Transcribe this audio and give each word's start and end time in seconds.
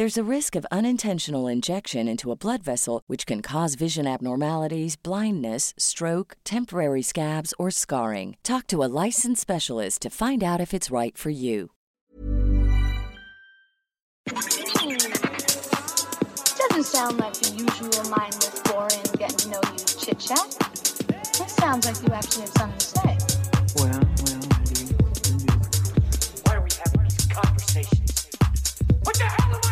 There's 0.00 0.16
a 0.16 0.24
risk 0.24 0.56
of 0.56 0.64
unintentional 0.70 1.46
injection 1.46 2.08
into 2.08 2.32
a 2.32 2.34
blood 2.34 2.62
vessel, 2.62 3.02
which 3.06 3.26
can 3.26 3.42
cause 3.42 3.74
vision 3.74 4.06
abnormalities, 4.06 4.96
blindness, 4.96 5.74
stroke, 5.76 6.38
temporary 6.42 7.02
scabs, 7.02 7.52
or 7.58 7.70
scarring. 7.70 8.38
Talk 8.42 8.66
to 8.68 8.82
a 8.82 8.88
licensed 9.04 9.42
specialist 9.42 10.00
to 10.00 10.08
find 10.08 10.42
out 10.42 10.58
if 10.58 10.72
it's 10.72 10.90
right 10.90 11.18
for 11.18 11.28
you. 11.28 11.72
Doesn't 14.24 14.46
sound 16.86 17.18
like 17.18 17.34
the 17.34 17.50
usual 17.58 18.08
mindless, 18.08 18.58
boring, 18.72 19.04
getting 19.18 19.36
to 19.36 19.48
know 19.50 19.60
you 19.70 19.84
chit 19.84 20.18
chat. 20.18 20.48
This 21.36 21.52
sounds 21.56 21.84
like 21.84 22.00
you 22.00 22.14
actually 22.14 22.44
have 22.44 22.56
something 22.56 22.78
to 22.78 22.86
say. 22.86 23.18
Well, 23.76 24.00
well, 24.24 24.40
indeed, 24.64 24.96
indeed. 25.28 25.60
Why 26.46 26.56
are 26.56 26.62
we 26.64 26.70
having 26.72 27.02
these 27.02 27.26
conversations? 27.26 28.30
What 29.04 29.14
the 29.16 29.24
hell 29.24 29.44
am 29.44 29.56
I 29.56 29.60
doing 29.60 29.64
here? 29.64 29.69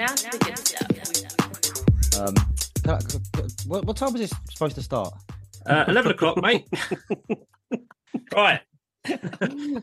Now 0.00 0.06
to 0.06 0.30
the 0.30 0.38
good 0.38 0.56
stuff. 0.56 2.18
Um, 2.18 2.34
can 2.82 2.90
I- 2.94 3.00
can- 3.00 3.50
what, 3.68 3.84
what 3.84 3.96
time 3.98 4.12
was 4.14 4.22
this 4.22 4.32
supposed 4.50 4.74
to 4.76 4.82
start? 4.82 5.12
Uh, 5.66 5.84
11 5.88 6.12
o'clock, 6.12 6.40
mate. 6.40 6.66
right. 8.34 8.60
I, 9.06 9.18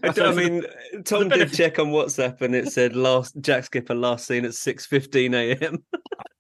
I 0.03 0.33
mean, 0.33 0.63
Tom 1.05 1.29
did 1.29 1.53
check 1.53 1.78
on 1.78 1.88
WhatsApp 1.88 2.41
and 2.41 2.55
it 2.55 2.72
said 2.72 2.95
last 2.95 3.35
Jack 3.41 3.66
Skipper 3.66 3.94
last 3.94 4.25
seen 4.25 4.44
at 4.45 4.55
six 4.55 4.88
fifteen 4.88 5.35
a.m. 5.35 5.83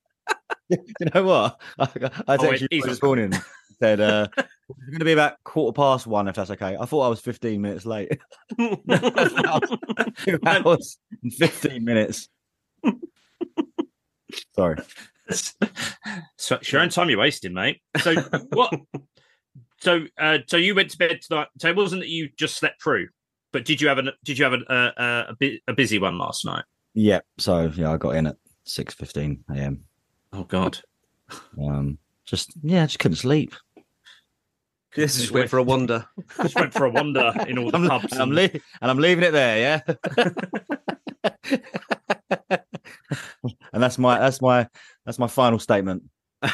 you 0.69 0.77
know 1.13 1.23
what? 1.23 1.61
I, 1.77 1.83
I 1.83 1.87
Oh, 2.29 2.37
texted 2.37 2.61
you 2.61 2.67
he's- 2.71 2.85
this 2.85 3.03
morning. 3.03 3.31
Said 3.79 3.99
uh, 4.01 4.27
it's 4.35 4.47
going 4.89 4.97
to 4.99 5.05
be 5.05 5.11
about 5.11 5.35
quarter 5.43 5.75
past 5.75 6.07
one, 6.07 6.27
if 6.27 6.33
that's 6.35 6.49
okay. 6.49 6.75
I 6.79 6.85
thought 6.85 7.05
I 7.05 7.09
was 7.09 7.19
15 7.21 7.61
minutes 7.61 7.85
late. 7.85 8.09
Two 8.59 10.39
hours 10.47 10.97
and 11.21 11.31
15 11.35 11.85
minutes. 11.85 12.27
Sorry. 14.55 14.77
so 16.37 16.55
it's 16.55 16.71
your 16.71 16.81
own 16.81 16.89
time 16.89 17.09
you're 17.09 17.19
wasting, 17.19 17.53
mate. 17.53 17.81
So 18.01 18.15
what? 18.53 18.73
So, 19.81 20.05
uh, 20.17 20.39
so 20.47 20.57
you 20.57 20.73
went 20.75 20.89
to 20.91 20.97
bed 20.97 21.19
tonight. 21.21 21.47
So 21.59 21.67
it 21.69 21.75
wasn't 21.75 22.01
that 22.01 22.09
you 22.09 22.29
just 22.37 22.55
slept 22.57 22.81
through, 22.81 23.09
but 23.51 23.65
did 23.65 23.81
you 23.81 23.87
have 23.89 23.97
a 23.99 24.03
did 24.23 24.37
you 24.39 24.45
have 24.45 24.53
a 24.53 24.63
a, 24.97 25.35
a, 25.41 25.61
a 25.67 25.73
busy 25.73 25.99
one 25.99 26.17
last 26.17 26.45
night? 26.45 26.63
Yeah. 26.93 27.19
So 27.37 27.71
yeah, 27.75 27.91
I 27.91 27.97
got 27.97 28.15
in 28.15 28.27
at 28.27 28.37
6:15 28.67 29.39
a.m. 29.55 29.83
Oh 30.33 30.43
God. 30.43 30.79
Um, 31.61 31.97
just 32.25 32.51
yeah, 32.63 32.83
I 32.83 32.85
just 32.85 32.99
couldn't 32.99 33.17
sleep. 33.17 33.53
Yes, 34.95 35.17
just 35.17 35.31
went 35.31 35.49
for 35.49 35.57
a 35.59 35.63
wander. 35.63 36.05
Just 36.41 36.55
went 36.55 36.73
for 36.73 36.85
a 36.85 36.89
wander 36.89 37.31
in 37.47 37.59
all 37.59 37.69
the 37.71 37.77
I'm, 37.77 37.87
pubs. 37.87 38.13
and 38.13 38.21
I'm, 38.21 38.29
and- 38.29 38.35
lea- 38.35 38.61
and 38.81 38.89
I'm 38.91 38.97
leaving 38.97 39.23
it 39.25 39.31
there, 39.31 39.83
yeah. 39.87 41.57
And 43.77 43.83
that's 43.83 43.99
my 43.99 44.17
that's 44.17 44.41
my 44.41 44.67
that's 45.05 45.19
my 45.19 45.27
final 45.27 45.59
statement. 45.59 46.03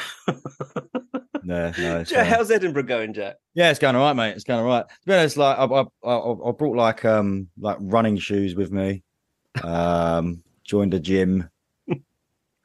No, 1.46 1.74
no, 1.78 2.06
Jack, 2.06 2.28
how's 2.28 2.50
Edinburgh 2.52 2.84
going, 2.84 3.14
Jack? 3.14 3.36
yeah, 3.54 3.70
it's 3.70 3.78
going 3.78 3.98
all 3.98 4.04
right, 4.04 4.16
mate. 4.16 4.32
It's 4.32 4.46
going 4.46 4.62
all 4.62 4.66
right. 4.66 4.88
To 4.88 5.06
be 5.06 5.14
honest, 5.14 5.36
like 5.36 5.58
I, 5.58 5.66
I, 5.66 5.82
I, 6.10 6.50
I 6.50 6.52
brought 6.54 6.78
like 6.78 7.04
um 7.04 7.50
like 7.60 7.76
running 7.82 8.16
shoes 8.16 8.56
with 8.56 8.72
me. 8.72 9.04
Um, 9.62 10.42
joined 10.64 10.94
a 10.94 11.00
gym. 11.00 11.50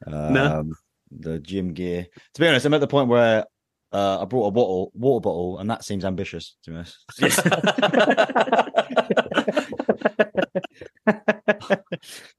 Um, 0.07 0.75
the 1.11 1.41
gym 1.41 1.73
gear. 1.75 2.07
To 2.35 2.41
be 2.41 2.47
honest, 2.47 2.65
I'm 2.67 2.73
at 2.73 2.81
the 2.81 2.87
point 2.87 3.09
where 3.09 3.45
uh, 3.93 4.23
I 4.23 4.25
brought 4.27 4.47
a 4.47 4.53
bottle, 4.53 4.93
water 4.95 5.21
bottle, 5.21 5.59
and 5.59 5.69
that 5.69 5.83
seems 5.85 6.05
ambitious 6.05 6.55
to 6.63 6.71
be 6.71 6.77
honest. 6.77 6.99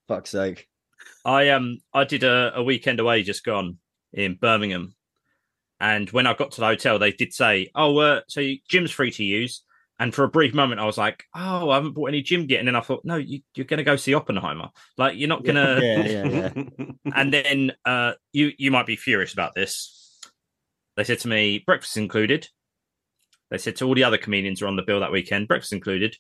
Fuck's 0.08 0.30
sake. 0.30 0.70
I 1.26 1.50
um 1.50 1.80
I 1.94 2.04
did 2.04 2.24
a, 2.24 2.54
a 2.56 2.64
weekend 2.64 3.00
away 3.00 3.24
just 3.24 3.44
gone 3.44 3.78
in 4.14 4.36
Birmingham, 4.36 4.96
and 5.80 6.10
when 6.12 6.28
I 6.28 6.34
got 6.34 6.52
to 6.54 6.62
the 6.62 6.68
hotel, 6.68 7.00
they 7.00 7.12
did 7.12 7.34
say, 7.34 7.70
"Oh, 7.76 7.98
uh, 7.98 8.22
so 8.28 8.42
you, 8.42 8.60
gym's 8.68 8.92
free 8.92 9.12
to 9.12 9.24
use." 9.24 9.64
And 10.02 10.16
for 10.16 10.24
a 10.24 10.30
brief 10.30 10.54
moment, 10.54 10.80
I 10.80 10.86
was 10.86 10.98
like, 10.98 11.26
"Oh, 11.36 11.70
I 11.70 11.76
haven't 11.76 11.94
bought 11.94 12.08
any 12.08 12.22
gym 12.22 12.48
gear." 12.48 12.60
And 12.60 12.68
then 12.68 12.76
I 12.76 12.82
thought, 12.82 13.04
"No, 13.04 13.18
you, 13.18 13.42
you're 13.56 13.66
going 13.66 13.80
to 13.80 13.84
go 13.84 13.98
see 13.98 14.14
Oppenheimer. 14.14 14.70
Like, 14.98 15.18
you're 15.18 15.28
not 15.28 15.44
going 15.44 15.56
to." 15.56 15.80
Yeah, 15.86 16.06
yeah, 16.06 16.50
yeah. 16.78 17.14
and 17.14 17.34
then 17.34 17.74
uh, 17.86 18.14
you 18.32 18.52
you 18.58 18.72
might 18.72 18.86
be 18.86 18.96
furious 18.96 19.34
about 19.34 19.56
this. 19.56 20.18
They 20.96 21.04
said 21.04 21.20
to 21.20 21.28
me, 21.28 21.64
breakfast 21.66 21.98
included. 21.98 22.48
They 23.52 23.58
said 23.58 23.78
to 23.78 23.86
all 23.86 23.96
the 23.96 24.04
other 24.04 24.18
comedians 24.18 24.60
who 24.60 24.66
were 24.66 24.70
on 24.70 24.76
the 24.76 24.84
bill 24.84 25.00
that 25.00 25.12
weekend, 25.12 25.48
breakfast 25.48 25.74
included. 25.74 26.16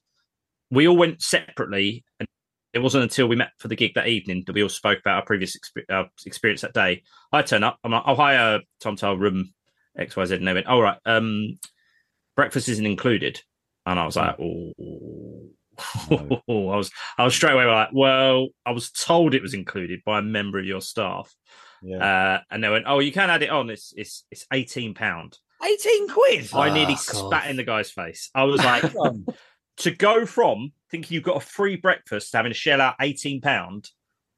We 0.71 0.87
all 0.87 0.97
went 0.97 1.21
separately, 1.21 2.05
and 2.19 2.27
it 2.73 2.79
wasn't 2.79 3.03
until 3.03 3.27
we 3.27 3.35
met 3.35 3.51
for 3.57 3.67
the 3.67 3.75
gig 3.75 3.93
that 3.95 4.07
evening 4.07 4.43
that 4.45 4.53
we 4.53 4.63
all 4.63 4.69
spoke 4.69 4.99
about 4.99 5.15
our 5.15 5.25
previous 5.25 5.57
expe- 5.57 5.89
uh, 5.89 6.05
experience 6.25 6.61
that 6.61 6.73
day. 6.73 7.03
I 7.31 7.41
turn 7.41 7.63
up, 7.63 7.77
I'm 7.83 7.91
like, 7.91 8.03
"Oh 8.05 8.15
hi, 8.15 8.35
uh, 8.35 8.59
Tom 8.79 8.95
Toal 8.95 9.17
room 9.17 9.53
X 9.97 10.15
Y 10.15 10.25
Z," 10.25 10.35
and 10.35 10.47
they 10.47 10.53
went, 10.53 10.67
"All 10.67 10.81
right, 10.81 10.97
um, 11.05 11.59
breakfast 12.35 12.69
isn't 12.69 12.85
included," 12.85 13.41
and 13.85 13.99
I 13.99 14.05
was 14.05 14.15
like, 14.15 14.35
"Oh." 14.39 14.73
I 16.11 16.41
was 16.49 16.91
I 17.17 17.23
was 17.23 17.33
straight 17.33 17.53
away 17.53 17.63
like, 17.63 17.89
well, 17.93 18.49
I 18.65 18.71
was 18.71 18.91
told 18.91 19.33
it 19.33 19.41
was 19.41 19.53
included 19.53 20.01
by 20.05 20.19
a 20.19 20.21
member 20.21 20.59
of 20.59 20.65
your 20.65 20.81
staff. 20.81 21.33
Yeah. 21.81 21.97
Uh, 21.97 22.41
and 22.51 22.61
they 22.61 22.67
went, 22.67 22.83
"Oh, 22.85 22.99
you 22.99 23.13
can 23.13 23.29
add 23.29 23.43
it 23.43 23.49
on. 23.49 23.69
It's 23.69 23.93
it's 23.95 24.25
it's 24.29 24.45
eighteen 24.51 24.93
pound. 24.93 25.37
18 25.61 26.07
quid. 26.09 26.49
I 26.53 26.69
nearly 26.69 26.95
Fuck 26.95 27.15
spat 27.15 27.49
in 27.49 27.57
the 27.57 27.63
guy's 27.63 27.91
face. 27.91 28.29
I 28.33 28.43
was 28.43 28.63
like, 28.63 28.83
to 29.77 29.91
go 29.91 30.25
from 30.25 30.71
thinking 30.91 31.15
you've 31.15 31.23
got 31.23 31.37
a 31.37 31.41
free 31.45 31.75
breakfast 31.75 32.33
having 32.33 32.51
to 32.51 32.57
shell 32.57 32.81
out 32.81 32.95
eighteen 33.01 33.41
pound 33.41 33.89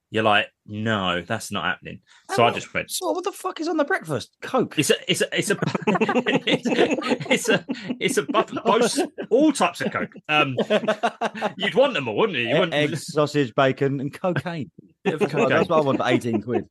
You're 0.10 0.24
like, 0.24 0.48
no, 0.66 1.22
that's 1.22 1.52
not 1.52 1.64
happening. 1.64 2.02
So 2.36 2.44
I 2.44 2.52
just 2.52 2.74
went. 2.74 2.92
What, 3.00 3.16
what 3.16 3.24
the 3.24 3.32
fuck 3.32 3.62
is 3.62 3.68
on 3.70 3.78
the 3.78 3.86
breakfast? 3.86 4.36
Coke. 4.42 4.76
It's 4.78 4.90
a, 4.90 4.96
it's 5.10 5.22
a, 5.22 5.38
it's 5.38 5.50
a, 5.52 5.58
it's 5.88 6.68
a, 6.68 7.34
it's 7.34 7.50
a, 7.50 7.66
it's 8.00 8.18
a 8.18 8.24
bu- 8.24 8.62
both, 8.66 9.00
all 9.30 9.52
types 9.54 9.80
of 9.82 9.92
coke. 9.94 10.14
Um, 10.28 10.58
you'd 11.58 11.76
want 11.76 11.94
them 11.94 12.08
all, 12.10 12.16
wouldn't 12.18 12.38
you? 12.38 12.48
you 12.50 12.54
wouldn't, 12.56 12.74
Eggs, 12.74 13.08
sausage, 13.08 13.54
bacon, 13.56 14.00
and 14.02 14.14
cocaine. 14.14 14.70
of 15.06 15.20
That's 15.20 15.32
cocaine. 15.32 15.66
what 15.68 15.72
I 15.72 15.82
want 15.82 15.98
for 16.00 16.08
eighteen 16.08 16.42
quid. 16.42 16.66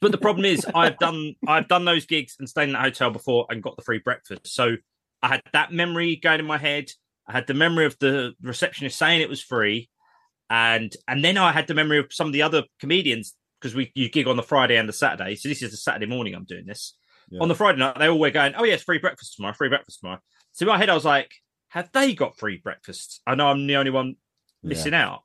But 0.00 0.12
the 0.12 0.18
problem 0.18 0.44
is, 0.44 0.66
I've 0.74 0.98
done 0.98 1.34
I've 1.48 1.68
done 1.68 1.86
those 1.86 2.04
gigs 2.04 2.36
and 2.38 2.46
stayed 2.48 2.64
in 2.64 2.72
that 2.72 2.82
hotel 2.82 3.10
before 3.10 3.46
and 3.48 3.62
got 3.62 3.76
the 3.76 3.82
free 3.82 3.98
breakfast. 4.04 4.54
So 4.54 4.76
I 5.22 5.28
had 5.28 5.42
that 5.54 5.72
memory 5.72 6.16
going 6.16 6.40
in 6.40 6.46
my 6.46 6.58
head. 6.58 6.90
I 7.28 7.32
had 7.32 7.46
the 7.46 7.54
memory 7.54 7.86
of 7.86 7.98
the 7.98 8.34
receptionist 8.40 8.98
saying 8.98 9.20
it 9.20 9.28
was 9.28 9.42
free, 9.42 9.88
and 10.48 10.94
and 11.08 11.24
then 11.24 11.38
I 11.38 11.52
had 11.52 11.66
the 11.66 11.74
memory 11.74 11.98
of 11.98 12.12
some 12.12 12.26
of 12.26 12.32
the 12.32 12.42
other 12.42 12.64
comedians 12.80 13.34
because 13.60 13.74
we 13.74 13.90
you 13.94 14.08
gig 14.08 14.28
on 14.28 14.36
the 14.36 14.42
Friday 14.42 14.76
and 14.76 14.88
the 14.88 14.92
Saturday. 14.92 15.34
So 15.34 15.48
this 15.48 15.62
is 15.62 15.70
the 15.70 15.76
Saturday 15.76 16.06
morning 16.06 16.34
I'm 16.34 16.44
doing 16.44 16.66
this. 16.66 16.96
Yeah. 17.28 17.40
On 17.40 17.48
the 17.48 17.54
Friday 17.54 17.78
night, 17.78 17.98
they 17.98 18.08
all 18.08 18.18
were 18.18 18.30
going, 18.30 18.54
"Oh 18.56 18.64
yes, 18.64 18.82
free 18.82 18.98
breakfast 18.98 19.34
tomorrow, 19.36 19.54
free 19.54 19.68
breakfast 19.68 20.00
tomorrow." 20.00 20.20
So 20.52 20.64
in 20.64 20.68
my 20.68 20.78
head, 20.78 20.90
I 20.90 20.94
was 20.94 21.04
like, 21.04 21.32
"Have 21.68 21.90
they 21.92 22.14
got 22.14 22.38
free 22.38 22.58
breakfasts?" 22.62 23.20
I 23.26 23.34
know 23.34 23.48
I'm 23.48 23.66
the 23.66 23.76
only 23.76 23.90
one 23.90 24.16
missing 24.62 24.94
out. 24.94 25.20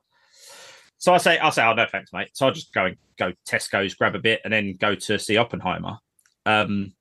So 0.98 1.12
I 1.12 1.18
say, 1.18 1.36
I'll 1.38 1.50
say, 1.50 1.64
oh 1.64 1.74
no, 1.74 1.84
thanks, 1.90 2.12
mate. 2.12 2.28
So 2.32 2.46
I'll 2.46 2.52
just 2.52 2.72
go 2.72 2.84
and 2.84 2.96
go 3.18 3.32
Tesco's, 3.48 3.94
grab 3.94 4.14
a 4.14 4.20
bit, 4.20 4.40
and 4.44 4.52
then 4.52 4.76
go 4.78 4.94
to 4.94 5.18
see 5.18 5.36
Oppenheimer. 5.36 5.98
Um, 6.46 6.92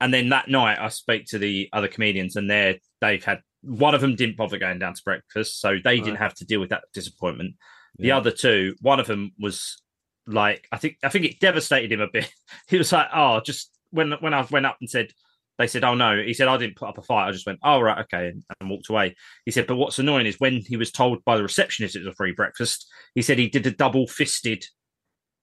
and 0.00 0.12
then 0.12 0.30
that 0.30 0.48
night, 0.48 0.78
I 0.80 0.88
speak 0.88 1.26
to 1.26 1.38
the 1.38 1.68
other 1.72 1.86
comedians, 1.86 2.34
and 2.34 2.50
they're 2.50 2.78
they've 3.00 3.24
had 3.24 3.42
one 3.64 3.94
of 3.94 4.00
them 4.00 4.14
didn't 4.16 4.36
bother 4.36 4.58
going 4.58 4.78
down 4.78 4.94
to 4.94 5.02
breakfast, 5.04 5.60
so 5.60 5.76
they 5.82 5.98
didn't 6.00 6.16
have 6.16 6.34
to 6.34 6.44
deal 6.44 6.60
with 6.60 6.70
that 6.70 6.84
disappointment. 6.92 7.56
The 7.98 8.08
Yeah. 8.08 8.16
other 8.18 8.30
two, 8.30 8.74
one 8.80 9.00
of 9.00 9.06
them 9.06 9.32
was 9.38 9.80
like, 10.26 10.66
I 10.72 10.78
think 10.78 10.96
I 11.02 11.08
think 11.08 11.24
it 11.24 11.40
devastated 11.40 11.92
him 11.92 12.00
a 12.00 12.08
bit. 12.08 12.30
He 12.68 12.78
was 12.78 12.92
like, 12.92 13.08
oh, 13.14 13.40
just 13.40 13.70
when 13.90 14.12
when 14.20 14.34
I 14.34 14.42
went 14.50 14.66
up 14.66 14.76
and 14.80 14.88
said. 14.90 15.08
They 15.56 15.68
said, 15.68 15.84
"Oh 15.84 15.94
no!" 15.94 16.20
He 16.20 16.34
said, 16.34 16.48
"I 16.48 16.56
didn't 16.56 16.74
put 16.74 16.88
up 16.88 16.98
a 16.98 17.02
fight. 17.02 17.28
I 17.28 17.30
just 17.30 17.46
went, 17.46 17.60
oh 17.62 17.78
right, 17.80 17.98
okay," 18.00 18.26
and, 18.26 18.42
and 18.58 18.68
walked 18.68 18.88
away. 18.88 19.14
He 19.44 19.52
said, 19.52 19.68
"But 19.68 19.76
what's 19.76 20.00
annoying 20.00 20.26
is 20.26 20.40
when 20.40 20.54
he 20.66 20.76
was 20.76 20.90
told 20.90 21.24
by 21.24 21.36
the 21.36 21.44
receptionist 21.44 21.94
it 21.94 22.00
was 22.00 22.08
a 22.08 22.16
free 22.16 22.32
breakfast. 22.32 22.92
He 23.14 23.22
said 23.22 23.38
he 23.38 23.48
did 23.48 23.64
a 23.64 23.70
double-fisted 23.70 24.64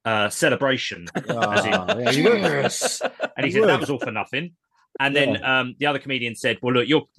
uh, 0.04 0.28
celebration, 0.30 1.08
Ah, 1.30 1.96
yeah, 1.98 2.10
you 2.12 2.24
would. 2.26 2.42
yes. 2.42 3.02
And 3.38 3.46
he 3.46 3.54
said 3.54 3.64
that 3.70 3.80
was 3.80 3.90
all 3.90 4.00
for 4.00 4.12
nothing. 4.12 4.52
And 5.00 5.16
then 5.16 5.44
um, 5.44 5.76
the 5.80 5.86
other 5.86 6.00
comedian 6.00 6.36
said, 6.36 6.58
"Well, 6.62 6.74
look, 6.74 6.88
you'll 6.88 7.10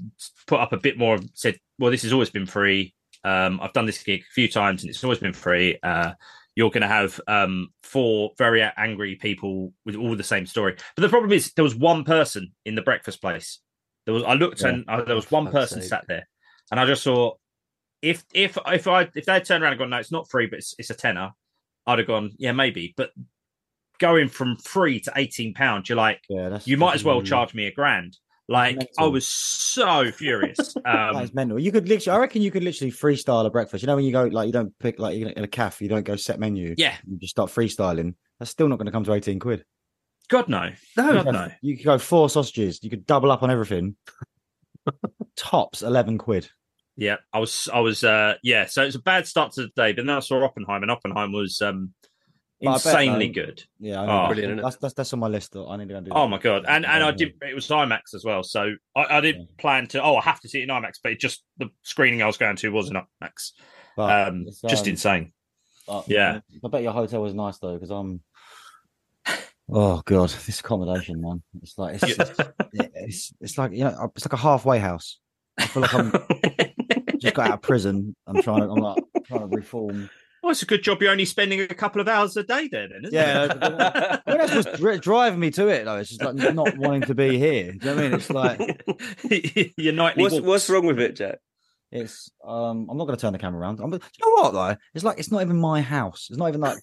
put 0.47 0.61
up 0.61 0.73
a 0.73 0.77
bit 0.77 0.99
more." 0.99 1.19
Said, 1.35 1.59
"Well, 1.79 1.91
this 1.91 2.03
has 2.03 2.13
always 2.13 2.31
been 2.31 2.47
free. 2.47 2.95
Um, 3.25 3.61
I've 3.63 3.73
done 3.73 3.87
this 3.87 4.03
gig 4.03 4.21
a 4.21 4.33
few 4.35 4.49
times, 4.49 4.83
and 4.83 4.91
it's 4.91 5.03
always 5.05 5.19
been 5.19 5.33
free. 5.33 5.79
Uh, 5.83 6.13
you're 6.55 6.71
going 6.71 6.83
to 6.83 6.89
have 6.89 7.19
um, 7.29 7.69
four 7.83 8.33
very 8.37 8.63
angry 8.77 9.17
people 9.17 9.73
with 9.87 9.97
all 9.97 10.15
the 10.15 10.23
same 10.23 10.45
story. 10.47 10.77
But 10.97 11.03
the 11.03 11.09
problem 11.09 11.33
is, 11.33 11.53
there 11.55 11.65
was 11.65 11.75
one 11.75 12.05
person 12.05 12.53
in 12.67 12.75
the 12.75 12.83
breakfast 12.83 13.21
place. 13.21 13.59
There 14.05 14.15
was. 14.15 14.23
I 14.23 14.35
looked, 14.35 14.61
Yeah. 14.61 14.69
and 14.69 14.85
uh, 14.89 15.03
there 15.03 15.17
was 15.17 15.31
one 15.31 15.51
person 15.51 15.81
sake. 15.81 15.89
sat 15.89 16.05
there, 16.09 16.29
and 16.71 16.79
I 16.79 16.85
just 16.85 17.03
saw 17.03 17.33
if 18.03 18.25
if 18.35 18.59
if 18.67 18.87
I 18.87 19.09
if 19.15 19.25
they 19.25 19.41
turned 19.41 19.63
around 19.63 19.73
and 19.73 19.79
gone, 19.79 19.91
no, 19.91 19.97
it's 19.99 20.13
not 20.13 20.29
free, 20.29 20.47
but 20.47 20.59
it's, 20.59 20.75
it's 20.79 20.91
a 20.91 20.95
tenner. 20.95 21.33
I'd 21.87 21.99
have 21.99 22.07
gone, 22.07 22.33
yeah, 22.37 22.53
maybe. 22.53 22.95
But 22.97 23.11
going 24.03 24.29
from 24.29 24.57
free 24.57 25.01
to 25.01 25.13
eighteen 25.17 25.55
pounds, 25.55 25.89
you're 25.89 25.97
like, 25.97 26.21
Yeah, 26.29 26.59
you 26.65 26.77
might 26.77 26.95
as 26.97 27.05
well 27.05 27.23
charge 27.23 27.55
me 27.55 27.67
a 27.67 27.73
grand. 27.73 28.19
Like 28.49 28.91
I 28.99 29.07
was 29.07 29.27
so 29.27 30.11
furious. 30.11 30.75
Um, 30.85 31.15
That's 31.15 31.33
mental. 31.33 31.61
You 31.61 31.71
could 31.71 31.89
literally, 31.89 32.17
I 32.17 32.21
reckon, 32.21 32.43
you 32.43 32.51
could 32.51 32.65
literally 32.65 32.91
freestyle 32.91 33.47
a 33.47 33.51
breakfast. 33.51 33.83
You 33.83 33.87
know, 33.87 33.95
when 33.95 34.05
you 34.05 34.11
go 34.11 34.25
like 34.25 34.49
you 34.49 34.53
don't 34.53 34.77
pick 34.81 34.99
like 34.99 35.17
you're 35.17 35.29
in 35.31 35.45
a 35.45 35.49
cafe, 35.49 35.85
you 35.85 35.89
don't 35.89 36.03
go 36.05 36.17
set 36.17 36.41
menu. 36.41 36.75
yeah, 36.77 36.97
You 37.07 37.17
just 37.19 37.31
start 37.31 37.51
freestyling. 37.51 38.15
That's 38.41 38.51
still 38.51 38.69
not 38.69 38.77
going 38.79 38.87
to 38.87 38.93
come 38.93 39.05
to 39.05 39.13
eighteen 39.13 39.39
quid. 39.39 39.65
God 40.29 40.49
no, 40.49 40.71
No, 40.97 41.23
God 41.23 41.33
no. 41.33 41.49
You 41.63 41.77
could 41.77 41.85
go 41.87 41.99
four 41.99 42.29
sausages. 42.29 42.81
You 42.83 42.91
could 42.91 43.07
double 43.07 43.31
up 43.31 43.45
on 43.45 43.51
everything. 43.51 43.97
Tops 45.37 45.83
eleven 45.83 46.19
quid. 46.19 46.51
Yeah, 46.97 47.17
I 47.33 47.39
was, 47.39 47.69
I 47.73 47.81
was, 47.81 48.05
uh, 48.05 48.35
yeah. 48.43 48.67
So 48.67 48.83
it 48.83 48.87
was 48.87 48.97
a 48.97 49.03
bad 49.03 49.27
start 49.27 49.53
to 49.53 49.63
the 49.63 49.69
day, 49.69 49.93
but 49.93 50.05
then 50.05 50.15
I 50.15 50.21
saw 50.21 50.45
Oppenheimer, 50.45 50.83
and 50.83 50.91
Oppenheimer 50.91 51.39
was 51.39 51.63
um, 51.63 51.93
But 52.62 52.70
I 52.70 52.75
bet, 52.75 52.87
insanely 52.87 53.29
good. 53.29 53.62
Yeah, 53.81 54.03
I 54.03 54.25
Oh. 54.25 54.26
Brilliant. 54.29 54.62
That's, 54.62 54.76
that's 54.76 54.94
that's 54.94 55.12
on 55.12 55.19
my 55.19 55.29
list. 55.29 55.53
Though. 55.53 55.69
I 55.69 55.76
need 55.76 55.88
to 55.88 55.94
go 55.94 55.97
and 55.99 56.06
do. 56.06 56.12
Oh 56.14 56.23
that. 56.23 56.29
my 56.29 56.38
god! 56.38 56.64
And 56.69 56.87
and 56.87 57.03
I 57.03 57.11
did. 57.11 57.35
It 57.43 57.55
was 57.55 57.67
IMAX 57.69 58.14
as 58.14 58.25
well, 58.25 58.43
so 58.43 58.73
I, 58.97 59.17
I 59.19 59.20
did 59.20 59.37
Yeah. 59.37 59.44
plan 59.59 59.87
to. 59.88 60.03
Oh, 60.03 60.17
I 60.17 60.23
have 60.23 60.41
to 60.41 60.49
see 60.49 60.61
it 60.61 60.64
in 60.64 60.69
IMAX, 60.69 60.94
but 61.03 61.12
it 61.12 61.20
just 61.20 61.43
the 61.59 61.69
screening 61.82 62.23
I 62.23 62.26
was 62.26 62.37
going 62.37 62.56
to 62.56 62.69
was 62.70 62.88
in 62.91 62.97
IMAX. 62.97 63.53
But 63.97 64.29
Um, 64.29 64.44
it's, 64.47 64.61
just 64.62 64.85
um, 64.85 64.91
insane. 64.91 65.32
but, 65.87 66.09
yeah. 66.09 66.41
I 66.64 66.69
bet 66.69 66.82
your 66.82 66.93
hotel 66.93 67.20
was 67.23 67.35
nice 67.35 67.59
though, 67.59 67.75
because 67.75 67.91
I'm. 67.91 68.20
Oh 69.75 70.03
god, 70.05 70.29
this 70.47 70.61
accommodation, 70.61 71.20
man. 71.23 71.43
It's 71.62 71.79
like 71.79 71.94
it's, 72.03 72.17
just, 72.17 72.41
it's 72.73 73.32
it's 73.41 73.58
like 73.58 73.73
you 73.73 73.85
know, 73.85 74.11
it's 74.15 74.26
like 74.26 74.32
a 74.32 74.37
halfway 74.43 74.79
house. 74.79 75.19
I 75.58 75.67
feel 75.67 75.82
like 75.82 75.94
I'm 75.94 76.12
just 77.20 77.35
got 77.35 77.47
out 77.49 77.55
of 77.55 77.62
prison. 77.62 78.15
I'm 78.26 78.43
trying 78.43 78.61
to, 78.62 78.70
I'm 78.70 78.79
like 78.81 79.03
trying 79.26 79.41
to 79.49 79.56
reform. 79.56 80.11
Well, 80.43 80.50
it's 80.50 80.62
a 80.62 80.67
good 80.67 80.83
job 80.83 81.00
you're 81.00 81.12
only 81.12 81.25
spending 81.25 81.61
a 81.61 81.69
couple 81.69 82.00
of 82.00 82.09
hours 82.09 82.37
a 82.37 82.43
day 82.43 82.67
there, 82.69 82.89
then, 82.89 83.03
isn't 83.05 83.15
Yeah, 83.15 83.44
it? 83.44 83.61
Well, 84.27 84.39
that's 84.39 84.55
what's 84.67 84.79
dri- 84.81 84.99
driving 84.99 85.39
me 85.39 85.50
to 85.53 85.69
it 85.69 85.85
though. 85.85 85.99
It's 85.99 86.11
just 86.11 86.23
like 86.23 86.35
not 86.55 86.77
wanting 86.79 87.03
to 87.03 87.15
be 87.15 87.39
here. 87.39 87.73
Do 87.73 87.89
you 87.91 87.94
know 87.94 87.94
what 87.94 87.99
I 87.99 88.09
mean? 88.09 88.15
It's 88.15 88.31
like 88.31 89.73
your 89.77 89.93
nightly 89.93 90.23
What's 90.25 90.35
walks. 90.35 90.47
what's 90.47 90.71
wrong 90.71 90.87
with 90.87 90.99
it, 91.00 91.17
Jack? 91.17 91.39
it's. 91.93 92.31
Um, 92.44 92.89
I'm 92.91 92.97
not 92.97 93.05
going 93.05 93.17
to 93.17 93.21
turn 93.21 93.33
the 93.35 93.39
camera 93.39 93.61
around. 93.61 93.79
I'm, 93.81 93.91
do 93.91 93.97
you 93.97 94.27
know 94.27 94.43
what 94.43 94.53
though? 94.53 94.77
It's 94.94 95.05
like 95.05 95.19
it's 95.19 95.31
not 95.31 95.43
even 95.43 95.56
my 95.59 95.81
house. 95.81 96.27
It's 96.31 96.39
not 96.39 96.49
even 96.49 96.61
like 96.61 96.79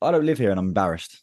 I 0.00 0.10
don't 0.10 0.26
live 0.26 0.38
here 0.38 0.50
and 0.50 0.58
I'm 0.60 0.68
embarrassed. 0.68 1.22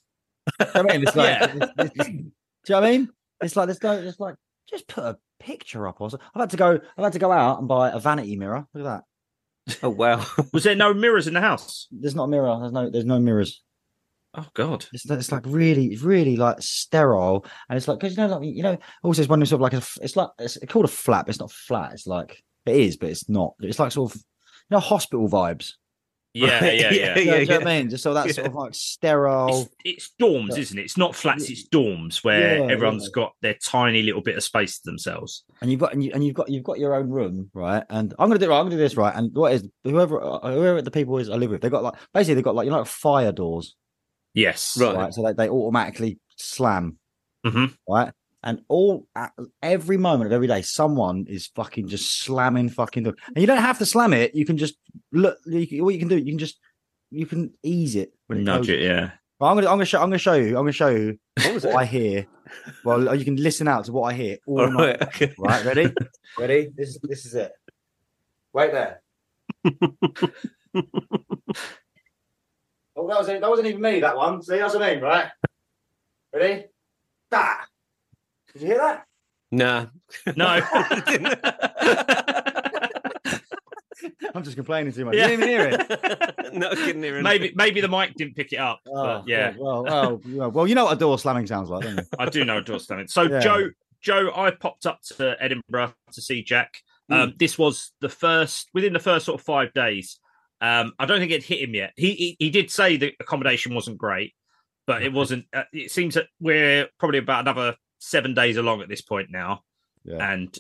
Do 0.60 0.66
you 0.66 0.72
know 0.74 0.82
what 0.84 0.92
I 0.92 0.98
mean? 0.98 1.08
It's 1.08 1.16
like, 1.16 1.28
Yeah. 1.40 1.44
it's- 1.56 1.70
it's- 1.78 1.92
it's- 1.96 2.08
do 2.08 2.14
you 2.14 2.76
know 2.76 2.82
what 2.82 2.88
I 2.88 2.92
mean? 2.92 3.10
It's 3.42 3.56
like 3.56 3.68
there's 3.68 3.82
no, 3.84 3.94
it's 3.94 4.20
like 4.20 4.36
just 4.70 4.88
put 4.88 5.04
a 5.06 5.18
picture 5.40 5.88
up 5.88 6.02
or 6.02 6.10
something. 6.10 6.28
I've 6.36 6.42
had 6.42 6.50
to 6.50 6.58
go. 6.58 6.80
I've 6.98 7.04
had 7.06 7.14
to 7.14 7.20
go 7.20 7.32
out 7.32 7.60
and 7.60 7.68
buy 7.70 7.92
a 7.92 8.00
vanity 8.00 8.36
mirror. 8.36 8.68
Look 8.74 8.86
at 8.86 8.90
that. 8.90 9.04
Oh 9.84 9.90
wow. 9.90 10.26
Was 10.54 10.64
there 10.64 10.76
no 10.76 10.94
mirrors 10.94 11.28
in 11.28 11.34
the 11.34 11.42
house? 11.42 11.88
There's 11.92 12.16
not 12.16 12.26
a 12.26 12.28
mirror. 12.28 12.58
There's 12.60 12.72
no. 12.72 12.90
There's 12.90 13.06
no 13.06 13.20
mirrors. 13.20 13.62
Oh 14.36 14.46
God! 14.54 14.86
It's, 14.94 15.10
it's 15.10 15.32
like 15.32 15.44
really, 15.48 15.98
really 15.98 16.36
like 16.38 16.58
sterile, 16.60 17.46
and 17.68 17.78
it's 17.78 17.88
like 17.88 18.00
because 18.00 18.16
you 18.16 18.24
know, 18.24 18.38
like 18.38 18.56
you 18.56 18.64
know, 18.64 18.78
also 19.04 19.22
it's 19.22 19.30
one 19.30 19.44
sort 19.46 19.58
of 19.58 19.62
like 19.62 19.74
a, 19.74 19.78
f- 19.78 19.98
it's 20.02 20.16
like 20.16 20.30
it's 20.38 20.58
called 20.68 20.86
a 20.86 20.90
flap. 20.90 21.30
It's 21.30 21.40
not 21.40 21.52
flat. 21.52 21.94
It's 21.94 22.06
like 22.06 22.44
it 22.66 22.76
is, 22.76 22.98
but 22.98 23.10
it's 23.10 23.28
not. 23.28 23.56
It's 23.60 23.80
like 23.80 23.92
sort 23.92 24.12
of 24.12 24.18
you 24.18 24.76
know 24.76 24.80
hospital 24.80 25.28
vibes. 25.28 25.74
Yeah, 26.34 26.64
Right, 26.64 26.74
yeah, 26.80 26.92
yeah, 26.92 26.92
yeah. 26.92 27.14
Do 27.16 27.20
you 27.22 27.26
know 27.26 27.32
yeah, 27.38 27.40
what 27.58 27.68
I 27.68 27.72
yeah. 27.74 27.80
mean? 27.82 27.90
Just 27.90 28.04
so 28.04 28.14
that's 28.14 28.28
Yeah. 28.28 28.34
sort 28.34 28.48
of 28.48 28.54
like 28.56 28.74
sterile. 28.76 29.70
It's, 29.84 30.10
it's 30.10 30.12
dorms, 30.22 30.50
Yeah. 30.52 30.58
isn't 30.60 30.78
it? 30.78 30.82
It's 30.84 30.98
not 30.98 31.16
flats. 31.16 31.50
It's 31.50 31.68
dorms 31.68 32.24
where 32.24 32.58
Yeah, 32.60 32.72
everyone's 32.72 33.06
yeah. 33.06 33.22
got 33.24 33.34
their 33.42 33.56
tiny 33.56 34.04
little 34.04 34.22
bit 34.22 34.38
of 34.38 34.44
space 34.44 34.80
to 34.80 34.86
themselves. 34.92 35.44
and 35.62 35.72
you've 35.72 35.80
got 35.80 35.94
and, 35.94 36.04
you, 36.04 36.12
and 36.14 36.24
you've 36.24 36.36
got 36.36 36.50
you've 36.50 36.64
got 36.64 36.78
your 36.80 36.94
own 36.94 37.10
room, 37.10 37.50
right? 37.54 37.84
And 37.90 38.14
I'm 38.20 38.30
gonna 38.30 38.40
do 38.40 38.52
I'm 38.54 38.66
gonna 38.66 38.72
do 38.72 38.78
this 38.78 38.96
right. 38.96 39.14
And 39.16 39.36
what 39.36 39.54
is 39.54 39.68
whoever 39.84 40.22
uh, 40.22 40.52
whoever 40.54 40.82
the 40.82 40.92
people 40.92 41.18
is 41.18 41.30
I 41.30 41.36
live 41.36 41.50
with, 41.52 41.62
they've 41.62 41.72
got 41.72 41.84
like 41.84 41.96
basically 42.14 42.36
they've 42.36 42.44
got 42.44 42.56
like 42.56 42.66
you 42.66 42.72
know 42.72 42.78
like 42.80 42.88
fire 42.88 43.32
doors, 43.32 43.76
Yes. 44.36 44.78
Right. 44.80 44.96
right? 44.96 45.14
So 45.14 45.24
they, 45.24 45.34
they 45.34 45.50
automatically 45.50 46.20
slam, 46.38 46.98
Mhm. 47.46 47.74
right? 47.88 48.14
And 48.42 48.62
all 48.70 49.06
at 49.16 49.34
every 49.62 49.98
moment 49.98 50.28
of 50.28 50.32
every 50.34 50.48
day, 50.48 50.62
someone 50.62 51.26
is 51.28 51.48
fucking 51.48 51.90
just 51.90 52.22
slamming 52.22 52.70
fucking 52.70 53.04
door. 53.04 53.16
And 53.28 53.38
you 53.38 53.48
don't 53.48 53.58
have 53.58 53.80
to 53.80 53.86
slam 53.86 54.14
it. 54.14 54.34
You 54.34 54.46
can 54.46 54.58
just 54.58 54.76
look. 55.12 55.38
You 55.46 55.68
can, 55.68 55.84
what 55.84 55.94
you 55.94 56.00
can 56.00 56.08
do, 56.08 56.18
you 56.18 56.32
can 56.32 56.40
just 56.40 56.58
you 57.12 57.26
can 57.26 57.54
ease 57.64 57.96
it 57.96 58.14
when 58.28 58.40
it 58.40 58.44
Nudge 58.44 58.68
goes. 58.68 58.70
it. 58.70 58.82
Yeah. 58.82 59.12
Well, 59.40 59.50
I'm 59.50 59.58
gonna 59.58 59.68
I'm 59.68 59.76
gonna 59.76 59.86
show 59.86 60.00
I'm 60.02 60.10
gonna 60.10 60.18
show 60.18 60.34
you 60.34 60.50
I'm 60.50 60.64
gonna 60.64 60.72
show 60.72 60.90
you 60.90 61.18
What 61.38 61.54
was 61.54 61.66
what? 61.66 61.76
I 61.76 61.86
hear. 61.86 62.28
Well, 62.84 63.16
you 63.16 63.26
can 63.26 63.36
listen 63.36 63.68
out 63.68 63.86
to 63.86 63.92
what 63.92 64.14
I 64.14 64.16
hear 64.16 64.38
all 64.48 64.62
All 64.62 64.72
night. 64.72 65.02
Okay. 65.02 65.34
Right, 65.38 65.64
ready? 65.66 65.94
ready? 66.38 66.72
This 66.76 66.90
is 66.90 67.00
this 67.02 67.26
is 67.26 67.36
it. 67.36 67.52
Wait 68.54 68.72
there. 68.72 69.02
oh, 69.66 69.72
that 73.08 73.18
wasn't 73.18 73.42
that 73.42 73.50
wasn't 73.50 73.68
even 73.68 73.82
me. 73.82 74.00
That 74.00 74.16
one. 74.18 74.42
See, 74.42 74.58
that's 74.58 74.74
what 74.74 74.84
I 74.84 74.96
mean, 74.96 75.04
right? 75.04 75.28
Ready? 76.34 76.66
That. 77.32 77.66
Did 78.60 78.68
you 78.68 78.74
hear 78.74 78.78
that? 78.78 79.06
Nah. 79.52 79.88
No. 80.36 80.60
I'm 84.36 84.44
just 84.44 84.56
complaining 84.56 84.94
too 84.94 85.06
much. 85.06 85.16
Yeah. 85.16 85.28
You 85.28 85.38
didn't 85.38 85.50
even 85.50 85.50
hear 85.50 85.70
it. 85.70 86.36
no, 86.54 86.70
I 86.70 86.76
couldn't 86.76 87.04
hear 87.04 87.22
maybe 87.22 87.54
maybe 87.56 87.82
the 87.82 87.88
mic 87.88 88.14
didn't 88.16 88.36
pick 88.36 88.54
it 88.54 88.58
up. 88.58 88.82
Oh, 88.88 89.04
but 89.04 89.28
yeah, 89.28 89.52
God. 89.52 89.60
Well, 89.60 89.84
well, 89.84 90.22
well, 90.26 90.52
well, 90.52 90.68
you 90.68 90.76
know 90.76 90.86
what 90.86 90.94
a 90.94 91.00
door 91.00 91.18
slamming 91.18 91.48
sounds 91.48 91.70
like, 91.70 91.84
don't 91.84 91.98
you? 91.98 92.04
I 92.18 92.30
do 92.30 92.46
know 92.46 92.58
a 92.58 92.62
door 92.62 92.80
slamming. 92.80 93.08
So 93.08 93.24
Yeah. 93.24 93.40
Joe, 93.40 93.70
Joe, 94.02 94.32
I 94.36 94.52
popped 94.52 94.86
up 94.86 95.02
to 95.18 95.36
Edinburgh 95.40 95.94
to 96.14 96.22
see 96.22 96.44
Jack. 96.44 96.78
Mm. 97.12 97.16
Um, 97.16 97.34
This 97.38 97.58
was 97.58 97.92
the 98.02 98.10
first 98.10 98.70
within 98.74 98.94
the 98.94 99.00
first 99.00 99.26
sort 99.26 99.40
of 99.40 99.46
five 99.46 99.74
days. 99.74 100.20
Um, 100.62 100.94
I 101.00 101.06
don't 101.06 101.20
think 101.20 101.32
it 101.32 101.44
hit 101.44 101.62
him 101.62 101.74
yet. 101.74 101.94
He, 101.96 102.14
he 102.14 102.36
he 102.40 102.50
did 102.50 102.70
say 102.70 102.98
the 102.98 103.14
accommodation 103.20 103.74
wasn't 103.74 103.98
great, 103.98 104.34
but 104.86 105.02
it 105.02 105.14
wasn't. 105.14 105.46
Uh, 105.54 105.64
it 105.72 105.92
seems 105.92 106.16
that 106.16 106.28
we're 106.40 106.88
probably 107.00 107.20
about 107.20 107.42
another 107.42 107.76
seven 108.00 108.34
days 108.34 108.58
along 108.58 108.82
at 108.82 108.90
this 108.90 109.02
point 109.02 109.30
now, 109.32 109.62
Yeah. 110.04 110.32
and 110.34 110.58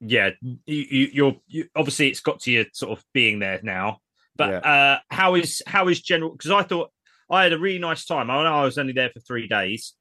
yeah, 0.00 0.30
you, 0.40 0.56
you, 0.66 1.08
you're 1.12 1.36
you, 1.46 1.68
obviously 1.74 2.08
it's 2.08 2.20
got 2.20 2.40
to 2.40 2.50
you 2.52 2.66
sort 2.72 2.96
of 2.98 3.04
being 3.12 3.38
there 3.38 3.60
now. 3.62 3.98
But 4.36 4.64
uh, 4.66 4.98
how 5.10 5.34
is 5.36 5.62
how 5.66 5.88
is 5.88 6.00
general? 6.02 6.32
Because 6.32 6.50
I 6.50 6.62
thought 6.62 6.90
I 7.30 7.44
had 7.44 7.52
a 7.52 7.58
really 7.58 7.78
nice 7.78 8.04
time. 8.04 8.30
I 8.30 8.42
know 8.42 8.54
I 8.54 8.64
was 8.64 8.78
only 8.78 8.92
there 8.92 9.10
for 9.10 9.20
three 9.20 9.46
days, 9.48 9.94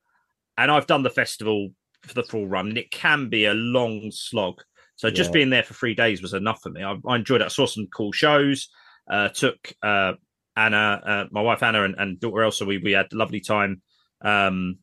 and 0.58 0.72
I've 0.72 0.88
done 0.88 1.04
the 1.04 1.10
festival 1.10 1.70
for 2.02 2.14
the 2.16 2.24
full 2.24 2.48
run, 2.48 2.68
and 2.70 2.78
it 2.78 2.92
can 2.92 3.30
be 3.30 3.46
a 3.46 3.54
long 3.54 4.10
slog. 4.12 4.62
So 4.96 5.10
just 5.10 5.30
Yeah. 5.30 5.34
being 5.34 5.50
there 5.52 5.64
for 5.64 5.74
three 5.74 5.94
days 5.96 6.22
was 6.22 6.34
enough 6.34 6.62
for 6.62 6.70
me. 6.70 6.84
I, 6.84 6.96
I 7.08 7.16
enjoyed 7.16 7.42
it. 7.42 7.46
I 7.46 7.50
saw 7.50 7.66
some 7.66 7.88
cool 7.96 8.12
shows. 8.12 8.70
Uh, 9.10 9.30
took 9.30 9.74
uh, 9.84 10.14
Anna, 10.56 11.02
uh, 11.06 11.26
my 11.32 11.42
wife 11.42 11.62
Anna, 11.64 11.84
and, 11.84 11.96
and 11.98 12.20
daughter 12.20 12.44
Elsa. 12.44 12.66
We 12.66 12.80
we 12.80 12.92
had 12.94 13.14
a 13.14 13.16
lovely 13.16 13.40
time. 13.40 13.82
Um, 14.22 14.80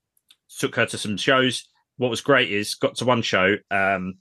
took 0.59 0.77
her 0.77 0.87
to 0.87 0.99
some 0.99 1.17
shows. 1.17 1.69
What 2.01 2.09
was 2.09 2.23
great 2.23 2.51
is 2.51 2.77
got 2.77 2.95
to 2.97 3.05
one 3.05 3.21
show. 3.21 3.57
Um, 3.71 4.15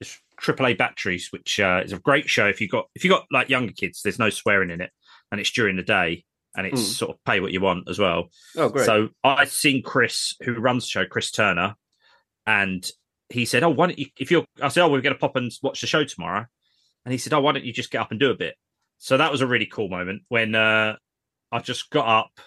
it's 0.00 0.18
AAA 0.40 0.78
Batteries, 0.78 1.28
which 1.30 1.60
uh, 1.60 1.82
is 1.84 1.92
a 1.92 1.98
great 1.98 2.30
show. 2.30 2.46
If 2.46 2.62
you 2.62 2.66
got 2.68 2.86
if 2.94 3.04
you 3.04 3.10
got 3.10 3.26
like 3.30 3.50
younger 3.50 3.74
kids, 3.74 4.00
there's 4.00 4.18
no 4.18 4.30
swearing 4.30 4.70
in 4.70 4.80
it, 4.80 4.90
and 5.30 5.38
it's 5.38 5.50
during 5.50 5.76
the 5.76 5.82
day, 5.82 6.24
and 6.56 6.66
it's 6.66 6.80
Mm. 6.80 6.96
sort 6.96 7.10
of 7.10 7.22
pay 7.24 7.40
what 7.40 7.52
you 7.52 7.60
want 7.60 7.90
as 7.90 7.98
well. 7.98 8.30
Oh, 8.56 8.70
great. 8.70 8.86
So 8.86 9.10
I'd 9.22 9.50
seen 9.50 9.82
Chris, 9.82 10.34
who 10.44 10.54
runs 10.54 10.84
the 10.84 10.88
show, 10.88 11.04
Chris 11.04 11.30
Turner, 11.30 11.74
and 12.46 12.90
he 13.28 13.44
said, 13.44 13.64
"Oh, 13.64 13.68
why 13.68 13.88
don't 13.88 13.98
you? 13.98 14.06
If 14.18 14.30
you're," 14.30 14.46
I 14.62 14.68
said, 14.68 14.82
"Oh, 14.82 14.88
we're 14.88 15.02
going 15.02 15.14
to 15.14 15.20
pop 15.20 15.36
and 15.36 15.52
watch 15.62 15.82
the 15.82 15.86
show 15.86 16.04
tomorrow," 16.04 16.46
and 17.04 17.12
he 17.12 17.18
said, 17.18 17.34
"Oh, 17.34 17.40
why 17.42 17.52
don't 17.52 17.66
you 17.66 17.72
just 17.74 17.90
get 17.90 18.00
up 18.00 18.10
and 18.12 18.18
do 18.18 18.30
a 18.30 18.34
bit?" 18.34 18.54
So 18.96 19.18
that 19.18 19.30
was 19.30 19.42
a 19.42 19.46
really 19.46 19.66
cool 19.66 19.90
moment 19.90 20.22
when 20.28 20.54
uh, 20.54 20.96
I 21.52 21.58
just 21.58 21.90
got 21.90 22.06
up, 22.08 22.40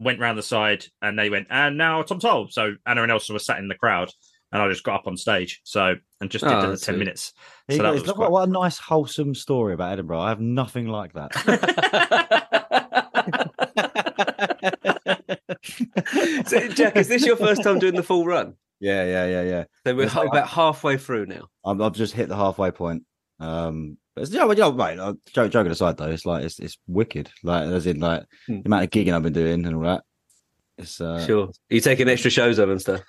went 0.00 0.18
round 0.18 0.36
the 0.38 0.42
side, 0.42 0.86
and 1.02 1.16
they 1.18 1.30
went, 1.30 1.46
"And 1.50 1.76
now 1.78 2.02
Tom 2.02 2.18
Toal." 2.18 2.48
So 2.50 2.74
Anna 2.86 3.02
and 3.02 3.12
Elsa 3.12 3.32
were 3.32 3.38
sat 3.38 3.58
in 3.58 3.68
the 3.68 3.74
crowd, 3.76 4.10
and 4.52 4.60
I 4.60 4.68
just 4.68 4.82
got 4.82 4.96
up 5.00 5.06
on 5.06 5.16
stage. 5.16 5.60
So 5.64 5.94
and 6.20 6.30
just 6.30 6.44
did 6.44 6.52
Oh, 6.52 6.62
the 6.62 6.66
ten 6.76 6.78
sweet. 6.94 6.98
minutes. 6.98 7.32
So 7.70 7.76
that 7.82 7.90
was 7.92 8.00
It's 8.00 8.08
like- 8.08 8.16
quite- 8.16 8.30
what 8.30 8.48
a 8.48 8.52
nice 8.52 8.78
wholesome 8.78 9.34
story 9.34 9.74
about 9.74 9.92
Edinburgh. 9.92 10.20
I 10.20 10.30
have 10.30 10.40
nothing 10.40 10.88
like 10.88 11.12
that. 11.12 11.30
so, 16.46 16.68
Jack, 16.68 16.96
is 16.96 17.08
this 17.08 17.24
your 17.24 17.36
first 17.36 17.62
time 17.62 17.78
doing 17.78 17.94
the 17.94 18.02
full 18.02 18.24
run? 18.26 18.54
yeah, 18.80 19.04
yeah, 19.04 19.26
yeah, 19.26 19.42
yeah. 19.42 19.64
So 19.86 19.94
we're 19.94 20.08
ha- 20.08 20.22
about 20.22 20.48
halfway 20.48 20.96
through 20.96 21.26
now. 21.26 21.48
I'm, 21.64 21.80
I've 21.82 21.92
just 21.92 22.14
hit 22.14 22.28
the 22.28 22.36
halfway 22.36 22.70
point. 22.70 23.02
Um, 23.38 23.98
but 24.09 24.09
it's, 24.20 24.30
yeah, 24.32 24.46
but, 24.46 24.56
yeah. 24.58 24.66
Uh, 24.66 25.14
joke, 25.32 25.50
joking 25.52 25.72
aside, 25.72 25.96
though, 25.96 26.10
it's 26.10 26.26
like 26.26 26.44
it's 26.44 26.58
it's 26.58 26.78
wicked. 26.86 27.30
Like 27.42 27.64
as 27.68 27.86
in 27.86 28.00
like 28.00 28.24
Hmm. 28.46 28.60
the 28.60 28.66
amount 28.66 28.84
of 28.84 28.90
gigging 28.90 29.12
I've 29.14 29.22
been 29.22 29.32
doing 29.32 29.64
and 29.66 29.76
all 29.76 29.82
that. 29.82 30.04
It's 30.78 31.00
uh, 31.00 31.24
Sure. 31.26 31.46
Are 31.48 31.74
you 31.74 31.80
taking 31.80 32.08
extra 32.08 32.30
shows 32.30 32.58
on 32.58 32.70
and 32.70 32.80
stuff? 32.80 33.00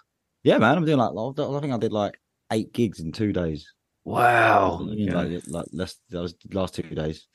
yeah, 0.44 0.58
man. 0.58 0.78
I'm 0.78 0.86
doing 0.86 0.98
like 0.98 1.12
I 1.12 1.60
think 1.60 1.74
I 1.74 1.78
did 1.78 1.94
like 1.94 2.20
eight 2.52 2.74
gigs 2.74 3.00
in 3.00 3.12
two 3.12 3.32
days. 3.32 3.72
Wow. 4.04 4.88
Yeah, 4.90 5.14
like, 5.22 5.48
like 5.48 5.66
less 5.72 5.96
that 6.10 6.22
was 6.22 6.36
last 6.52 6.76
two 6.76 6.84
days. 6.84 7.28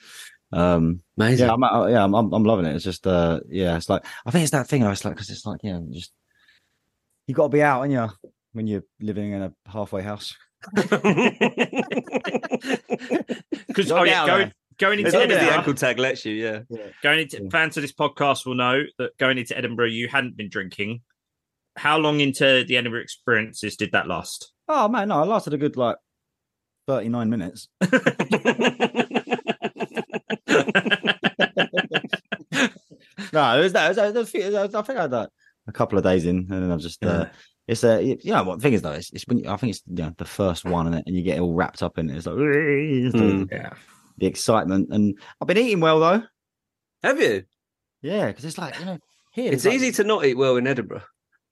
Um, 0.52 1.00
Amazing. 1.16 1.46
yeah, 1.46 1.52
I'm, 1.54 1.62
uh, 1.62 1.86
yeah, 1.86 2.04
I'm, 2.04 2.14
I'm, 2.14 2.32
I'm 2.32 2.44
loving 2.44 2.66
it. 2.66 2.74
It's 2.76 2.84
just, 2.84 3.06
uh, 3.06 3.40
yeah, 3.48 3.76
it's 3.76 3.88
like 3.88 4.04
I 4.24 4.30
think 4.30 4.42
it's 4.42 4.52
that 4.52 4.68
thing. 4.68 4.82
I 4.84 4.90
was 4.90 5.04
like, 5.04 5.14
because 5.14 5.30
it's 5.30 5.46
like, 5.46 5.60
yeah, 5.62 5.80
just 5.90 6.12
you 7.26 7.34
got 7.34 7.44
to 7.44 7.48
be 7.48 7.62
out, 7.62 7.82
and 7.82 7.92
you 7.92 8.08
when 8.52 8.66
you're 8.66 8.84
living 9.00 9.32
in 9.32 9.42
a 9.42 9.52
halfway 9.66 10.02
house. 10.02 10.34
Because 13.68 13.92
oh, 13.92 14.02
yeah, 14.04 14.26
going 14.26 14.52
going 14.78 14.98
into 15.00 15.12
long 15.12 15.30
as 15.30 15.38
the 15.38 15.52
ankle 15.54 15.74
tag 15.74 15.98
lets 15.98 16.24
you, 16.24 16.34
yeah. 16.34 16.60
yeah. 16.70 16.86
going 17.02 17.20
into 17.20 17.42
Yeah. 17.42 17.48
fans 17.50 17.76
of 17.76 17.82
this 17.82 17.92
podcast 17.92 18.46
will 18.46 18.54
know 18.54 18.82
that 18.98 19.16
going 19.18 19.38
into 19.38 19.56
Edinburgh, 19.56 19.88
you 19.88 20.08
hadn't 20.08 20.36
been 20.36 20.48
drinking. 20.48 21.02
How 21.76 21.98
long 21.98 22.20
into 22.20 22.64
the 22.66 22.76
Edinburgh 22.76 23.02
experiences 23.02 23.76
did 23.76 23.92
that 23.92 24.06
last? 24.08 24.52
Oh 24.68 24.88
man, 24.88 25.08
no, 25.08 25.20
I 25.22 25.24
lasted 25.24 25.54
a 25.54 25.58
good 25.58 25.76
like 25.76 25.96
thirty 26.86 27.08
nine 27.08 27.30
minutes. 27.30 27.68
No, 33.32 33.58
it 33.58 33.62
was 33.62 33.72
that. 33.72 33.86
It 33.86 33.88
was, 33.88 33.98
it 33.98 34.14
was 34.14 34.28
a 34.28 34.30
few- 34.30 34.40
it 34.42 34.52
was- 34.52 34.74
I 34.74 34.82
think 34.82 34.98
I 34.98 35.02
had 35.02 35.10
that 35.12 35.30
a 35.66 35.72
couple 35.72 35.98
of 35.98 36.04
days 36.04 36.26
in, 36.26 36.36
and 36.38 36.48
then 36.48 36.70
I've 36.72 36.80
just. 36.80 37.04
Uh, 37.04 37.26
it's 37.68 37.82
a 37.84 38.02
you 38.02 38.18
know 38.24 38.44
what 38.44 38.58
the 38.58 38.62
thing 38.62 38.72
is 38.74 38.82
though. 38.82 38.92
It's, 38.92 39.12
it's 39.12 39.24
when 39.26 39.38
you- 39.38 39.48
I 39.50 39.56
think 39.56 39.70
it's 39.70 39.82
you 39.86 39.96
know 40.04 40.12
the 40.16 40.24
first 40.24 40.64
one, 40.64 40.86
and, 40.86 41.02
and 41.06 41.16
you 41.16 41.22
get 41.22 41.40
all 41.40 41.54
wrapped 41.54 41.82
up 41.82 41.98
in 41.98 42.08
it. 42.10 42.16
It's 42.16 42.26
like 42.26 42.36
it's 42.38 43.12
the- 43.12 43.18
Mm. 43.18 43.48
yeah. 43.52 43.70
the 44.18 44.26
excitement, 44.26 44.88
and 44.92 45.18
I've 45.40 45.48
been 45.48 45.58
eating 45.58 45.80
well 45.80 46.00
though. 46.00 46.22
Have 47.02 47.20
you? 47.20 47.44
Yeah, 48.02 48.26
because 48.28 48.44
it's 48.44 48.58
like 48.58 48.78
you 48.78 48.84
know 48.86 48.98
here 49.32 49.52
It's 49.52 49.64
like- 49.64 49.74
easy 49.74 49.92
to 49.92 50.04
not 50.04 50.24
eat 50.24 50.36
well 50.36 50.56
in 50.56 50.66
Edinburgh. 50.66 51.02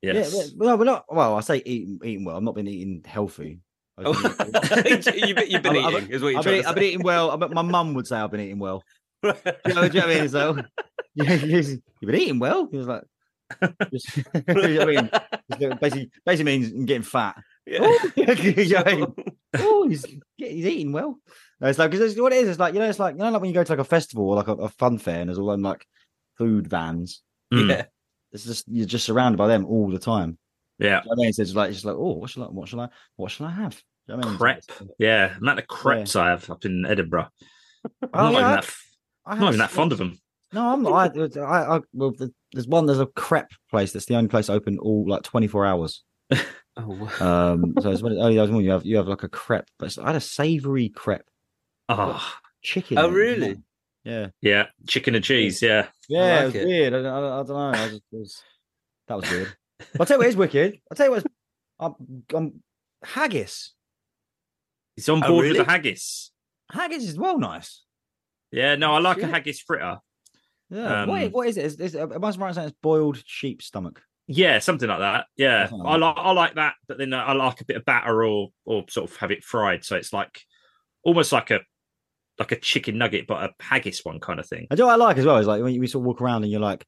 Yes. 0.03 0.35
Yeah, 0.35 0.43
but, 0.57 0.67
well, 0.67 0.77
but 0.77 0.85
not 0.85 1.05
well. 1.09 1.35
I 1.37 1.41
say 1.41 1.63
eating 1.65 1.99
eating 2.05 2.25
well. 2.25 2.37
I've 2.37 2.43
not 2.43 2.55
been 2.55 2.69
eating 2.69 3.03
healthy. 3.07 3.61
I've 3.97 4.07
Oh, 4.07 4.13
been- 4.13 5.03
you've 5.29 5.37
been, 5.37 5.51
you've 5.51 5.63
been 5.63 5.77
I've- 5.77 5.97
eating, 5.97 6.11
is 6.11 6.21
what 6.23 6.29
you're 6.31 6.39
I've 6.41 6.45
been, 6.45 6.63
to 6.63 6.69
I've 6.69 6.75
been 6.75 6.85
eating 6.85 7.03
well. 7.03 7.31
I 7.31 7.37
bet 7.37 7.51
my 7.53 7.63
mum 7.63 7.95
would 7.95 8.07
say 8.07 8.17
I've 8.17 8.31
been 8.31 8.41
eating 8.41 8.59
well. 8.59 8.83
You 9.23 9.33
know, 9.33 9.33
do 9.45 9.51
you 9.65 9.75
know 9.75 9.83
what 9.91 9.97
I 10.17 10.21
mean? 10.21 10.29
So, 10.29 10.57
yeah, 11.15 11.35
you've 11.35 11.81
been 12.03 12.15
eating 12.15 12.39
well. 12.39 12.69
He 12.71 12.77
was 12.77 12.87
like, 12.87 13.03
just, 13.93 14.17
you 14.17 14.25
know 14.47 14.55
what 14.55 14.81
I 14.81 14.85
mean? 14.87 15.11
Basically, 15.81 16.11
basically 16.25 16.45
means 16.59 16.71
getting 16.87 17.03
fat. 17.03 17.37
Yeah. 17.67 17.79
Oh, 17.81 18.11
you 18.17 18.27
know 18.27 18.83
I 18.85 18.95
mean? 18.95 19.07
Sure. 19.07 19.15
oh, 19.61 19.89
he's 19.89 20.05
he's 20.37 20.67
eating 20.67 20.93
well. 20.93 21.19
No, 21.63 21.69
It's 21.69 21.79
like 21.79 21.91
because 21.91 22.15
what 22.21 22.35
it 22.35 22.43
is. 22.43 22.49
It's 22.51 22.59
like 22.59 22.75
you 22.75 22.81
know, 22.81 22.87
it's 22.91 22.99
like 22.99 23.15
you 23.15 23.21
know, 23.21 23.31
like 23.31 23.41
when 23.41 23.49
you 23.49 23.55
go 23.55 23.65
to 23.65 23.73
like 23.73 23.79
a 23.79 23.85
festival 23.85 24.29
or 24.29 24.37
like 24.37 24.49
a, 24.49 24.53
a 24.53 24.69
fun 24.69 24.99
fair, 24.99 25.21
and 25.21 25.31
there's 25.31 25.39
all 25.39 25.47
them 25.47 25.63
like 25.63 25.87
food 26.37 26.67
vans. 26.67 27.23
Mm. 27.55 27.71
Yeah. 27.71 27.85
It's 28.33 28.45
just 28.45 28.67
you're 28.69 28.85
just 28.85 29.07
surrounded 29.07 29.39
by 29.39 29.47
them 29.49 29.65
all 29.65 29.89
the 29.91 29.99
time. 29.99 30.37
Yeah. 30.79 30.87
You 30.89 30.93
know 30.97 31.03
what 31.07 31.19
I 31.21 31.23
mean? 31.23 31.33
So 31.33 31.41
it's 31.41 31.55
like 31.55 31.69
it's 31.71 31.77
just 31.79 31.87
like 31.87 31.97
oh, 31.97 32.13
what 32.19 32.29
shall 32.29 32.43
I, 32.45 32.47
what 32.49 32.69
shall 32.69 32.81
I, 32.81 32.89
what 33.17 33.31
shall 33.31 33.47
I 33.47 33.53
have? 33.53 33.81
You 34.09 34.13
know 34.13 34.19
what 34.19 34.27
I 34.27 34.29
mean? 34.29 34.39
Crepe. 34.39 34.65
Yeah. 34.99 35.35
Amount 35.39 35.61
of 35.61 35.67
crepes 35.67 36.17
I 36.17 36.29
have 36.29 36.51
up 36.51 36.67
in 36.67 36.85
Edinburgh. 36.85 37.29
I'm 38.03 38.09
Oh, 38.13 38.31
not, 38.31 38.33
yeah, 38.33 38.39
even 38.39 38.45
I- 38.45 38.57
that, 38.57 39.41
not 39.41 39.49
even 39.49 39.59
that 39.61 39.71
fond 39.71 39.93
of 39.93 39.97
them. 39.99 40.19
No, 40.55 40.73
I'm 40.73 40.83
not. 40.83 41.19
I, 41.19 41.41
I, 41.41 41.77
I, 41.77 41.81
well, 41.93 42.15
there's 42.53 42.69
one. 42.69 42.87
There's 42.87 43.01
a 43.01 43.07
crepe 43.07 43.51
place. 43.71 43.93
That's 43.93 44.07
the 44.07 44.15
only 44.15 44.29
place 44.29 44.49
open 44.49 44.79
all 44.79 45.05
like 45.09 45.23
24 45.23 45.67
hours. 45.67 46.03
Oh, 46.77 46.89
wow. 47.21 47.53
Um, 47.53 47.75
so 47.81 47.93
it's 47.93 48.03
when 48.03 48.19
oh, 48.19 48.27
yeah, 48.27 48.39
there's 48.39 48.51
one 48.51 48.65
you 48.65 48.73
have 48.73 48.85
you 48.85 48.97
have 48.97 49.07
like 49.07 49.23
a 49.23 49.29
crepe, 49.29 49.69
but 49.79 49.87
it's, 49.87 49.97
I 49.97 50.07
had 50.09 50.17
a 50.17 50.21
savoury 50.21 50.89
crepe 50.89 51.23
Oh, 51.89 52.21
chicken. 52.63 52.99
Oh, 52.99 53.11
really? 53.11 53.63
Yeah, 54.03 54.31
yeah. 54.41 54.67
Chicken 54.89 55.15
and 55.15 55.25
cheese. 55.25 55.63
Yeah. 55.63 55.87
yeah. 56.09 56.21
like 56.21 56.41
it 56.41 56.45
was 56.47 56.55
it. 56.57 56.67
weird. 56.67 56.95
I, 56.95 56.99
I, 56.99 57.41
I 57.41 57.43
don't 57.45 57.49
know. 57.49 57.69
I 57.69 57.89
just, 57.91 58.03
it 58.13 58.17
was, 58.17 58.43
that 59.07 59.15
was 59.15 59.31
weird. 59.31 59.57
I'll 60.01 60.07
tell 60.07 60.17
you 60.17 60.19
what 60.19 60.27
is 60.27 60.37
wicked. 60.37 60.81
I'll 60.91 60.97
tell 60.97 61.07
you 61.07 61.13
what's 61.13 61.27
I'm, 61.79 61.95
I'm, 62.35 62.63
haggis. 63.05 63.73
He's 64.97 65.09
on 65.09 65.23
Oh, 65.23 65.29
board 65.29 65.47
with 65.47 65.57
the 65.59 65.65
haggis. 65.65 66.33
Haggis 66.73 67.05
is 67.05 67.17
well 67.17 67.39
nice. 67.39 67.83
Yeah. 68.51 68.75
No, 68.75 68.95
I 68.95 68.99
like 68.99 69.19
a 69.19 69.27
haggis 69.29 69.61
fritter. 69.61 69.99
Yeah. 70.71 71.05
what, 71.07 71.23
Um, 71.25 71.31
what 71.33 71.49
is 71.49 71.57
it? 71.57 71.65
Is, 71.67 71.77
is, 71.81 71.97
am 71.97 72.13
I 72.13 72.31
right 72.31 72.49
in 72.49 72.55
saying 72.55 72.69
it's 72.69 72.77
boiled 72.83 73.23
sheep 73.27 73.63
stomach? 73.63 74.03
Yeah, 74.27 74.59
something 74.59 74.89
like 74.89 75.01
that. 75.01 75.27
Yeah, 75.37 75.69
Something 75.69 75.87
I 75.87 75.97
like 75.97 76.17
like 76.17 76.25
I 76.27 76.31
like 76.33 76.55
that, 76.55 76.75
but 76.89 76.97
then 76.99 77.13
I 77.13 77.33
like 77.35 77.61
a 77.61 77.65
bit 77.67 77.77
of 77.77 77.85
batter 77.85 78.25
or 78.25 78.49
or 78.65 78.85
sort 78.89 79.11
of 79.11 79.17
have 79.19 79.31
it 79.31 79.45
fried, 79.45 79.85
so 79.85 79.97
it's 79.97 80.13
like 80.15 80.41
almost 81.03 81.31
like 81.33 81.51
a 81.51 81.61
like 82.39 82.51
a 82.53 82.57
chicken 82.57 82.97
nugget, 82.99 83.27
but 83.27 83.45
a 83.45 83.51
haggis 83.63 84.01
one 84.05 84.21
kind 84.21 84.41
of 84.41 84.47
thing. 84.47 84.67
I 84.71 84.75
do 84.77 84.87
what 84.87 84.93
I 84.93 84.97
like 84.97 85.19
as 85.19 85.27
well 85.27 85.37
is 85.37 85.47
like 85.47 85.63
when 85.63 85.75
you 85.75 85.87
sort 85.87 86.03
of 86.03 86.07
walk 86.07 86.21
around 86.23 86.43
and 86.43 86.51
you're 86.51 86.61
like, 86.61 86.85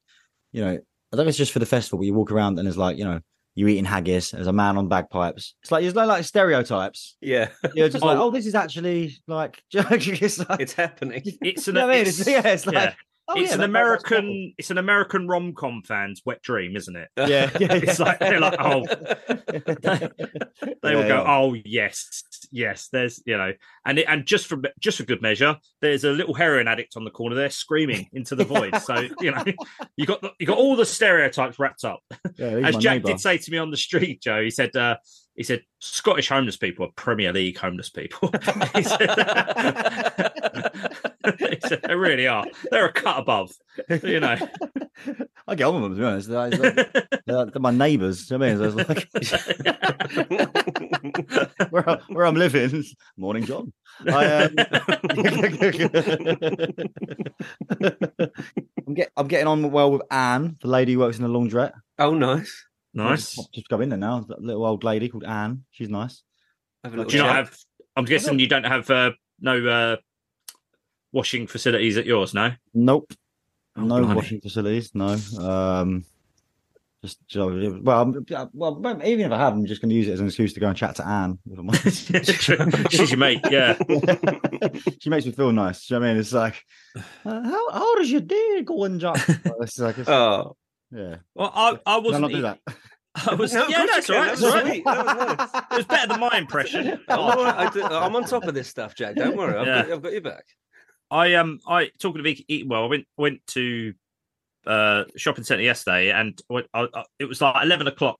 you 0.52 0.64
know, 0.64 0.70
I 0.72 1.16
don't 1.16 1.24
know 1.26 1.28
it's 1.28 1.36
just 1.38 1.52
for 1.52 1.58
the 1.58 1.66
festival, 1.66 1.98
but 1.98 2.06
you 2.06 2.14
walk 2.14 2.32
around 2.32 2.58
and 2.58 2.66
it's 2.66 2.76
like, 2.78 2.96
you 2.96 3.04
know, 3.04 3.20
you're 3.54 3.68
eating 3.68 3.84
haggis, 3.84 4.30
there's 4.32 4.46
a 4.48 4.52
man 4.52 4.76
on 4.78 4.88
bagpipes. 4.88 5.54
It's 5.62 5.70
like 5.70 5.82
there's 5.82 5.94
no 5.94 6.04
like 6.06 6.24
stereotypes. 6.24 7.16
Yeah. 7.20 7.50
You're 7.74 7.88
just 7.90 8.02
like, 8.04 8.16
Oh. 8.18 8.24
oh, 8.24 8.30
this 8.30 8.46
is 8.46 8.54
actually 8.54 9.14
like 9.28 9.62
it's 9.72 10.38
like 10.48 10.60
It's 10.60 10.72
happening. 10.72 11.22
It's 11.42 11.66
you 11.66 11.70
an 11.72 11.74
know 11.74 11.86
what 11.86 11.94
I 11.94 11.98
mean? 11.98 12.06
it's, 12.06 12.20
It's- 12.20 12.44
yeah, 12.44 12.50
it's 12.52 12.66
like 12.66 12.74
yeah. 12.74 12.94
Oh, 13.28 13.34
it's 13.40 13.48
yeah, 13.50 13.54
an 13.54 13.60
that- 13.60 13.72
that- 13.72 13.72
that's. 13.72 14.10
American 14.10 14.54
it's 14.58 14.70
an 14.70 14.78
American 14.78 15.26
rom 15.28 15.52
com 15.54 15.82
fan's 15.82 16.22
wet 16.24 16.42
dream, 16.42 16.76
isn't 16.76 16.96
it? 16.96 17.08
Yeah, 17.18 17.50
yeah, 17.58 17.74
It's 17.74 17.98
like 17.98 18.18
they're 18.18 18.40
like, 18.40 18.56
oh, 18.58 18.84
they 19.62 20.94
will 20.94 21.02
Yeah, 21.02 21.08
go, 21.08 21.22
yeah. 21.22 21.24
oh 21.26 21.54
yes, 21.64 22.22
yes. 22.50 22.88
There's 22.92 23.22
you 23.26 23.36
know, 23.36 23.52
and 23.84 23.98
it, 23.98 24.06
and 24.08 24.24
just 24.26 24.46
for 24.46 24.60
just 24.80 24.98
for 24.98 25.04
good 25.04 25.22
measure, 25.22 25.56
there's 25.80 26.04
a 26.04 26.10
little 26.10 26.34
heroin 26.34 26.68
addict 26.68 26.96
on 26.96 27.04
the 27.04 27.10
corner 27.10 27.34
there 27.36 27.50
screaming 27.50 28.08
into 28.12 28.34
the 28.34 28.44
void. 28.44 28.76
So 28.82 29.06
you 29.20 29.30
know, 29.32 29.44
you 29.96 30.06
got 30.06 30.20
the, 30.20 30.30
you 30.38 30.46
got 30.46 30.58
all 30.58 30.76
the 30.76 30.86
stereotypes 30.86 31.58
wrapped 31.58 31.84
up. 31.84 32.00
Yeah, 32.36 32.46
As 32.64 32.76
Jack 32.76 32.96
neighbour. 32.96 33.08
did 33.08 33.20
say 33.20 33.38
to 33.38 33.50
me 33.50 33.58
on 33.58 33.70
the 33.70 33.76
street, 33.76 34.22
Joe, 34.22 34.42
he 34.42 34.50
said, 34.50 34.74
uh, 34.76 34.96
he 35.36 35.42
said, 35.42 35.62
Scottish 35.80 36.28
homeless 36.28 36.56
people 36.56 36.86
are 36.86 36.90
Premier 36.96 37.32
League 37.32 37.58
homeless 37.58 37.90
people. 37.90 38.30
he, 38.74 38.82
said, 38.82 39.00
he 41.38 41.58
said, 41.66 41.80
they 41.82 41.94
really 41.94 42.26
are. 42.26 42.46
They're 42.70 42.86
a 42.86 42.92
cut 42.92 43.18
above, 43.18 43.52
you 44.02 44.20
know. 44.20 44.36
I 45.48 45.54
get 45.54 45.64
on 45.64 45.74
with 45.74 45.82
them 45.82 45.92
to 45.94 46.00
be 46.00 46.04
honest. 46.06 46.28
They're, 46.28 46.48
like- 46.48 47.20
they're, 47.26 47.46
they're 47.46 47.60
my 47.60 47.70
neighbours. 47.70 48.28
You 48.30 48.38
know 48.38 48.56
what 48.56 48.62
I 48.62 48.66
mean? 48.66 48.72
So 48.72 48.84
it's 49.20 49.32
like 51.60 51.70
where, 51.70 51.88
I- 51.88 52.00
where 52.08 52.26
I'm 52.26 52.34
living. 52.34 52.82
Morning, 53.16 53.44
John. 53.44 53.72
I, 54.10 54.26
um, 54.44 54.56
I'm, 58.86 58.94
get, 58.94 59.10
I'm 59.16 59.28
getting 59.28 59.46
on 59.46 59.70
well 59.70 59.92
with 59.92 60.02
Anne, 60.10 60.56
the 60.60 60.68
lady 60.68 60.92
who 60.94 60.98
works 61.00 61.18
in 61.18 61.22
the 61.24 61.28
laundrette. 61.30 61.72
oh, 61.98 62.14
nice. 62.14 62.64
Nice. 62.96 63.34
Just, 63.36 63.52
just 63.52 63.68
go 63.68 63.80
in 63.80 63.88
there 63.88 63.98
now. 63.98 64.20
That 64.20 64.42
little 64.42 64.64
old 64.66 64.84
lady 64.84 65.08
called 65.08 65.24
Anne. 65.24 65.64
She's 65.70 65.88
nice. 65.88 66.22
Have 66.84 66.92
a 66.92 66.96
Do 66.96 66.98
little 67.02 67.10
Do 67.10 67.16
you 67.16 67.22
not 67.22 67.36
have, 67.36 67.56
I'm 67.96 68.04
guessing 68.04 68.38
you 68.38 68.46
don't 68.48 68.64
have 68.64 68.88
uh, 68.90 69.12
no 69.40 69.66
uh, 69.66 69.96
washing 71.12 71.46
facilities 71.46 71.96
at 71.96 72.06
yours, 72.06 72.34
no? 72.34 72.52
Nope. 72.74 73.12
no 73.76 74.00
blimey. 74.00 74.14
washing 74.14 74.40
facilities. 74.40 74.94
No. 74.94 75.16
Um, 75.38 76.04
just 77.02 77.18
so- 77.28 77.80
well, 77.82 77.98
I'm- 77.98 78.50
well, 78.54 79.02
even 79.04 79.26
if 79.26 79.32
I 79.32 79.38
have, 79.38 79.52
I'm 79.52 79.66
just 79.66 79.80
going 79.82 79.90
to 79.90 79.94
use 79.94 80.08
it 80.08 80.12
as 80.12 80.20
an 80.20 80.26
excuse 80.26 80.52
to 80.54 80.60
go 80.60 80.68
and 80.68 80.76
chat 80.76 80.96
to 80.96 81.06
Anne. 81.06 81.38
if 81.50 81.58
I'm. 81.58 81.70
She's 82.90 83.10
your 83.10 83.18
mate, 83.18 83.40
yeah. 83.50 83.76
she 85.00 85.10
makes 85.10 85.26
me 85.26 85.32
feel 85.32 85.52
nice. 85.52 85.88
You 85.88 85.96
know 85.96 86.00
what 86.00 86.06
I 86.08 86.12
mean? 86.12 86.20
It's 86.20 86.32
like, 86.32 86.64
uh, 86.96 87.42
how 87.42 87.70
how 87.70 87.94
does 87.96 88.10
your 88.10 88.22
day 88.22 88.62
going, 88.64 88.98
Jack? 88.98 89.22
It's 89.60 89.78
like, 89.78 89.98
it's, 89.98 90.08
Oh, 90.08 90.56
yeah. 90.96 91.16
Well, 91.34 91.52
I, 91.54 91.78
I 91.86 91.98
wasn't. 91.98 92.22
not 92.22 92.30
do 92.30 92.42
that? 92.42 92.58
I 93.28 93.34
was. 93.34 93.52
No, 93.52 93.66
yeah, 93.68 93.86
that's 93.86 94.08
you 94.08 94.14
all 94.14 94.20
right. 94.22 94.28
That's 94.28 94.42
all 94.42 94.50
right. 94.52 94.84
That 94.84 95.38
was. 95.38 95.62
It 95.72 95.76
was 95.76 95.86
better 95.86 96.08
than 96.08 96.20
my 96.20 96.36
impression. 96.36 96.88
I'm. 97.08 97.38
I 97.68 97.70
do- 97.72 97.82
I'm 97.82 98.14
on 98.16 98.24
top 98.24 98.44
of 98.44 98.54
this 98.54 98.68
stuff, 98.68 98.94
Jack. 98.94 99.14
Don't 99.16 99.36
worry. 99.36 99.56
I've, 99.58 99.66
Yeah. 99.66 99.82
got, 99.82 99.92
I've 99.92 100.02
got 100.02 100.12
your 100.12 100.20
back. 100.20 100.44
I 101.10 101.34
um 101.34 101.60
I 101.66 101.90
talking 102.00 102.20
of 102.20 102.26
eat, 102.26 102.44
eat 102.48 102.66
well. 102.68 102.84
I 102.84 102.86
went 102.88 103.06
went 103.16 103.46
to 103.48 103.94
uh 104.66 105.04
shopping 105.16 105.44
centre 105.44 105.62
yesterday, 105.62 106.10
and 106.10 106.40
I, 106.50 106.62
I, 106.74 106.86
I- 106.94 107.04
it 107.18 107.24
was 107.26 107.40
like 107.40 107.62
eleven 107.64 107.86
o'clock. 107.86 108.18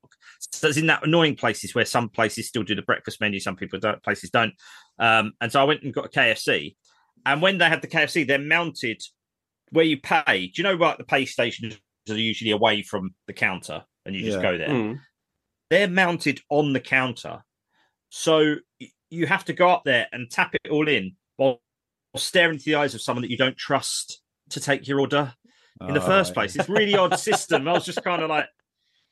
So 0.53 0.69
it's 0.69 0.77
in 0.79 0.87
that 0.87 1.05
annoying 1.07 1.35
places 1.37 1.75
where 1.75 1.85
some 1.85 2.09
places 2.09 2.47
still 2.49 2.63
do 2.63 2.75
the 2.75 2.83
breakfast 2.83 3.21
menu, 3.21 3.41
some 3.41 3.57
people 3.57 3.79
don't. 3.79 4.03
Places 4.03 4.31
don't. 4.31 4.55
Um, 4.99 5.33
and 5.41 5.51
so 5.51 5.61
I 5.61 5.65
went 5.65 5.83
and 5.83 5.93
got 5.93 6.07
a 6.07 6.09
KFC, 6.09 6.77
and 7.27 7.43
when 7.43 7.59
they 7.59 7.69
had 7.69 7.83
the 7.83 7.89
KFC, 7.89 8.27
they're 8.27 8.39
mounted 8.39 9.03
where 9.71 9.85
you 9.85 9.99
pay. 10.01 10.47
Do 10.47 10.53
you 10.57 10.63
know 10.63 10.75
like 10.75 10.99
the 10.99 11.05
pay 11.05 11.27
stations 11.27 11.77
are 12.15 12.19
usually 12.19 12.51
away 12.53 12.83
from 12.83 13.15
the 13.27 13.33
counter, 13.33 13.85
and 14.05 14.15
you 14.15 14.25
just 14.25 14.37
Yeah. 14.37 14.43
go 14.43 14.59
there. 14.59 14.69
Mm. 14.69 15.01
They're 15.71 15.89
mounted 15.89 16.41
on 16.49 16.73
the 16.73 16.81
counter, 16.81 17.45
so 18.11 18.57
you 19.11 19.27
have 19.27 19.45
to 19.47 19.53
go 19.53 19.69
up 19.69 19.85
there 19.85 20.09
and 20.13 20.31
tap 20.31 20.55
it 20.55 20.71
all 20.71 20.89
in 20.89 21.17
while 21.37 21.61
staring 22.17 22.55
into 22.55 22.65
the 22.65 22.75
eyes 22.77 22.95
of 22.95 23.01
someone 23.01 23.23
that 23.23 23.31
you 23.31 23.37
don't 23.37 23.57
trust 23.57 24.21
to 24.51 24.61
take 24.61 24.87
your 24.87 25.01
order 25.01 25.35
in 25.87 25.95
the 25.95 26.01
first 26.01 26.31
right. 26.31 26.35
place. 26.35 26.57
It's 26.57 26.69
really 26.69 26.97
odd 26.97 27.19
system. 27.19 27.69
I 27.69 27.73
was 27.73 27.85
just 27.85 28.03
kind 28.03 28.23
of 28.23 28.31
like, 28.37 28.47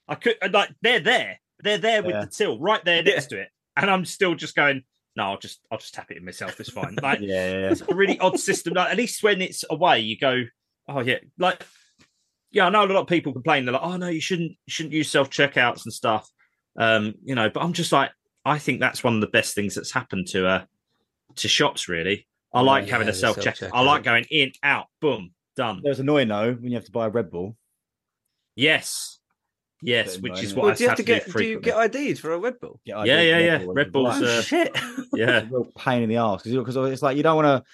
I 0.09 0.15
could 0.15 0.37
like 0.53 0.71
they're 0.81 1.01
there, 1.01 1.41
they're 1.61 1.79
there 1.79 2.03
with 2.03 2.15
Yeah. 2.15 2.25
the 2.25 2.31
till 2.31 2.59
right 2.59 2.85
there 2.85 3.03
next 3.03 3.27
to 3.27 3.41
it, 3.41 3.49
and 3.77 3.91
I'm 3.91 4.05
still 4.05 4.35
just 4.35 4.55
going. 4.55 4.85
No, 5.17 5.27
I'll 5.27 5.39
just 5.39 5.61
I'll 5.71 5.79
just 5.79 5.95
tap 5.95 6.11
it 6.11 6.17
in 6.17 6.25
myself. 6.25 6.59
It's 6.59 6.71
fine. 6.71 6.97
Like 7.03 7.21
Yeah, 7.21 7.27
yeah, 7.29 7.59
yeah. 7.61 7.71
it's 7.71 7.83
a 7.83 7.95
really 7.95 8.19
odd 8.19 8.41
system. 8.41 8.75
Like, 8.75 8.91
at 8.91 8.97
least 8.97 9.23
when 9.23 9.41
it's 9.43 9.65
away, 9.71 10.01
you 10.01 10.19
go, 10.19 10.43
oh 10.89 11.01
yeah, 11.01 11.19
like 11.39 11.65
yeah. 12.55 12.67
I 12.67 12.71
know 12.71 12.85
a 12.85 12.87
lot 12.87 13.03
of 13.03 13.07
people 13.07 13.33
complain. 13.33 13.65
They're 13.65 13.75
like, 13.75 13.83
oh 13.83 13.97
no, 13.97 14.09
you 14.09 14.21
shouldn't 14.21 14.53
you 14.53 14.71
shouldn't 14.71 14.95
use 14.95 15.11
self 15.11 15.31
checkouts 15.31 15.85
and 15.85 15.93
stuff. 15.93 16.29
Um, 16.77 17.15
you 17.23 17.35
know, 17.35 17.51
but 17.51 17.63
I'm 17.63 17.73
just 17.73 17.93
like, 17.93 18.11
I 18.45 18.59
think 18.59 18.81
that's 18.81 19.05
one 19.05 19.15
of 19.15 19.21
the 19.21 19.27
best 19.29 19.55
things 19.55 19.75
that's 19.75 19.93
happened 19.93 20.29
to 20.29 20.47
uh 20.47 20.65
to 21.37 21.49
shops. 21.49 21.89
Really, 21.89 22.27
I 22.53 22.61
like 22.61 22.87
Yeah, 22.87 22.93
having 22.93 23.09
a 23.09 23.15
self 23.15 23.41
check. 23.41 23.59
I 23.63 23.81
like 23.83 24.03
going 24.03 24.25
in, 24.31 24.53
out, 24.63 24.87
boom, 25.01 25.33
done. 25.57 25.83
It 25.85 25.89
was 25.89 26.01
annoying 26.01 26.29
though 26.29 26.53
when 26.53 26.71
you 26.71 26.77
have 26.77 26.87
to 26.87 26.93
buy 26.93 27.07
a 27.07 27.11
Red 27.11 27.31
Bull. 27.31 27.57
Yes, 28.57 29.19
yes, 29.83 30.19
which 30.19 30.43
is 30.43 30.55
what 30.55 30.63
Well, 30.63 30.73
I 30.73 30.75
do 30.77 30.85
you 30.85 30.89
have 30.89 30.99
to 30.99 31.03
get? 31.03 31.25
Do 31.25 31.45
you 31.45 31.61
frequently. 31.61 31.91
get 31.91 32.11
IDs 32.11 32.21
for 32.21 32.33
a 32.33 32.39
Red 32.39 32.61
Bull? 32.61 32.81
Get 32.87 33.07
Yeah, 33.07 33.21
yeah, 33.21 33.39
yeah. 33.39 33.59
Bull. 33.59 33.75
Red 33.75 33.93
Bull's 33.93 34.21
Like, 34.21 34.29
uh, 34.29 34.43
Shit. 34.43 34.75
yeah. 35.15 35.39
it's 35.39 35.47
a 35.47 35.51
real 35.51 35.73
pain 35.77 36.03
in 36.03 36.09
the 36.09 36.17
ass 36.17 36.43
because 36.43 36.57
because 36.57 36.93
it's 36.93 37.03
like 37.03 37.17
you 37.17 37.23
don't 37.23 37.37
want 37.37 37.65
to 37.65 37.71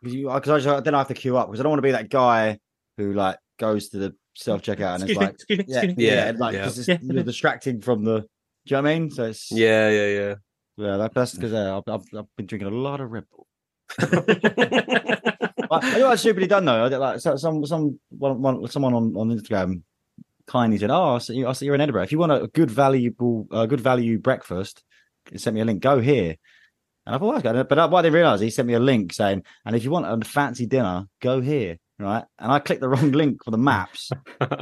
because 0.00 0.14
you 0.14 0.30
because 0.32 0.48
I 0.50 0.58
just, 0.58 0.84
then 0.84 0.94
I 0.94 0.98
have 0.98 1.08
to 1.08 1.14
queue 1.14 1.36
up 1.36 1.48
because 1.48 1.60
I 1.60 1.62
don't 1.62 1.70
want 1.70 1.78
to 1.78 1.86
be 1.86 1.92
that 1.92 2.08
guy 2.08 2.58
who 2.96 3.12
like 3.12 3.36
goes 3.58 3.88
to 3.90 3.98
the 3.98 4.14
self 4.34 4.62
checkout 4.62 4.94
and 4.96 5.04
it's 5.04 5.14
like 5.18 5.34
excuse 5.34 5.58
me, 5.58 5.64
yeah, 5.68 5.76
excuse 5.78 5.96
me. 5.96 6.04
yeah, 6.06 6.14
Yeah, 6.14 6.24
and, 6.28 6.38
like 6.38 6.54
yeah. 6.54 6.64
'cause 6.64 6.78
it's, 6.78 6.88
Yeah. 6.88 6.98
you're 7.02 7.22
distracting 7.22 7.80
from 7.80 8.04
the. 8.04 8.20
Do 8.20 8.26
you 8.74 8.76
know 8.76 8.82
what 8.82 8.90
I 8.90 8.98
mean? 8.98 9.10
So 9.10 9.24
it's 9.24 9.50
Yeah, 9.52 9.88
yeah, 9.90 10.06
yeah. 10.06 10.34
yeah. 10.76 10.96
That, 10.96 11.14
that's 11.14 11.34
because 11.34 11.52
uh, 11.52 11.78
I've, 11.78 11.92
I've 11.92 12.06
I've 12.18 12.36
been 12.36 12.46
drinking 12.46 12.68
a 12.68 12.72
lot 12.76 13.00
of 13.00 13.10
Red 13.10 13.24
Bull. 13.30 13.46
Like, 15.68 15.82
you 15.82 15.90
know 15.98 16.04
what 16.04 16.12
I 16.12 16.16
stupidly 16.16 16.46
done 16.46 16.64
though? 16.64 16.84
I 16.84 16.88
did, 16.88 16.98
like 16.98 17.18
so, 17.20 17.34
some 17.36 17.66
some 17.66 17.98
one, 18.10 18.40
one, 18.40 18.68
someone 18.68 18.94
on, 18.94 19.16
on 19.16 19.30
Instagram 19.36 19.82
kindly 20.46 20.78
said, 20.78 20.90
"Oh, 20.92 21.16
I 21.16 21.18
see, 21.18 21.34
you, 21.34 21.48
I 21.48 21.54
see 21.54 21.66
you're 21.66 21.74
in 21.74 21.80
Edinburgh. 21.80 22.04
If 22.04 22.12
you 22.12 22.18
want 22.18 22.30
a 22.30 22.46
good 22.46 22.70
valuable, 22.70 23.48
uh, 23.50 23.66
good 23.66 23.80
value 23.80 24.18
breakfast, 24.20 24.84
he 25.28 25.38
sent 25.38 25.54
me 25.54 25.60
a 25.60 25.64
link. 25.64 25.80
Go 25.82 25.98
here." 25.98 26.36
And 27.04 27.14
I 27.16 27.18
thought, 27.18 27.44
okay, 27.44 27.64
but 27.68 27.90
what 27.90 27.98
I 27.98 28.02
didn't 28.02 28.14
realize, 28.14 28.40
he 28.40 28.50
sent 28.50 28.68
me 28.68 28.74
a 28.74 28.78
link 28.78 29.12
saying, 29.12 29.42
"And 29.64 29.74
if 29.74 29.82
you 29.82 29.90
want 29.90 30.06
a 30.06 30.24
fancy 30.24 30.66
dinner, 30.66 31.06
go 31.20 31.40
here." 31.40 31.78
Right, 31.98 32.24
and 32.38 32.52
I 32.52 32.58
clicked 32.58 32.82
the 32.82 32.90
wrong 32.90 33.12
link 33.12 33.42
for 33.42 33.50
the 33.50 33.56
maps. 33.56 34.10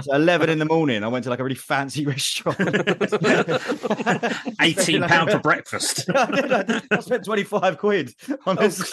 so 0.03 0.13
eleven 0.15 0.51
in 0.51 0.61
the 0.61 0.67
morning, 0.67 1.03
I 1.03 1.09
went 1.09 1.25
to 1.25 1.31
like 1.31 1.41
a 1.41 1.43
really 1.43 1.57
fancy 1.57 2.07
restaurant. 2.07 2.61
Eighteen 4.61 5.03
pound 5.03 5.33
for 5.33 5.41
breakfast. 5.41 6.09
I, 6.15 6.81
I, 6.93 7.01
spent 7.01 7.25
25 7.25 7.79
quid 7.79 8.13
on 8.47 8.57
oh, 8.57 8.69
this 8.69 8.89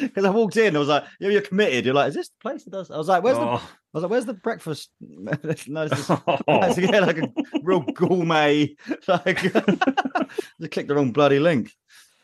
because 0.00 0.24
I 0.24 0.30
walked 0.30 0.56
in, 0.56 0.76
I 0.76 0.78
was 0.78 0.86
like, 0.88 1.04
"You're, 1.18 1.32
you're 1.32 1.40
committed." 1.40 1.84
You're 1.84 1.94
like, 1.94 2.10
"Is 2.10 2.14
this 2.14 2.28
the 2.28 2.36
place 2.40 2.62
that 2.62 2.70
does?" 2.70 2.92
I 2.92 2.98
was 2.98 3.08
like, 3.08 3.24
"Where's 3.24 3.36
the?" 3.36 3.42
Oh. 3.42 3.48
I 3.48 3.56
Oh. 3.56 3.62
was 3.94 4.02
like, 4.04 4.10
"Where's 4.10 4.26
the 4.26 4.34
breakfast?" 4.34 4.90
no, 5.00 5.32
this 5.42 5.66
is, 5.66 6.10
oh. 6.10 6.38
I 6.46 6.66
had 6.66 6.74
to 6.76 6.86
get 6.86 7.02
like 7.02 7.18
a 7.18 7.32
real 7.64 7.80
gourmet. 7.80 8.76
Like, 9.08 9.38
just 9.42 10.70
clicked 10.70 10.88
the 10.88 10.94
wrong 10.94 11.10
bloody 11.12 11.40
link. 11.40 11.72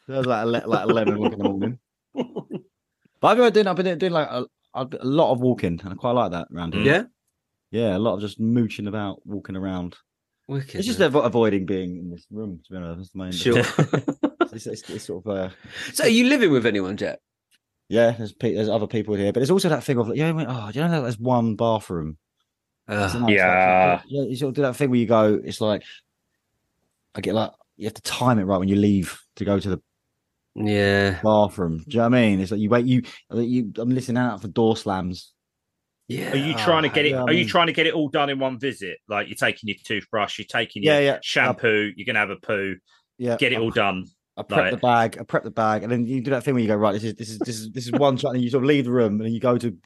That 0.07 0.19
was 0.19 0.27
like 0.27 0.67
like 0.67 0.85
11 0.85 1.15
o'clock 1.15 1.33
in 1.33 1.39
the 1.39 1.45
morning. 1.45 1.79
But 3.25 3.31
I've 3.31 3.37
been 3.39 3.53
doing, 3.55 3.67
I've 3.69 3.77
been 3.77 3.99
doing 3.99 4.13
like 4.13 4.29
a, 4.29 4.45
a 4.75 4.87
lot 5.03 5.33
of 5.33 5.41
walking, 5.41 5.81
and 5.83 5.93
I 5.93 5.97
quite 5.97 6.11
like 6.11 6.33
that 6.33 6.49
around 6.55 6.75
here. 6.75 6.85
Yeah. 6.85 7.03
yeah, 7.71 7.97
a 7.97 7.99
lot 7.99 8.17
of 8.17 8.21
just 8.21 8.39
mooching 8.39 8.87
about, 8.87 9.27
walking 9.27 9.57
around. 9.57 9.97
Wicked. 10.47 10.75
It's 10.75 10.87
just 10.87 10.99
man. 10.99 11.11
avo- 11.11 11.25
avoiding 11.25 11.65
being 11.65 11.97
in 11.97 12.11
this 12.11 12.27
room. 12.31 12.61
To 12.67 12.71
be 12.71 12.77
honest, 12.77 12.99
that's 12.99 13.11
the 13.13 13.19
main. 13.19 13.33
Sure. 13.33 14.29
It's, 14.53 14.67
it's, 14.67 14.89
it's 14.91 15.05
sort 15.07 15.25
of 15.27 15.33
uh, 15.37 15.49
so, 15.95 16.05
are 16.05 16.09
you 16.09 16.27
living 16.29 16.53
with 16.53 16.67
anyone, 16.67 16.99
Jack? 16.99 17.19
yeah. 17.89 18.11
There's 18.13 18.35
pe- 18.35 18.55
there's 18.55 18.69
other 18.69 18.87
people 18.87 19.15
here, 19.15 19.33
but 19.33 19.41
there's 19.41 19.51
also 19.51 19.71
that 19.71 19.83
thing 19.83 19.97
of 19.99 20.09
like, 20.09 20.19
yeah, 20.19 20.31
oh, 20.47 20.71
do 20.71 20.79
you 20.79 20.87
know 20.87 21.03
there's 21.03 21.19
one 21.19 21.57
bathroom. 21.57 22.19
Uh, 22.87 23.11
nice, 23.21 23.31
Yeah. 23.31 24.03
yeah. 24.07 24.23
You 24.25 24.37
sort 24.37 24.51
of 24.51 24.55
do 24.55 24.63
that 24.63 24.77
thing 24.77 24.91
where 24.91 25.01
you 25.01 25.07
go. 25.07 25.41
It's 25.43 25.63
like 25.63 25.83
I 27.15 27.23
get 27.23 27.35
like 27.35 27.51
you 27.79 27.87
have 27.87 27.95
to 27.95 28.03
time 28.03 28.39
it 28.39 28.45
right 28.45 28.59
when 28.59 28.69
you 28.69 28.77
leave 28.77 29.19
to 29.37 29.45
go 29.47 29.59
to 29.59 29.69
the 29.71 29.83
yeah. 30.55 31.21
bathroom. 31.23 31.79
Do 31.79 31.85
you 31.89 31.97
know 31.99 32.09
what 32.09 32.17
I 32.19 32.21
mean? 32.23 32.41
It's 32.41 32.51
like 32.51 32.61
you 32.61 32.69
wait. 32.71 32.87
You 32.87 33.03
you. 33.33 33.73
I'm 33.77 33.91
listening 33.91 34.19
out 34.19 34.41
for 34.41 34.49
door 34.49 34.77
slams. 34.77 35.33
Yeah. 36.09 36.33
Are 36.33 36.37
you 36.37 36.55
trying 36.55 36.83
to 36.83 36.91
get 36.91 37.07
it? 37.07 37.11
yeah, 37.13 37.21
I 37.23 37.25
Are 37.25 37.33
you 37.33 37.47
trying 37.47 37.69
to 37.69 37.73
get 37.73 37.87
it 37.87 37.95
all 37.95 38.09
done 38.09 38.29
in 38.29 38.39
one 38.39 38.59
visit? 38.59 38.99
Like 39.09 39.29
you're 39.29 39.37
taking 39.37 39.69
your 39.69 39.77
toothbrush, 39.85 40.39
you're 40.39 40.47
taking 40.47 40.83
Yeah, 40.83 40.99
your 40.99 41.03
yeah. 41.15 41.19
shampoo, 41.23 41.93
you're 41.97 42.05
gonna 42.05 42.19
have 42.19 42.31
a 42.31 42.37
poo, 42.37 42.77
Yeah, 43.19 43.37
get 43.37 43.53
it 43.53 43.59
I- 43.59 43.61
all 43.63 43.71
done. 43.71 44.05
I 44.37 44.43
prep 44.43 44.73
the 44.73 44.77
bag. 44.79 45.17
I 45.21 45.23
prep 45.23 45.45
the 45.45 45.51
bag, 45.53 45.85
and 45.85 45.93
then 45.93 46.07
you 46.07 46.21
do 46.21 46.33
that 46.33 46.43
thing 46.43 46.55
where 46.55 46.61
you 46.61 46.67
go 46.67 46.75
right. 46.75 46.93
This 46.93 47.05
is 47.05 47.15
this 47.15 47.31
is 47.31 47.39
this 47.39 47.57
is 47.61 47.71
this 47.71 47.87
is 47.87 47.93
one 47.93 48.17
shot, 48.17 48.35
and 48.35 48.43
you 48.43 48.51
sort 48.51 48.65
of 48.65 48.69
leave 48.69 48.85
the 48.85 48.91
room, 48.91 49.21
and 49.21 49.33
you 49.33 49.39
go 49.39 49.57
to. 49.57 49.77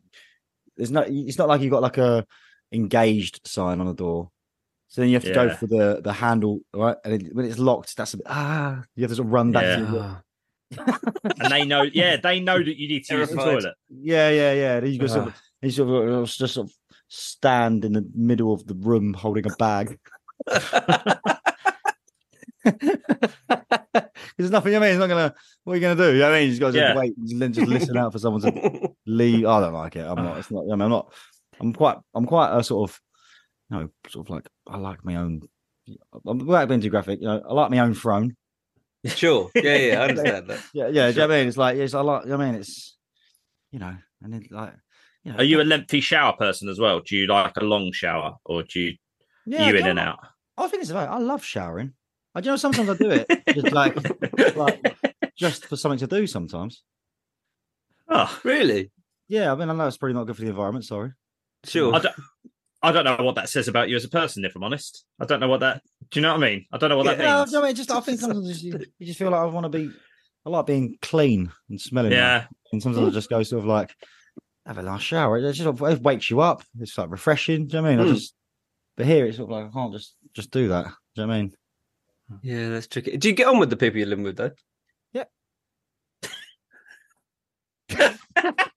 There's 0.77 0.91
no. 0.91 1.05
It's 1.07 1.37
not 1.37 1.49
like 1.49 1.61
you've 1.61 1.71
got 1.71 1.83
like 1.83 1.99
a 1.99 2.25
engaged 2.73 3.47
sign 3.47 3.81
on 3.81 3.87
the 3.87 3.95
door. 3.95 4.31
So 4.89 5.03
then 5.03 5.11
you 5.11 5.17
have 5.17 5.25
to 5.25 5.35
go 5.35 5.55
for 5.55 5.67
the 5.67 6.01
the 6.03 6.15
handle, 6.15 6.61
right? 6.75 6.97
And 7.05 7.13
then 7.13 7.31
when 7.35 7.45
it's 7.45 7.59
locked, 7.59 7.95
that's 7.95 8.15
a 8.15 8.17
bit 8.17 8.27
ah. 8.29 8.83
You 8.97 9.03
have 9.05 9.11
to 9.11 9.17
sort 9.17 9.27
of 9.27 9.33
run 9.35 9.53
back. 9.53 9.65
Yeah. 9.65 10.17
To 10.73 10.77
your 10.77 10.87
room. 10.87 11.33
And 11.41 11.53
they 11.53 11.65
know, 11.65 11.83
yeah, 11.83 12.17
they 12.17 12.41
know 12.41 12.59
that 12.59 12.77
you 12.79 12.89
need 12.89 13.05
to 13.07 13.17
use 13.19 13.31
the 13.31 13.37
toilet. 13.37 13.75
Yeah, 13.89 14.31
yeah, 14.31 14.53
yeah. 14.53 14.81
Then 14.81 14.93
you 14.93 14.99
go 14.99 15.07
sort 15.07 15.29
of, 15.29 15.35
Ah. 15.35 15.41
you 15.63 15.71
sort 15.71 16.09
of 16.09 16.29
just 16.29 16.55
sort 16.55 16.67
of 16.69 16.73
stand 17.09 17.85
in 17.85 17.93
the 17.95 18.07
middle 18.15 18.53
of 18.53 18.67
the 18.67 18.75
room 18.75 19.15
holding 19.15 19.47
a 19.47 19.55
bag. 19.59 19.99
There's 24.37 24.51
nothing. 24.51 24.77
I 24.77 24.79
mean, 24.79 24.91
he's 24.91 24.99
not 24.99 25.09
gonna. 25.09 25.35
What 25.65 25.73
are 25.73 25.77
you 25.77 25.83
gonna 25.83 25.97
do? 25.97 26.13
You 26.13 26.21
know 26.21 26.29
what 26.31 26.35
I 26.37 26.41
mean? 26.41 26.49
Just 26.51 26.61
got 26.61 26.73
to 26.73 26.79
Yeah. 26.79 26.97
wait, 26.97 27.17
and 27.17 27.41
then 27.43 27.53
just 27.53 27.67
listen 27.69 27.97
out 27.97 28.13
for 28.13 28.19
someone 28.19 28.43
to 28.43 28.91
leave. 29.07 29.47
I 29.47 29.61
don't 29.61 29.73
like 29.73 29.97
it. 29.97 30.07
I'm 30.07 30.17
not. 30.23 30.39
It's 30.39 30.51
not. 30.51 30.63
I 30.65 30.71
mean, 30.77 30.83
I'm 30.83 30.91
not. 30.91 31.13
I'm 31.61 31.73
quite. 31.73 31.97
I'm 32.15 32.27
quite 32.27 32.57
a 32.57 32.63
sort 32.63 32.91
of. 32.91 33.01
You 33.71 33.79
know, 33.79 33.89
sort 34.09 34.27
of 34.27 34.31
like 34.31 34.49
I 34.67 34.77
like 34.77 35.05
my 35.05 35.17
own. 35.17 35.43
I'm 36.27 36.39
without 36.39 36.69
being 36.69 36.81
too 36.81 36.91
graphic. 36.91 37.21
You 37.21 37.27
know, 37.29 37.43
I 37.49 37.53
like 37.53 37.71
my 37.71 37.79
own 37.81 37.95
throne. 37.95 38.37
Sure. 39.07 39.51
Yeah, 39.55 39.77
yeah. 39.77 40.01
I 40.01 40.05
understand 40.09 40.49
that. 40.49 40.61
Yeah, 40.75 40.89
yeah. 40.89 41.07
Do 41.09 41.13
you 41.13 41.17
know 41.19 41.29
what 41.29 41.35
I 41.35 41.39
mean? 41.39 41.49
It's 41.49 41.57
like 41.57 41.77
yes, 41.77 41.95
I 41.95 42.01
like. 42.01 42.27
I 42.29 42.37
mean, 42.37 42.55
it's. 42.57 42.97
You 43.71 43.79
know, 43.79 43.97
and 44.23 44.33
then 44.33 44.47
like. 44.51 44.75
You 45.25 45.33
know, 45.33 45.39
Are 45.39 45.45
you 45.45 45.61
a 45.61 45.63
lengthy 45.65 46.01
shower 46.01 46.33
person 46.33 46.69
as 46.69 46.79
well? 46.79 47.01
Do 47.01 47.17
you 47.17 47.27
like 47.27 47.57
a 47.57 47.65
long 47.65 47.93
shower, 47.93 48.37
or 48.45 48.63
do 48.63 48.81
you 48.81 48.97
Yeah, 49.47 49.69
you 49.69 49.77
in 49.77 49.87
and 49.87 49.99
out? 49.99 50.21
I 50.57 50.69
think 50.69 50.83
it's 50.83 50.91
about. 50.91 51.09
I 51.11 51.19
love 51.19 51.45
showering. 51.45 51.93
I 52.35 52.41
do 52.41 52.47
you 52.47 52.53
know 52.53 52.57
sometimes 52.57 52.89
I 52.89 52.95
do 52.95 53.11
it 53.11 53.43
just 53.53 53.73
like, 53.73 53.97
like 54.57 54.97
just 55.37 55.67
for 55.67 55.77
something 55.77 55.99
to 55.99 56.07
do. 56.07 56.27
Sometimes. 56.27 56.83
Oh, 58.09 58.39
Really? 58.45 58.91
Yeah, 59.29 59.53
I 59.53 59.55
mean, 59.57 59.69
I 59.69 59.75
know 59.75 59.87
it's 59.87 59.99
probably 59.99 60.15
not 60.15 60.25
good 60.27 60.37
for 60.37 60.43
the 60.43 60.49
environment. 60.49 60.85
Sorry. 60.87 61.13
Sure. 61.65 61.95
I 61.95 61.99
don't. 61.99 62.17
I 62.83 62.93
don't 62.93 63.05
know 63.05 63.17
what 63.25 63.35
that 63.35 63.49
says 63.49 63.67
about 63.69 63.89
you 63.89 63.97
as 63.97 64.05
a 64.05 64.09
person. 64.09 64.45
If 64.45 64.55
I'm 64.55 64.63
honest, 64.63 65.05
I 65.19 65.25
don't 65.25 65.41
know 65.41 65.49
what 65.49 65.61
that. 65.61 65.83
Do 66.11 66.21
you 66.21 66.23
know 66.23 66.35
what 66.37 66.45
I 66.45 66.49
mean? 66.51 66.67
I 66.73 66.79
don't 66.79 66.91
know 66.91 66.97
what 66.97 67.07
that 67.07 67.19
Yeah, 67.19 67.39
means. 67.41 67.55
I 67.55 67.63
mean, 67.63 67.75
just 67.75 67.91
I 67.91 68.01
think 68.01 68.21
sometimes 68.21 68.63
you, 68.63 68.79
you 68.99 69.07
just 69.07 69.19
feel 69.19 69.31
like 69.31 69.41
I 69.41 69.47
want 69.47 69.65
to 69.65 69.69
be. 69.71 69.91
I 70.47 70.51
like 70.51 70.67
being 70.67 70.97
clean 71.03 71.51
and 71.69 71.81
smelling. 71.81 72.13
nice. 72.13 72.19
Yeah, 72.43 72.47
and 72.73 72.83
sometimes 72.83 73.09
I 73.09 73.11
just 73.11 73.29
go 73.29 73.43
sort 73.43 73.61
of 73.61 73.67
like 73.67 73.95
have 74.65 74.79
a 74.79 74.83
nice 74.83 75.03
shower. 75.03 75.39
It 75.39 75.53
just 75.53 75.81
it 75.83 76.03
wakes 76.03 76.31
you 76.31 76.41
up. 76.41 76.63
It's 76.79 76.97
like 76.97 77.11
refreshing. 77.11 77.67
Do 77.67 77.77
you 77.77 77.83
know 77.83 77.89
what 77.89 77.93
I 77.93 77.97
mean? 77.97 78.07
I 78.07 78.11
Mm. 78.11 78.15
just. 78.15 78.35
But 78.97 79.07
here 79.07 79.27
it's 79.27 79.37
sort 79.37 79.51
of 79.51 79.57
like 79.57 79.67
I 79.67 79.73
can't 79.73 79.93
just 79.93 80.15
just 80.35 80.51
do 80.51 80.69
that. 80.69 80.85
Do 80.85 81.23
you 81.23 81.27
know 81.27 81.29
what 81.29 81.35
I 81.35 81.43
mean? 81.43 81.53
Yeah, 82.43 82.69
that's 82.71 82.87
tricky. 82.87 83.17
Do 83.17 83.29
you 83.29 83.35
get 83.35 83.47
on 83.47 83.59
with 83.59 83.71
the 83.71 83.77
people 83.77 83.99
you're 83.99 84.07
living 84.09 84.25
with, 84.25 84.37
though? 84.37 84.51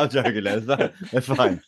I'm 0.00 0.08
joking. 0.08 0.44
They're, 0.44 0.60
they're 0.60 1.20
fine. 1.20 1.60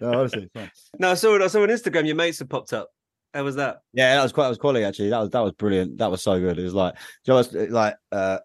no, 0.00 0.18
honestly, 0.18 0.42
it's 0.42 0.52
fine. 0.52 0.70
No, 0.98 1.10
I 1.10 1.14
saw 1.14 1.34
it. 1.36 1.42
I 1.42 1.46
saw 1.48 1.62
on 1.62 1.68
Instagram. 1.68 2.06
Your 2.06 2.16
mates 2.16 2.38
have 2.38 2.48
popped 2.48 2.72
up. 2.72 2.90
How 3.32 3.42
was 3.44 3.56
that? 3.56 3.78
Yeah, 3.92 4.14
that 4.14 4.22
was 4.22 4.32
quite. 4.32 4.44
That 4.44 4.50
was 4.50 4.58
quality 4.58 4.84
actually. 4.84 5.10
That 5.10 5.20
was 5.20 5.30
that 5.30 5.40
was 5.40 5.52
brilliant. 5.52 5.98
That 5.98 6.10
was 6.10 6.22
so 6.22 6.38
good. 6.38 6.58
It 6.58 6.62
was 6.62 6.74
like, 6.74 6.94
you 7.24 7.34
know, 7.34 7.66
like, 7.70 7.96
uh, 8.12 8.38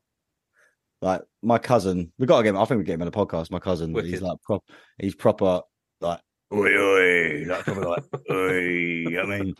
like 1.01 1.21
my 1.41 1.59
cousin. 1.59 2.11
We 2.17 2.25
got 2.25 2.37
to 2.37 2.43
get. 2.43 2.49
Him, 2.49 2.57
I 2.57 2.65
think 2.65 2.79
we 2.79 2.83
get 2.83 2.95
him 2.95 3.03
on 3.03 3.11
the 3.11 3.11
podcast. 3.11 3.51
My 3.51 3.59
cousin. 3.59 3.93
He's 4.03 4.21
like 4.21 4.41
prop. 4.43 4.63
He's 4.97 5.15
proper 5.15 5.61
like. 6.01 6.19
Oi, 6.51 6.75
oi, 6.75 7.45
like, 7.47 7.63
proper 7.63 7.87
like, 7.87 8.03
oi, 8.31 9.21
I 9.21 9.25
mean, 9.27 9.53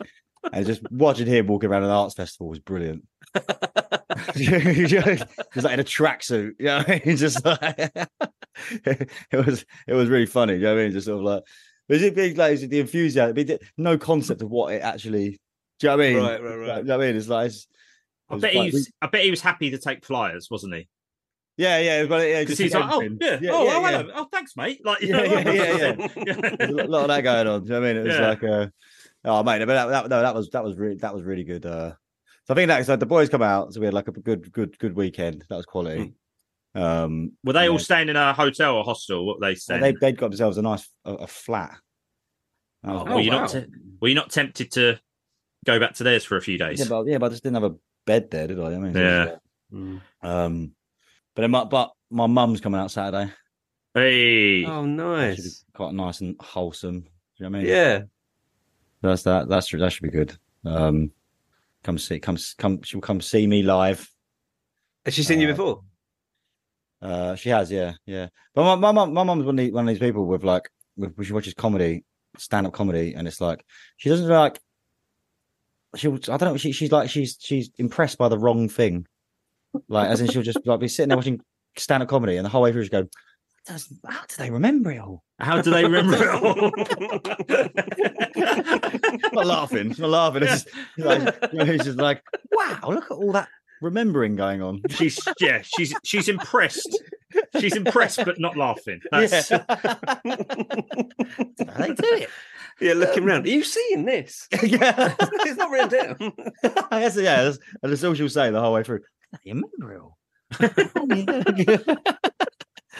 and 0.52 0.66
just 0.66 0.82
watching 0.90 1.26
him 1.26 1.46
walking 1.46 1.70
around 1.70 1.84
an 1.84 1.90
arts 1.90 2.14
festival 2.14 2.48
was 2.48 2.58
brilliant. 2.58 3.06
He's 4.34 4.92
like 4.92 5.72
in 5.74 5.80
a 5.80 5.84
tracksuit, 5.84 6.52
you 6.58 6.66
know 6.66 6.84
I 6.86 7.02
mean? 7.04 7.16
Just 7.16 7.44
like 7.44 7.60
it 8.84 9.46
was 9.46 9.64
it 9.86 9.94
was 9.94 10.08
really 10.08 10.26
funny, 10.26 10.54
you 10.54 10.60
know 10.60 10.74
what 10.74 10.80
I 10.80 10.84
mean? 10.84 10.92
Just 10.92 11.06
sort 11.06 11.18
of 11.18 11.24
like 11.24 11.42
but 11.88 12.00
it 12.00 12.14
big 12.14 12.38
like 12.38 12.58
the 12.60 12.80
enthusiasm, 12.80 13.58
no 13.76 13.98
concept 13.98 14.42
of 14.42 14.50
what 14.50 14.72
it 14.74 14.82
actually 14.82 15.40
do 15.80 15.86
you 15.86 15.88
know 15.88 15.96
what 15.96 16.04
I 16.06 16.08
mean? 16.10 16.22
Right, 16.22 16.42
right, 16.42 16.56
right. 16.56 16.78
You 16.78 16.84
know 16.84 16.98
what 16.98 17.04
I 17.04 17.06
mean? 17.08 17.16
It's 17.16 17.28
like 17.28 17.46
it's, 17.46 17.66
I 18.28 18.36
bet 18.36 18.54
like- 18.54 18.70
he's. 18.72 18.92
I 19.00 19.06
bet 19.06 19.22
he 19.22 19.30
was 19.30 19.40
happy 19.40 19.70
to 19.70 19.78
take 19.78 20.04
flyers, 20.04 20.48
wasn't 20.50 20.74
he? 20.74 20.88
yeah, 21.56 21.78
yeah, 21.78 22.04
but 22.06 22.26
yeah, 22.28 22.40
Because 22.40 22.58
he's 22.58 22.74
like, 22.74 22.84
oh 22.90 23.00
yeah, 23.02 23.38
yeah, 23.40 23.50
oh, 23.52 23.64
yeah, 23.64 23.72
oh, 23.74 23.90
yeah. 23.90 24.02
oh, 24.14 24.28
thanks, 24.30 24.56
mate. 24.56 24.80
Like, 24.84 25.00
Yeah, 25.02 25.22
yeah, 25.24 25.50
yeah, 25.52 26.08
yeah. 26.16 26.56
A 26.60 26.72
lot- 26.72 27.02
of 27.02 27.08
that 27.08 27.22
going 27.22 27.46
on. 27.46 27.60
Do 27.62 27.66
you 27.66 27.72
know 27.72 27.80
what 27.80 27.88
I 27.88 27.92
mean? 27.92 28.02
It 28.02 28.06
was 28.06 28.16
Yeah. 28.16 28.28
like, 28.28 28.44
uh, 28.44 28.66
oh 29.24 29.42
mate, 29.42 29.58
but 29.66 29.66
that, 29.74 29.86
that 29.88 30.08
no, 30.08 30.22
that 30.22 30.34
was 30.34 30.50
that 30.50 30.64
was 30.64 30.76
really 30.76 30.96
that 30.96 31.14
was 31.14 31.24
really 31.24 31.44
good. 31.44 31.64
Uh, 31.66 31.92
so 32.50 32.54
I 32.54 32.56
think 32.56 32.68
that 32.68 32.84
so 32.84 32.96
the 32.96 33.06
boys 33.06 33.28
come 33.28 33.42
out, 33.42 33.72
so 33.72 33.78
we 33.78 33.86
had 33.86 33.94
like 33.94 34.08
a 34.08 34.12
good 34.12 34.50
good 34.50 34.76
good 34.78 34.96
weekend. 34.96 35.44
That 35.48 35.54
was 35.56 35.66
quality. 35.66 36.14
Um, 36.74 37.32
Were 37.44 37.52
they 37.52 37.64
yeah. 37.64 37.70
all 37.70 37.78
staying 37.78 38.08
in 38.08 38.16
a 38.16 38.32
hotel 38.32 38.74
or 38.76 38.82
hostel? 38.84 39.24
What 39.24 39.40
they 39.40 39.50
And 39.50 39.58
staying? 39.58 39.80
they 39.82 39.92
they'd 40.00 40.16
got 40.18 40.30
themselves 40.30 40.58
a 40.58 40.62
nice 40.62 40.88
a, 41.04 41.14
a 41.14 41.26
flat. 41.28 41.76
That 42.82 42.92
Oh, 42.92 43.04
good. 43.04 43.14
were 43.14 43.20
you 43.20 43.30
wow. 43.30 43.40
not? 43.42 43.50
te- 43.50 43.66
were 44.00 44.08
you 44.08 44.14
not 44.16 44.30
tempted 44.30 44.72
to 44.72 44.98
go 45.64 45.78
back 45.78 45.94
to 45.94 46.04
theirs 46.04 46.24
for 46.24 46.36
a 46.36 46.42
few 46.42 46.58
days? 46.58 46.80
yeah, 46.80 46.86
but 46.88 47.06
yeah, 47.06 47.18
but 47.18 47.26
I 47.26 47.28
just 47.30 47.42
didn't 47.44 47.62
have 47.62 47.72
a 47.72 47.76
bed 48.06 48.30
there, 48.32 48.46
did 48.48 48.58
I? 48.58 48.74
I 48.74 48.78
mean, 48.78 48.92
so 48.94 49.00
it 49.00 49.40
was, 49.72 50.00
Yeah. 50.22 50.28
uh, 50.28 50.28
Um, 50.46 50.72
but 51.36 51.48
my, 51.50 51.64
but 51.64 51.92
my 52.10 52.26
mum's 52.26 52.60
coming 52.60 52.80
out 52.80 52.90
Saturday. 52.90 53.32
Hey, 53.94 54.64
Oh, 54.64 54.82
That 54.82 55.36
should 55.36 55.36
be 55.36 55.42
nice. 55.42 55.64
quite 55.74 55.94
nice 55.94 56.20
and 56.20 56.36
wholesome. 56.40 57.00
Do 57.00 57.08
you 57.36 57.44
know 57.44 57.50
what 57.50 57.58
I 57.58 57.60
mean? 57.62 57.68
Yeah. 57.72 58.00
that's 59.02 59.22
that. 59.24 59.48
That's 59.48 59.70
that 59.70 59.92
should 59.92 60.02
be 60.02 60.10
good. 60.10 60.36
Um, 60.64 61.10
come 61.84 61.98
see, 61.98 62.18
come 62.20 62.38
come. 62.58 62.82
She'll 62.82 63.00
come 63.00 63.20
see 63.20 63.46
me 63.46 63.62
live. 63.62 64.08
Has 65.04 65.14
she 65.14 65.22
seen 65.22 65.40
you 65.40 65.48
Uh, 65.48 65.52
before? 65.52 65.80
Uh, 67.02 67.34
she 67.34 67.48
has, 67.48 67.70
yeah, 67.72 67.94
yeah. 68.04 68.28
But 68.54 68.64
my 68.64 68.74
my 68.74 68.92
mum, 68.92 69.14
my 69.14 69.22
mum's 69.22 69.44
one 69.44 69.58
of 69.58 69.64
these, 69.64 69.72
one 69.72 69.88
of 69.88 69.88
these 69.88 69.98
people 69.98 70.26
with 70.26 70.44
like, 70.44 70.68
with, 70.96 71.24
she 71.24 71.32
watches 71.32 71.54
comedy, 71.54 72.04
stand 72.36 72.66
up 72.66 72.72
comedy, 72.72 73.14
and 73.14 73.26
it's 73.26 73.40
like 73.40 73.64
she 73.96 74.08
doesn't 74.08 74.28
like. 74.28 74.60
She, 75.96 76.08
I 76.08 76.10
don't 76.36 76.40
know. 76.40 76.56
She, 76.56 76.72
she's 76.72 76.92
like 76.92 77.10
she's 77.10 77.36
she's 77.40 77.70
impressed 77.78 78.18
by 78.18 78.28
the 78.28 78.38
wrong 78.38 78.68
thing, 78.68 79.06
like 79.88 80.08
as 80.08 80.20
in 80.20 80.28
she'll 80.28 80.42
just 80.42 80.64
like 80.64 80.78
be 80.78 80.88
sitting 80.88 81.08
there 81.08 81.16
watching 81.16 81.40
stand 81.76 82.02
up 82.02 82.08
comedy, 82.08 82.36
and 82.36 82.44
the 82.44 82.50
whole 82.50 82.62
way 82.62 82.70
through 82.70 82.84
she 82.84 82.90
go, 82.90 83.08
"Does- 83.66 83.92
"How 84.06 84.20
do 84.28 84.34
they 84.38 84.50
remember 84.50 84.90
it 84.90 84.98
all?" 84.98 85.22
how 85.38 85.62
do 85.62 85.70
they 85.70 85.84
remember 85.84 86.16
it 86.20 86.28
all? 86.28 86.70
not 89.32 89.46
laughing, 89.46 89.94
not 89.98 90.10
laughing. 90.10 90.42
It's 90.42 90.64
just, 90.64 90.68
like, 90.98 91.20
you 91.52 91.58
know, 91.58 91.64
it's 91.72 91.84
just 91.84 91.98
like, 91.98 92.22
wow, 92.52 92.78
look 92.88 93.04
at 93.04 93.12
all 93.12 93.32
that 93.32 93.48
remembering 93.80 94.36
going 94.36 94.60
on. 94.62 94.82
she's 94.90 95.18
yeah, 95.40 95.62
she's 95.62 95.94
she's 96.04 96.28
impressed. 96.28 96.98
She's 97.58 97.74
impressed, 97.76 98.24
but 98.24 98.38
not 98.40 98.56
laughing. 98.56 99.00
That's, 99.10 99.50
Yeah. 99.50 99.64
they 101.78 101.94
do 101.94 102.02
it. 102.04 102.28
yeah, 102.80 102.92
looking 102.94 103.24
around. 103.24 103.46
Are 103.46 103.50
you 103.50 103.62
seeing 103.64 104.04
this? 104.04 104.48
yeah. 104.62 105.14
it's 105.20 105.56
not 105.56 105.70
written 105.70 105.88
down. 105.88 106.32
Yes, 106.92 107.16
yeah, 107.16 107.44
that's, 107.44 107.58
and 107.82 107.92
that's 107.92 108.02
all 108.04 108.14
she'll 108.14 108.28
say 108.28 108.50
the 108.50 108.60
whole 108.60 108.72
way 108.74 108.82
through. 108.82 109.00
You 109.44 109.54
remember 109.54 109.94
it 109.94 110.00
all. 110.00 110.18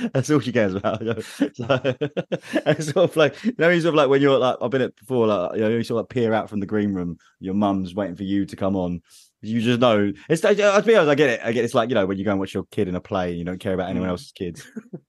that's 0.15 0.31
all 0.31 0.41
she 0.41 0.53
cares 0.53 0.75
about. 0.75 1.01
you 1.01 1.15
know. 1.15 1.21
So, 1.21 1.81
and 1.85 2.79
it's 2.79 2.87
sort 2.93 3.11
of 3.11 3.17
like 3.17 3.43
you 3.45 3.55
know, 3.59 3.71
it's 3.71 3.83
sort 3.85 3.95
of 3.95 3.97
like 3.97 4.09
when 4.09 4.23
you're 4.23 4.39
like 4.39 4.57
I've 4.61 4.71
been 4.71 4.83
it 4.83 4.97
before, 4.97 5.27
like 5.27 5.55
you 5.57 5.61
know, 5.63 5.69
you 5.69 5.83
sort 5.83 5.99
of 6.01 6.05
like 6.05 6.09
peer 6.11 6.33
out 6.33 6.49
from 6.51 6.61
the 6.61 6.67
green 6.67 6.93
room, 6.95 7.17
your 7.41 7.55
mum's 7.55 7.95
waiting 7.95 8.17
for 8.17 8.25
you 8.25 8.45
to 8.47 8.57
come 8.57 8.77
on. 8.77 9.01
You 9.43 9.61
just 9.63 9.81
know 9.81 10.13
it's. 10.29 10.45
I- 10.45 10.51
I'll 10.51 10.83
be 10.83 10.95
honest, 10.95 11.11
I 11.11 11.15
get 11.15 11.31
it. 11.31 11.41
I 11.43 11.53
get 11.53 11.65
it's 11.65 11.75
like 11.75 11.89
you 11.89 11.95
know 11.95 12.07
when 12.07 12.19
you 12.19 12.25
go 12.25 12.31
and 12.33 12.41
watch 12.41 12.53
your 12.55 12.65
kid 12.71 12.89
in 12.89 12.95
a 12.95 13.01
play, 13.01 13.33
you 13.33 13.45
don't 13.45 13.59
care 13.61 13.75
about 13.75 13.89
anyone 13.91 14.09
Mm. 14.09 14.13
else's 14.13 14.33
kids. 14.33 14.67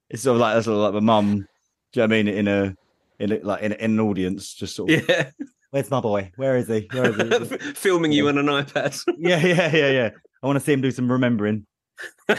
It's 0.08 0.22
sort 0.22 0.36
of 0.36 0.40
like 0.40 0.54
that's 0.54 0.66
sort 0.66 0.76
of 0.76 0.82
like 0.82 0.94
my 0.94 1.00
mum. 1.00 1.46
Do 1.92 2.00
you 2.00 2.00
know 2.00 2.02
what 2.02 2.04
I 2.04 2.06
mean? 2.22 2.28
In 2.28 2.48
a 2.48 2.74
in 3.18 3.32
a, 3.32 3.38
like 3.42 3.62
in, 3.62 3.72
in 3.72 3.90
an 3.92 4.00
audience, 4.00 4.54
just 4.54 4.74
sort 4.76 4.90
of. 4.90 5.06
Yeah. 5.08 5.30
Where's 5.70 5.90
my 5.90 6.00
boy? 6.00 6.30
Where 6.36 6.56
is 6.56 6.68
he? 6.68 6.86
Where 6.92 7.10
is 7.18 7.48
he? 7.50 7.56
Filming 7.74 8.12
you 8.12 8.28
on 8.28 8.36
an 8.36 8.46
iPad. 8.46 9.02
yeah, 9.18 9.38
yeah, 9.44 9.74
yeah, 9.74 9.90
yeah. 9.90 10.10
I 10.42 10.46
want 10.46 10.58
to 10.58 10.64
see 10.64 10.72
him 10.72 10.80
do 10.82 10.90
some 10.90 11.10
remembering. 11.10 11.66
but 12.28 12.36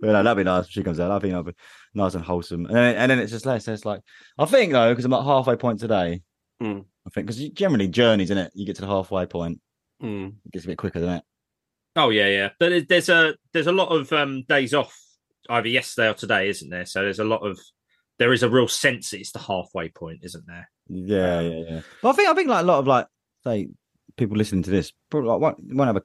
no, 0.00 0.22
that'd 0.22 0.36
be 0.36 0.44
nice 0.44 0.66
if 0.66 0.70
she 0.70 0.82
comes 0.82 1.00
out. 1.00 1.10
I 1.10 1.18
think 1.18 1.32
that'd 1.32 1.46
be 1.46 1.52
nice 1.94 2.14
and 2.14 2.24
wholesome. 2.24 2.66
And 2.66 2.74
then, 2.76 2.96
and 2.96 3.10
then 3.10 3.18
it's 3.18 3.32
just 3.32 3.46
less. 3.46 3.66
It's 3.68 3.84
like 3.84 4.00
I 4.38 4.44
think 4.44 4.72
though, 4.72 4.90
because 4.90 5.04
I'm 5.04 5.12
at 5.12 5.24
halfway 5.24 5.56
point 5.56 5.80
today. 5.80 6.22
Mm. 6.62 6.84
I 7.06 7.10
think 7.10 7.26
because 7.26 7.40
you 7.40 7.50
generally 7.52 7.88
journeys, 7.88 8.30
isn't 8.30 8.38
it? 8.44 8.52
You 8.54 8.66
get 8.66 8.76
to 8.76 8.82
the 8.82 8.88
halfway 8.88 9.26
point, 9.26 9.60
Mm. 10.02 10.34
it 10.44 10.52
gets 10.52 10.64
a 10.66 10.68
bit 10.68 10.78
quicker, 10.78 11.00
doesn't 11.00 11.16
it? 11.16 11.24
oh 11.96 12.10
yeah, 12.10 12.28
yeah. 12.28 12.48
But 12.58 12.88
there's 12.88 13.08
a 13.08 13.34
there's 13.52 13.66
a 13.66 13.72
lot 13.72 13.88
of 13.88 14.12
um, 14.12 14.44
days 14.48 14.74
off 14.74 14.94
either 15.48 15.68
yesterday 15.68 16.10
or 16.10 16.14
today, 16.14 16.48
isn't 16.48 16.68
there? 16.68 16.84
So 16.86 17.02
there's 17.02 17.18
a 17.18 17.24
lot 17.24 17.40
of 17.46 17.58
there 18.18 18.32
is 18.32 18.42
a 18.42 18.50
real 18.50 18.68
sense 18.68 19.10
that 19.10 19.20
it's 19.20 19.32
the 19.32 19.38
halfway 19.38 19.88
point, 19.88 20.20
isn't 20.22 20.44
there? 20.46 20.68
Yeah, 20.88 21.40
yeah, 21.40 21.64
yeah. 21.68 21.80
Well, 22.02 22.12
I 22.12 22.16
think 22.16 22.28
I 22.28 22.34
think 22.34 22.48
like 22.48 22.62
a 22.62 22.66
lot 22.66 22.78
of 22.78 22.86
like 22.86 23.06
say 23.44 23.68
people 24.16 24.36
listening 24.36 24.62
to 24.64 24.70
this 24.70 24.92
probably 25.10 25.28
like 25.30 25.40
won't, 25.40 25.56
won't 25.74 25.88
have 25.88 25.96
a 25.96 26.02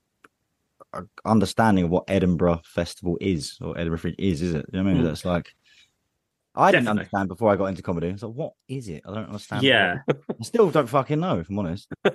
understanding 1.26 1.86
of 1.86 1.90
what 1.90 2.06
Edinburgh 2.08 2.62
Festival 2.66 3.18
is 3.22 3.58
or 3.62 3.78
Edinburgh 3.78 4.00
Fringe 4.00 4.16
is, 4.18 4.42
is 4.42 4.54
it? 4.54 4.66
You 4.72 4.80
know 4.80 4.84
what 4.84 4.92
I 4.92 4.94
mean? 4.94 5.04
Mm. 5.04 5.08
That's 5.08 5.26
like 5.26 5.52
I 6.54 6.72
didn't 6.72 6.90
understand 6.90 7.30
before 7.30 7.52
I 7.52 7.56
got 7.56 7.68
into 7.68 7.82
comedy. 7.82 8.16
So 8.18 8.30
what 8.30 8.54
is 8.68 8.90
it? 8.90 9.04
I 9.08 9.14
don't 9.14 9.26
understand. 9.26 9.64
Yeah. 9.64 10.00
I 10.10 10.44
still 10.44 10.70
don't 10.70 10.88
fucking 10.88 11.20
know, 11.20 11.40
if 11.40 11.50
I'm 11.50 11.60
honest. 11.60 11.88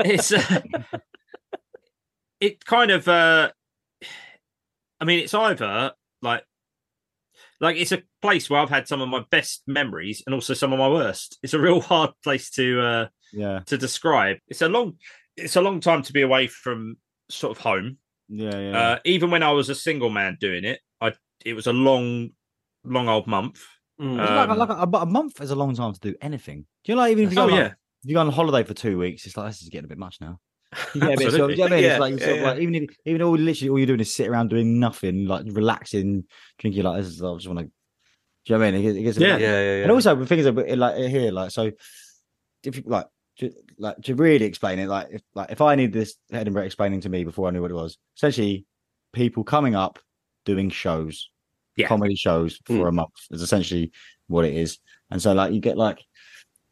it's 0.00 0.32
uh, 0.32 0.60
it 2.40 2.64
kind 2.64 2.90
of 2.90 3.06
uh 3.06 3.50
i 4.98 5.04
mean 5.04 5.20
it's 5.20 5.34
either 5.34 5.92
like 6.22 6.42
like 7.60 7.76
it's 7.76 7.92
a 7.92 8.02
place 8.22 8.48
where 8.48 8.60
i've 8.60 8.70
had 8.70 8.88
some 8.88 9.00
of 9.00 9.08
my 9.08 9.22
best 9.30 9.62
memories 9.66 10.22
and 10.26 10.34
also 10.34 10.54
some 10.54 10.72
of 10.72 10.78
my 10.78 10.88
worst 10.88 11.38
it's 11.42 11.54
a 11.54 11.60
real 11.60 11.80
hard 11.92 12.10
place 12.24 12.50
to 12.50 12.80
uh 12.80 13.06
Yeah, 13.32 13.60
to 13.66 13.76
describe 13.76 14.38
it's 14.48 14.62
a 14.62 14.68
long 14.68 14.94
it's 15.36 15.56
a 15.56 15.60
long 15.60 15.80
time 15.80 16.02
to 16.02 16.12
be 16.12 16.22
away 16.22 16.46
from 16.48 16.96
sort 17.28 17.56
of 17.56 17.62
home 17.62 17.98
yeah, 18.30 18.58
yeah. 18.58 18.78
uh 18.78 18.98
even 19.04 19.30
when 19.30 19.42
i 19.42 19.50
was 19.50 19.68
a 19.68 19.74
single 19.74 20.08
man 20.08 20.36
doing 20.40 20.64
it 20.64 20.80
i 21.00 21.12
it 21.44 21.54
was 21.54 21.66
a 21.66 21.72
long 21.72 22.30
long 22.84 23.08
old 23.08 23.26
month 23.26 23.60
Mm. 24.00 24.18
It's 24.18 24.30
like, 24.30 24.48
um, 24.48 24.56
like 24.56 24.70
a, 24.70 24.96
a 24.96 25.04
month 25.04 25.42
is 25.42 25.50
a 25.50 25.54
long 25.54 25.74
time 25.74 25.92
to 25.92 26.00
do 26.00 26.14
anything. 26.22 26.64
Do 26.84 26.92
you 26.92 26.94
know, 26.96 27.02
like 27.02 27.12
even 27.12 27.24
if 27.24 27.32
you 27.32 27.36
go, 27.36 27.42
oh 27.42 27.46
like, 27.48 27.54
yeah 27.54 27.66
if 27.66 28.08
you 28.08 28.14
go 28.14 28.20
on 28.22 28.30
holiday 28.30 28.66
for 28.66 28.72
two 28.72 28.96
weeks, 28.96 29.26
it's 29.26 29.36
like 29.36 29.48
this 29.50 29.60
is 29.60 29.68
getting 29.68 29.84
a 29.84 29.88
bit 29.88 29.98
much 29.98 30.16
now. 30.22 30.40
You 30.94 31.00
get 31.02 31.10
a 31.10 31.16
bit 31.18 31.18
sort 31.18 31.50
of- 31.50 31.50
Absolutely. 31.50 31.54
do 31.56 31.56
you 31.56 31.56
know 31.58 31.64
what 31.64 31.72
I 31.72 31.76
mean? 31.76 31.84
Yeah, 31.84 31.90
it's 31.90 32.00
like, 32.00 32.12
you 32.14 32.18
sort 32.20 32.36
yeah, 32.36 32.42
like 32.44 32.58
even 32.60 32.74
if 32.76 32.96
even 33.04 33.20
all 33.20 33.36
literally 33.36 33.68
all 33.68 33.78
you're 33.78 33.86
doing 33.86 34.00
is 34.00 34.14
sit 34.14 34.26
around 34.26 34.48
doing 34.48 34.80
nothing, 34.80 35.26
like 35.26 35.44
relaxing, 35.50 36.24
drinking. 36.58 36.82
Like 36.82 37.02
this 37.02 37.08
is 37.12 37.22
I 37.22 37.34
just 37.34 37.46
want 37.46 37.58
to. 37.58 37.64
Do 37.66 37.70
you 38.46 38.54
know 38.54 38.58
what 38.60 38.68
I 38.68 38.70
mean? 38.70 38.80
It, 38.80 38.82
gets- 38.84 38.96
it 38.96 39.02
gets 39.02 39.18
Yeah. 39.18 39.36
yeah, 39.36 39.38
yeah, 39.38 39.60
yeah. 39.76 39.82
And 39.82 39.92
also 39.92 40.14
the 40.14 40.24
thing 40.24 40.38
is 40.38 40.46
a 40.46 40.52
bit 40.52 40.78
like 40.78 40.96
here, 40.96 41.30
like 41.30 41.50
so, 41.50 41.70
if 42.64 42.76
you 42.78 42.82
like. 42.86 43.04
To, 43.40 43.52
like 43.78 43.96
to 44.02 44.14
really 44.14 44.44
explain 44.44 44.78
it, 44.78 44.88
like 44.88 45.08
if 45.12 45.22
like 45.34 45.50
if 45.50 45.60
I 45.60 45.74
need 45.74 45.92
this 45.92 46.16
Edinburgh 46.32 46.64
explaining 46.64 47.00
to 47.02 47.08
me 47.08 47.24
before 47.24 47.48
I 47.48 47.50
knew 47.50 47.62
what 47.62 47.70
it 47.70 47.74
was, 47.74 47.98
essentially 48.16 48.64
people 49.12 49.44
coming 49.44 49.74
up 49.74 49.98
doing 50.44 50.70
shows, 50.70 51.30
Yeah. 51.76 51.88
comedy 51.88 52.14
shows 52.16 52.60
for 52.66 52.74
Mm. 52.84 52.88
a 52.88 52.92
month 52.92 53.14
is 53.30 53.42
essentially 53.42 53.92
what 54.28 54.44
it 54.44 54.54
is. 54.54 54.78
And 55.10 55.20
so 55.22 55.32
like 55.32 55.52
you 55.52 55.60
get 55.60 55.76
like 55.78 56.04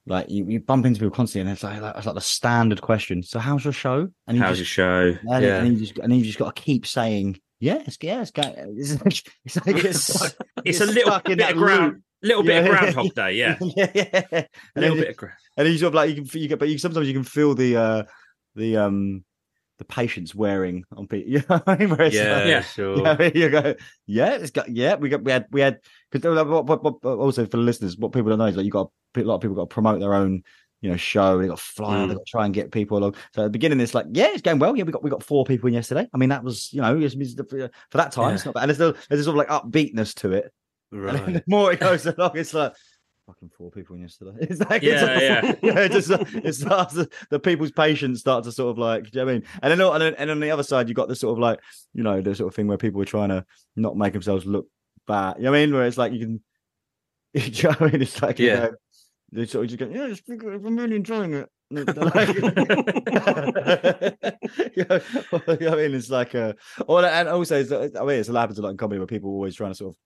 like 0.07 0.31
you, 0.31 0.47
you 0.49 0.61
bump 0.61 0.87
into 0.87 1.01
people 1.01 1.15
constantly 1.15 1.43
and 1.51 1.55
it's 1.57 1.63
like, 1.63 1.81
like 1.83 1.95
it's 1.97 2.07
like 2.07 2.15
the 2.15 2.21
standard 2.21 2.81
question. 2.81 3.23
So 3.23 3.39
how's 3.39 3.63
your 3.65 3.75
show? 3.75 4.09
And 4.27 4.37
you 4.39 4.43
how's 4.43 4.59
your 4.59 4.65
show 4.65 5.15
and, 5.31 5.45
Yeah. 5.45 5.59
and 5.63 5.73
you 5.75 5.87
just 5.87 5.99
and 5.99 6.15
you 6.17 6.25
just 6.25 6.39
got 6.39 6.55
to 6.57 6.63
keep 6.63 6.87
saying 6.87 7.41
yes, 7.61 7.97
yes. 8.03 8.31
It's 8.37 9.05
like, 9.05 9.27
it's 9.45 9.57
like 9.67 9.77
It's- 9.77 10.21
like- 10.23 10.37
it's 10.65 10.81
a 10.81 10.87
little 10.87 11.19
bit 11.25 11.41
of 11.41 11.57
ground. 11.57 12.03
Little 12.23 12.43
bit 12.43 12.65
Yeah. 12.65 12.71
of 12.73 12.79
groundhog 12.95 13.15
day 13.15 13.33
yeah 13.35 13.57
yeah, 13.77 13.91
yeah. 13.95 14.21
a 14.33 14.81
little 14.81 14.97
then, 14.97 15.05
bit 15.05 15.11
of 15.11 15.17
ground 15.17 15.35
and 15.57 15.69
you 15.69 15.79
sort 15.79 15.89
of 15.89 15.95
like 15.95 16.11
you 16.17 16.25
can 16.25 16.41
you 16.41 16.49
get, 16.49 16.59
but 16.59 16.69
you 16.69 16.79
sometimes 16.79 17.07
you 17.09 17.15
can 17.15 17.25
feel 17.25 17.55
the 17.55 17.77
uh 17.77 18.03
the 18.55 18.77
um 18.77 19.25
the 19.79 19.85
patience 19.85 20.35
wearing 20.35 20.85
on 20.97 21.07
people. 21.07 21.31
You 21.33 21.39
know 21.49 21.59
what 21.59 21.69
I 21.69 21.77
mean? 21.77 21.91
Where 21.91 22.09
yeah, 22.13 22.37
like, 22.39 22.47
Yeah. 22.47 22.63
sure. 22.63 22.99
yeah, 22.99 23.31
you 23.35 23.49
go, 23.49 23.75
yeah, 24.07 24.31
it's 24.35 24.51
got, 24.51 24.69
yeah, 24.69 24.97
we 24.97 25.09
got, 25.09 25.23
we 25.23 25.31
had, 25.31 25.47
we 25.53 25.61
had, 25.61 25.79
because 26.11 26.37
also 27.05 27.45
for 27.45 27.51
the 27.51 27.57
listeners, 27.59 27.97
what 27.97 28.13
people 28.13 28.29
don't 28.31 28.41
know 28.41 28.47
is 28.47 28.57
like 28.57 28.65
you 28.65 28.73
got 28.73 28.91
a 29.17 29.21
lot 29.23 29.37
of 29.37 29.41
people 29.41 29.55
got 29.55 29.71
to 29.71 29.75
promote 29.75 30.01
their 30.01 30.15
own 30.15 30.43
you 30.81 30.91
know 30.91 30.97
show. 30.97 31.39
They 31.41 31.49
got 31.49 31.61
flyer. 31.61 32.05
Mm. 32.07 32.09
They 32.09 32.15
got 32.15 32.27
to 32.27 32.31
try 32.31 32.45
and 32.45 32.55
get 32.55 32.73
people 32.73 32.99
along. 32.99 33.15
So 33.35 33.43
at 33.43 33.45
the 33.45 33.51
beginning, 33.51 33.81
it's 33.81 33.95
like, 33.95 34.07
yeah, 34.13 34.29
it's 34.33 34.43
going 34.43 34.59
well. 34.59 34.77
Yeah, 34.77 34.85
we 34.85 34.93
got 34.93 35.03
we 35.03 35.11
got 35.11 35.23
four 35.23 35.45
people 35.45 35.69
in 35.69 35.75
yesterday. 35.75 36.09
I 36.13 36.19
mean, 36.19 36.29
that 36.31 36.45
was 36.45 36.73
you 36.73 36.81
know 36.81 36.97
it's- 36.97 37.15
it's- 37.15 37.71
for 37.91 37.99
that 37.99 38.13
time, 38.13 38.35
it's 38.35 38.45
not 38.45 38.55
bad. 38.55 38.69
And 38.69 38.71
there's, 38.71 38.81
a, 38.81 38.97
there's 39.09 39.21
a 39.21 39.25
sort 39.25 39.35
of 39.35 39.49
like 39.49 39.63
upbeatness 39.63 40.15
to 40.17 40.33
it. 40.33 40.53
And 40.93 41.03
Right. 41.03 41.27
the 41.35 41.45
more 41.47 41.73
it 41.73 41.81
goes 41.81 42.07
along, 42.07 42.33
it's 42.37 42.55
like 42.55 42.73
fucking 43.27 43.51
four 43.57 43.71
people 43.71 43.95
in 43.97 44.03
yesterday. 44.03 44.33
It's 44.41 44.61
like 44.61 44.83
Yeah, 44.83 45.41
it's, 45.45 45.59
yeah. 45.63 45.79
it 45.81 45.93
just 45.93 46.11
it 46.11 46.55
starts 46.55 46.95
to, 46.95 47.09
the 47.31 47.39
people's 47.39 47.73
patience 47.73 48.21
start 48.21 48.45
to 48.45 48.53
sort 48.53 48.71
of 48.71 48.79
like, 48.79 49.05
do 49.05 49.11
you 49.13 49.21
know 49.21 49.27
what 49.27 49.31
I 49.31 49.35
mean? 49.35 49.45
And 49.63 49.71
then 49.81 49.81
and, 49.93 50.03
then, 50.03 50.15
and 50.17 50.31
on 50.31 50.41
the 50.41 50.51
other 50.51 50.63
side, 50.63 50.89
you 50.89 50.95
got 50.95 51.09
the 51.09 51.17
sort 51.17 51.33
of 51.33 51.39
like, 51.39 51.61
you 51.93 52.03
know, 52.03 52.21
the 52.23 52.35
sort 52.35 52.49
of 52.49 52.55
thing 52.55 52.67
where 52.69 52.79
people 52.79 53.03
are 53.03 53.07
trying 53.07 53.29
to 53.29 53.45
not 53.77 53.97
make 53.97 54.15
themselves 54.15 54.47
look 54.47 54.67
bad. 55.07 55.37
You 55.39 55.45
know 55.45 55.51
what 55.51 55.59
I 55.59 55.67
mean? 55.67 55.75
Where 55.75 55.87
it's 55.87 55.99
like 55.99 56.13
you 56.13 56.21
can, 56.21 56.43
you 57.35 57.63
know 57.65 57.71
what 57.71 57.83
I 57.83 57.93
mean? 57.93 58.03
It's 58.03 58.23
like, 58.23 58.39
you 58.39 58.47
Yeah. 58.47 58.55
know, 58.61 58.71
they 59.33 59.45
sort 59.45 59.65
of 59.65 59.71
just 59.71 59.79
go, 59.79 59.91
yeah. 59.95 60.15
I'm 60.67 60.77
really 60.79 60.97
enjoying 60.97 61.35
it. 61.35 61.49
And 61.71 61.87
like- 61.99 62.29
you 64.75 64.85
know, 64.89 65.01
you 65.61 65.69
I 65.69 65.77
mean? 65.77 65.95
It's 65.95 66.09
like 66.09 66.33
a, 66.33 66.57
or, 66.87 67.05
and 67.05 67.29
also, 67.29 67.61
it's, 67.61 67.71
I 67.73 68.05
mean, 68.05 68.21
it's 68.21 68.31
a 68.31 68.33
happens 68.41 68.59
a 68.59 68.63
lot 68.63 68.71
in 68.71 68.79
comedy 68.79 68.99
where 68.99 69.07
people 69.07 69.29
are 69.31 69.35
always 69.35 69.55
trying 69.55 69.73
to 69.73 69.75
sort 69.75 69.91
of 69.95 69.97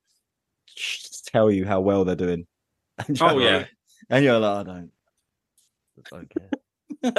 tell 1.27 1.51
you 1.51 1.65
how 1.67 1.81
well 1.81 2.05
they're 2.05 2.17
doing. 2.17 2.47
And 3.09 3.21
Oh, 3.23 3.39
you're 3.39 3.43
yeah. 3.43 3.57
like- 3.59 3.69
and 4.11 4.25
you're 4.25 4.39
like, 4.39 4.59
I 4.59 4.63
don't, 4.71 4.91
I 5.99 6.11
don't 6.11 6.31
care. 6.31 6.51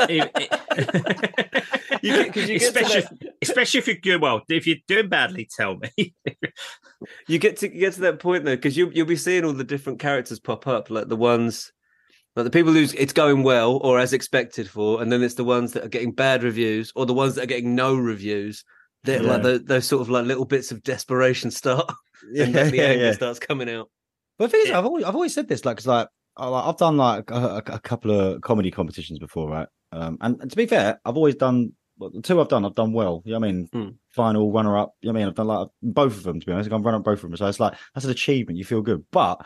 It- 0.10 0.32
it- 0.36 1.64
You 2.04 2.12
get- 2.24 2.34
'cause 2.34 2.50
you 2.50 2.56
especially, 2.58 3.02
that- 3.02 3.18
if, 3.42 3.50
especially 3.50 3.78
if 3.80 3.88
you're 3.88 3.96
good. 3.96 4.22
Well, 4.22 4.42
if 4.50 4.68
you're 4.68 4.78
doing 4.88 5.08
badly, 5.10 5.48
tell 5.56 5.78
me. 5.78 6.14
you 7.28 7.40
get 7.40 7.58
to 7.58 7.74
you 7.74 7.80
get 7.80 7.94
to 7.94 8.02
that 8.02 8.20
point 8.20 8.44
though, 8.46 8.56
because 8.58 8.76
you 8.76 8.92
you'll 8.94 9.06
be 9.08 9.16
seeing 9.16 9.46
all 9.46 9.54
the 9.54 9.64
different 9.64 10.00
characters 10.00 10.40
pop 10.40 10.68
up, 10.68 10.90
like 10.90 11.08
the 11.08 11.16
ones 11.16 11.72
like 12.36 12.44
the 12.44 12.50
people 12.50 12.74
who's 12.74 12.94
it's 12.94 13.14
going 13.14 13.44
well 13.44 13.78
or 13.78 14.00
as 14.00 14.12
expected 14.12 14.70
for, 14.70 15.02
and 15.02 15.12
then 15.12 15.24
it's 15.24 15.36
the 15.36 15.44
ones 15.46 15.72
that 15.74 15.86
are 15.86 15.90
getting 15.90 16.12
bad 16.12 16.44
reviews 16.44 16.92
or 16.96 17.06
the 17.06 17.14
ones 17.14 17.36
that 17.36 17.44
are 17.44 17.48
getting 17.48 17.74
no 17.76 17.96
reviews. 17.96 18.66
They're 19.06 19.22
like 19.24 19.44
the, 19.44 19.60
those 19.60 19.86
sort 19.86 20.02
of 20.02 20.10
like 20.10 20.26
little 20.26 20.46
bits 20.46 20.72
of 20.72 20.84
desperation 20.84 21.52
start, 21.52 21.90
and 22.38 22.54
then 22.54 22.72
the 22.72 22.78
Yeah, 22.78 22.84
anger 22.84 23.06
yeah. 23.06 23.12
starts 23.14 23.40
coming 23.40 23.70
out. 23.70 23.90
But 24.38 24.46
the 24.46 24.50
thing 24.58 24.62
is, 24.66 24.72
I've 24.72 24.86
always 24.86 25.04
I've 25.06 25.16
always 25.16 25.34
said 25.34 25.48
this, 25.48 25.66
like 25.66 25.86
I- 25.88 26.08
like, 26.38 26.66
I've 26.66 26.78
done 26.78 26.98
like 26.98 27.30
a, 27.30 27.62
a, 27.68 27.80
couple 27.80 28.10
of 28.10 28.42
comedy 28.42 28.72
competitions 28.72 29.20
before, 29.20 29.50
right? 29.52 29.68
Um, 29.92 30.18
and, 30.20 30.42
and 30.42 30.50
to 30.50 30.58
be 30.58 30.66
fair, 30.66 31.00
I've 31.06 31.16
always 31.16 31.36
done 31.36 31.74
well, 31.98 32.10
the 32.10 32.22
two 32.22 32.42
I've 32.42 32.48
done, 32.48 32.66
I've 32.66 32.74
done 32.74 32.92
well. 32.92 33.22
You 33.24 33.34
know 33.34 33.40
what 33.40 33.48
I 33.48 33.52
mean? 33.52 33.70
Hmm. 33.72 33.90
Final 34.10 34.52
runner 34.52 34.78
up. 34.78 34.96
You 35.02 35.08
know 35.08 35.14
what 35.14 35.20
I 35.20 35.22
mean? 35.22 35.28
I've 35.30 35.36
done 35.36 35.48
like 35.48 35.68
both 35.84 36.18
of 36.18 36.24
them. 36.24 36.40
To 36.40 36.46
be 36.46 36.52
honest, 36.52 36.72
I've 36.72 36.82
run 36.84 36.96
up 36.96 37.04
both 37.04 37.24
of 37.24 37.30
them, 37.30 37.38
so 37.38 37.46
it's 37.46 37.60
like 37.60 37.74
that's 37.94 38.06
an 38.06 38.12
achievement. 38.12 38.58
You 38.58 38.66
feel 38.66 38.82
good, 38.82 39.06
but 39.12 39.46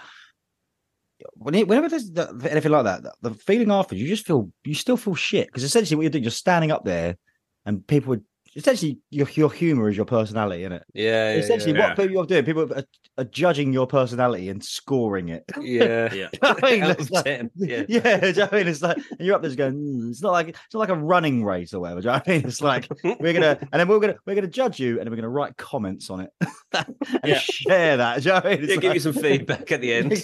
when 1.34 1.56
it, 1.56 1.68
whenever 1.68 1.90
there's 1.90 2.12
the, 2.12 2.48
anything 2.50 2.72
like 2.72 2.86
that, 2.86 3.04
the, 3.22 3.34
feeling 3.34 3.72
after 3.72 3.96
you 3.96 4.08
just 4.08 4.26
feel 4.26 4.52
you 4.64 4.76
still 4.76 4.98
feel 4.98 5.16
shit 5.16 5.48
because 5.48 5.64
essentially 5.64 5.96
what 5.96 6.04
you're 6.04 6.12
doing, 6.12 6.24
you're 6.24 6.32
standing 6.32 6.72
up 6.72 6.86
there, 6.86 7.18
and 7.66 7.86
people 7.86 8.12
would 8.12 8.24
essentially 8.56 9.00
your 9.10 9.28
your 9.34 9.52
humor 9.52 9.90
is 9.90 9.96
your 9.98 10.06
personality, 10.06 10.62
isn't 10.62 10.74
it? 10.74 10.84
Yeah, 10.94 11.34
yeah, 11.34 11.40
essentially 11.40 11.74
yeah. 11.78 11.90
what 11.90 11.98
people 11.98 12.22
are 12.22 12.26
doing, 12.26 12.46
people 12.46 12.74
are, 12.74 12.84
are 13.18 13.24
judging 13.26 13.74
your 13.74 13.88
personality 13.88 14.50
and 14.50 14.64
scoring 14.64 15.30
it. 15.30 15.44
Yeah, 15.62 16.14
yeah. 16.14 16.30
Do 16.32 16.38
you 16.38 16.40
know 16.44 16.50
what 16.54 16.64
I 16.64 16.72
mean? 16.72 16.84
Out 16.84 16.90
It's 16.92 17.02
of 17.06 17.12
like- 17.12 17.26
yeah. 17.56 17.84
yeah. 17.88 18.18
do 18.20 18.28
you 18.28 18.34
know 18.34 18.42
what 18.44 18.54
I 18.54 18.58
mean? 18.58 18.68
It's 18.68 18.82
like 18.82 18.98
and 18.98 19.20
you're 19.20 19.36
up 19.36 19.42
there 19.42 19.50
just 19.50 19.58
going. 19.58 19.74
"Mm," 19.76 20.10
it's 20.12 20.22
not 20.22 20.32
like 20.32 20.50
it's 20.50 20.74
not 20.74 20.80
like 20.80 20.90
a 20.90 20.96
running 20.96 21.44
race 21.44 21.74
or 21.74 21.80
whatever. 21.82 22.02
Do 22.02 22.08
you 22.08 22.12
know 22.12 22.18
what 22.20 22.28
I 22.28 22.32
mean? 22.32 22.46
It's 22.48 22.62
like 22.62 22.88
we're 23.20 23.34
gonna 23.34 23.58
and 23.72 23.80
then 23.80 23.88
we're 23.88 24.00
gonna 24.00 24.16
we're 24.26 24.36
gonna 24.36 24.48
judge 24.48 24.80
you 24.80 24.98
and 25.00 25.06
then 25.06 25.10
we're 25.12 25.18
gonna 25.18 25.30
write 25.30 25.58
comments 25.58 26.10
on 26.10 26.22
it 26.22 26.30
and 26.74 26.96
Yeah. 27.24 27.40
share 27.40 27.98
that. 27.98 28.22
Do 28.22 28.24
you 28.24 28.28
know 28.30 28.36
what 28.36 28.46
I 28.46 28.50
mean? 28.52 28.64
It's 28.64 28.74
Yeah, 28.74 28.80
give 28.80 28.94
you 28.94 29.00
some 29.00 29.14
feedback 29.14 29.72
at 29.72 29.82
the 29.82 29.94
end. 29.94 30.24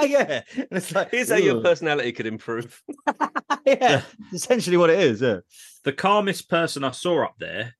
yeah, 0.00 0.42
and 0.56 0.66
it's 0.70 0.94
like 0.94 1.10
Here's 1.10 1.30
how 1.30 1.36
your 1.36 1.60
personality 1.62 2.12
could 2.12 2.26
improve. 2.26 2.82
yeah, 3.66 4.02
it's 4.32 4.44
essentially 4.44 4.76
what 4.76 4.90
it 4.90 4.98
is. 5.00 5.20
Yeah. 5.20 5.38
The 5.84 5.92
calmest 5.92 6.48
person 6.48 6.84
I 6.84 6.90
saw 6.90 7.24
up 7.24 7.34
there 7.38 7.74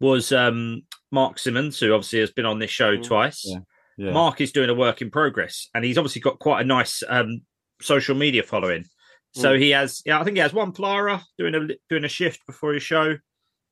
was 0.00 0.32
um, 0.32 0.82
Mark 1.12 1.38
Simmons, 1.38 1.78
who 1.78 1.92
obviously 1.92 2.20
has 2.20 2.30
been 2.32 2.46
on 2.46 2.58
this 2.58 2.70
show 2.70 2.96
Mm. 2.96 3.04
twice. 3.04 3.42
Yeah, 3.46 3.58
yeah. 3.98 4.12
Mark 4.12 4.40
is 4.40 4.52
doing 4.52 4.70
a 4.70 4.74
work 4.74 5.02
in 5.02 5.10
progress, 5.10 5.68
and 5.74 5.84
he's 5.84 5.98
obviously 5.98 6.20
got 6.22 6.38
quite 6.38 6.62
a 6.62 6.64
nice 6.64 7.02
um, 7.08 7.42
social 7.82 8.14
media 8.14 8.42
following. 8.42 8.84
So 9.32 9.56
he 9.56 9.70
has, 9.70 10.02
yeah, 10.04 10.18
I 10.20 10.24
think 10.24 10.36
he 10.36 10.40
has 10.40 10.52
one 10.52 10.72
flyer 10.72 11.20
doing 11.38 11.54
a 11.54 11.68
doing 11.88 12.04
a 12.04 12.08
shift 12.08 12.44
before 12.46 12.72
his 12.72 12.82
show. 12.82 13.16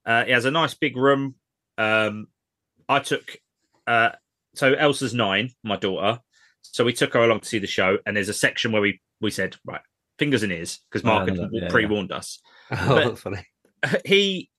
Uh, 0.06 0.24
he 0.24 0.30
has 0.30 0.44
a 0.44 0.50
nice 0.52 0.74
big 0.74 0.96
room. 0.96 1.34
Um, 1.76 2.28
I 2.88 3.00
took, 3.00 3.36
uh, 3.86 4.10
so 4.54 4.72
Elsa's 4.74 5.14
nine, 5.14 5.50
my 5.64 5.76
daughter. 5.76 6.20
So 6.62 6.84
we 6.84 6.92
took 6.92 7.14
her 7.14 7.20
along 7.24 7.40
to 7.40 7.48
see 7.48 7.58
the 7.58 7.66
show, 7.66 7.98
and 8.06 8.16
there's 8.16 8.28
a 8.28 8.34
section 8.34 8.70
where 8.70 8.82
we 8.82 9.00
we 9.20 9.30
said, 9.32 9.56
right, 9.64 9.80
fingers 10.18 10.44
and 10.44 10.52
ears, 10.52 10.78
because 10.90 11.04
Oh, 11.04 11.08
Mark 11.08 11.28
I 11.28 11.32
had 11.34 11.48
yeah, 11.52 11.68
pre 11.70 11.86
warned 11.86 12.12
us 12.12 12.38
Oh, 12.70 12.86
But- 13.10 13.18
funny. 13.18 13.44
he 14.04 14.50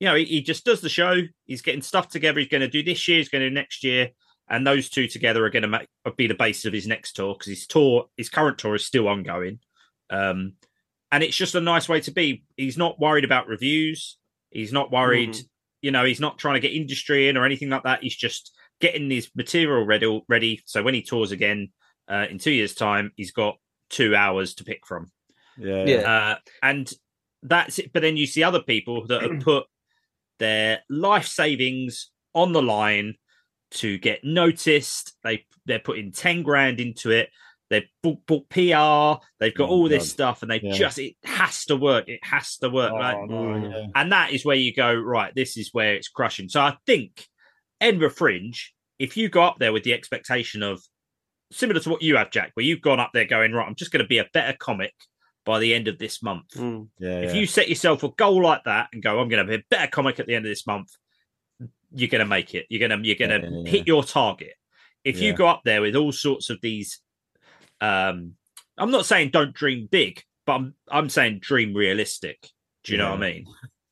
you 0.00 0.06
know 0.06 0.14
he, 0.14 0.24
he 0.24 0.42
just 0.42 0.64
does 0.64 0.80
the 0.80 0.88
show. 0.88 1.16
He's 1.46 1.62
getting 1.62 1.82
stuff 1.82 2.08
together. 2.08 2.38
He's 2.40 2.48
going 2.48 2.60
to 2.62 2.68
do 2.68 2.82
this 2.82 3.06
year 3.08 3.18
he's 3.18 3.28
going 3.28 3.42
to 3.42 3.48
do 3.48 3.54
next 3.54 3.82
year 3.84 4.10
and 4.50 4.66
those 4.66 4.88
two 4.88 5.06
together 5.08 5.44
are 5.44 5.50
going 5.50 5.62
to 5.62 5.68
make, 5.68 5.88
be 6.16 6.26
the 6.26 6.34
basis 6.34 6.64
of 6.64 6.72
his 6.72 6.86
next 6.86 7.12
tour 7.12 7.34
because 7.34 7.48
his 7.50 7.66
tour 7.66 8.06
his 8.16 8.28
current 8.30 8.58
tour 8.58 8.74
is 8.74 8.84
still 8.84 9.08
ongoing. 9.08 9.58
Um 10.10 10.54
and 11.10 11.22
it's 11.24 11.36
just 11.36 11.54
a 11.54 11.60
nice 11.60 11.88
way 11.88 12.00
to 12.02 12.10
be. 12.10 12.44
He's 12.56 12.76
not 12.76 13.00
worried 13.00 13.24
about 13.24 13.48
reviews. 13.48 14.18
He's 14.50 14.72
not 14.72 14.90
worried 14.92 15.30
Mhm. 15.30 15.48
you 15.82 15.90
know 15.90 16.04
he's 16.04 16.20
not 16.20 16.38
trying 16.38 16.54
to 16.54 16.60
get 16.60 16.72
industry 16.72 17.28
in 17.28 17.36
or 17.36 17.44
anything 17.44 17.70
like 17.70 17.82
that. 17.84 18.02
He's 18.02 18.16
just 18.16 18.52
getting 18.80 19.10
his 19.10 19.30
material 19.34 19.84
ready 19.84 20.22
ready. 20.28 20.62
So 20.66 20.82
when 20.82 20.94
he 20.94 21.02
tours 21.02 21.32
again 21.32 21.70
uh, 22.10 22.26
in 22.30 22.38
two 22.38 22.52
years 22.52 22.74
time 22.74 23.12
he's 23.16 23.32
got 23.32 23.56
two 23.90 24.14
hours 24.14 24.54
to 24.54 24.64
pick 24.64 24.86
from. 24.86 25.10
Yeah, 25.58 25.84
Yeah. 25.84 25.96
uh, 25.96 26.36
and 26.62 26.90
that's 27.42 27.78
it. 27.78 27.92
But 27.92 28.02
then 28.02 28.16
you 28.16 28.26
see 28.26 28.42
other 28.42 28.62
people 28.62 29.06
that 29.06 29.22
have 29.22 29.40
put 29.44 29.64
their 30.38 30.80
life 30.88 31.26
savings 31.26 32.10
on 32.34 32.52
the 32.52 32.62
line 32.62 33.14
to 33.72 33.98
get 33.98 34.24
noticed. 34.24 35.16
They 35.22 35.46
they're 35.66 35.78
putting 35.78 36.12
ten 36.12 36.42
grand 36.42 36.80
into 36.80 37.10
it. 37.10 37.30
They've 37.70 37.88
bought, 38.02 38.24
bought 38.26 38.48
PR. 38.48 39.22
They've 39.40 39.54
got 39.54 39.68
Oh, 39.68 39.72
all 39.72 39.88
this 39.90 40.04
God. 40.04 40.08
stuff, 40.08 40.42
and 40.42 40.50
they 40.50 40.60
Yeah. 40.62 40.72
just 40.72 40.98
it 40.98 41.16
has 41.24 41.66
to 41.66 41.76
work. 41.76 42.08
It 42.08 42.20
has 42.24 42.56
to 42.58 42.70
work. 42.70 42.92
Oh, 42.94 42.98
right? 42.98 43.16
Oh, 43.30 43.56
yeah. 43.56 43.86
And 43.94 44.10
that 44.12 44.32
is 44.32 44.44
where 44.44 44.56
you 44.56 44.74
go, 44.74 44.94
right, 44.94 45.34
this 45.34 45.58
is 45.58 45.68
where 45.72 45.94
it's 45.94 46.08
crushing. 46.08 46.48
So 46.48 46.62
I 46.62 46.78
think 46.86 47.26
Edinburgh 47.78 48.10
Fringe, 48.10 48.72
if 48.98 49.18
you 49.18 49.28
go 49.28 49.42
up 49.42 49.58
there 49.58 49.72
with 49.74 49.82
the 49.84 49.92
expectation 49.92 50.62
of 50.62 50.80
similar 51.52 51.80
to 51.80 51.90
what 51.90 52.00
you 52.00 52.16
have, 52.16 52.30
Jack, 52.30 52.52
where 52.54 52.64
you've 52.64 52.80
gone 52.80 53.00
up 53.00 53.10
there 53.12 53.26
going, 53.26 53.52
right, 53.52 53.66
I'm 53.68 53.74
just 53.74 53.90
going 53.92 54.02
to 54.02 54.08
be 54.08 54.18
a 54.18 54.26
better 54.32 54.56
comic 54.58 54.94
by 55.48 55.58
the 55.58 55.72
end 55.74 55.88
of 55.88 55.98
this 55.98 56.22
month. 56.22 56.50
Mm. 56.56 56.88
yeah, 56.98 57.20
If 57.20 57.34
yeah. 57.34 57.40
you 57.40 57.46
set 57.46 57.70
yourself 57.70 58.02
a 58.02 58.10
goal 58.10 58.42
like 58.42 58.64
that 58.64 58.90
and 58.92 59.02
go, 59.02 59.18
I'm 59.18 59.30
going 59.30 59.46
to 59.46 59.50
be 59.50 59.62
a 59.62 59.64
better 59.70 59.86
comic 59.86 60.20
at 60.20 60.26
the 60.26 60.34
end 60.34 60.44
of 60.44 60.50
this 60.50 60.66
month, 60.66 60.90
you're 61.90 62.10
going 62.10 62.18
to 62.20 62.26
make 62.26 62.54
it. 62.54 62.66
You're 62.68 62.86
going 62.86 63.00
to 63.00 63.06
you're 63.08 63.16
going 63.16 63.40
to 63.40 63.46
Yeah, 63.48 63.52
yeah, 63.54 63.62
yeah. 63.64 63.70
hit 63.70 63.86
your 63.86 64.04
target. 64.04 64.52
If 65.04 65.22
you 65.22 65.32
go 65.32 65.48
up 65.48 65.62
there 65.64 65.80
with 65.80 65.96
all 65.96 66.12
sorts 66.12 66.50
of 66.50 66.60
these, 66.60 67.00
um, 67.80 68.34
I'm 68.76 68.90
not 68.90 69.06
saying 69.06 69.30
don't 69.30 69.54
dream 69.54 69.88
big, 69.90 70.22
but 70.44 70.52
I'm 70.52 70.74
I'm 70.90 71.08
saying 71.08 71.38
dream 71.40 71.72
realistic. 71.72 72.46
Do 72.84 72.92
you 72.92 72.98
know 72.98 73.08
what 73.12 73.22
I 73.22 73.32
mean? 73.32 73.46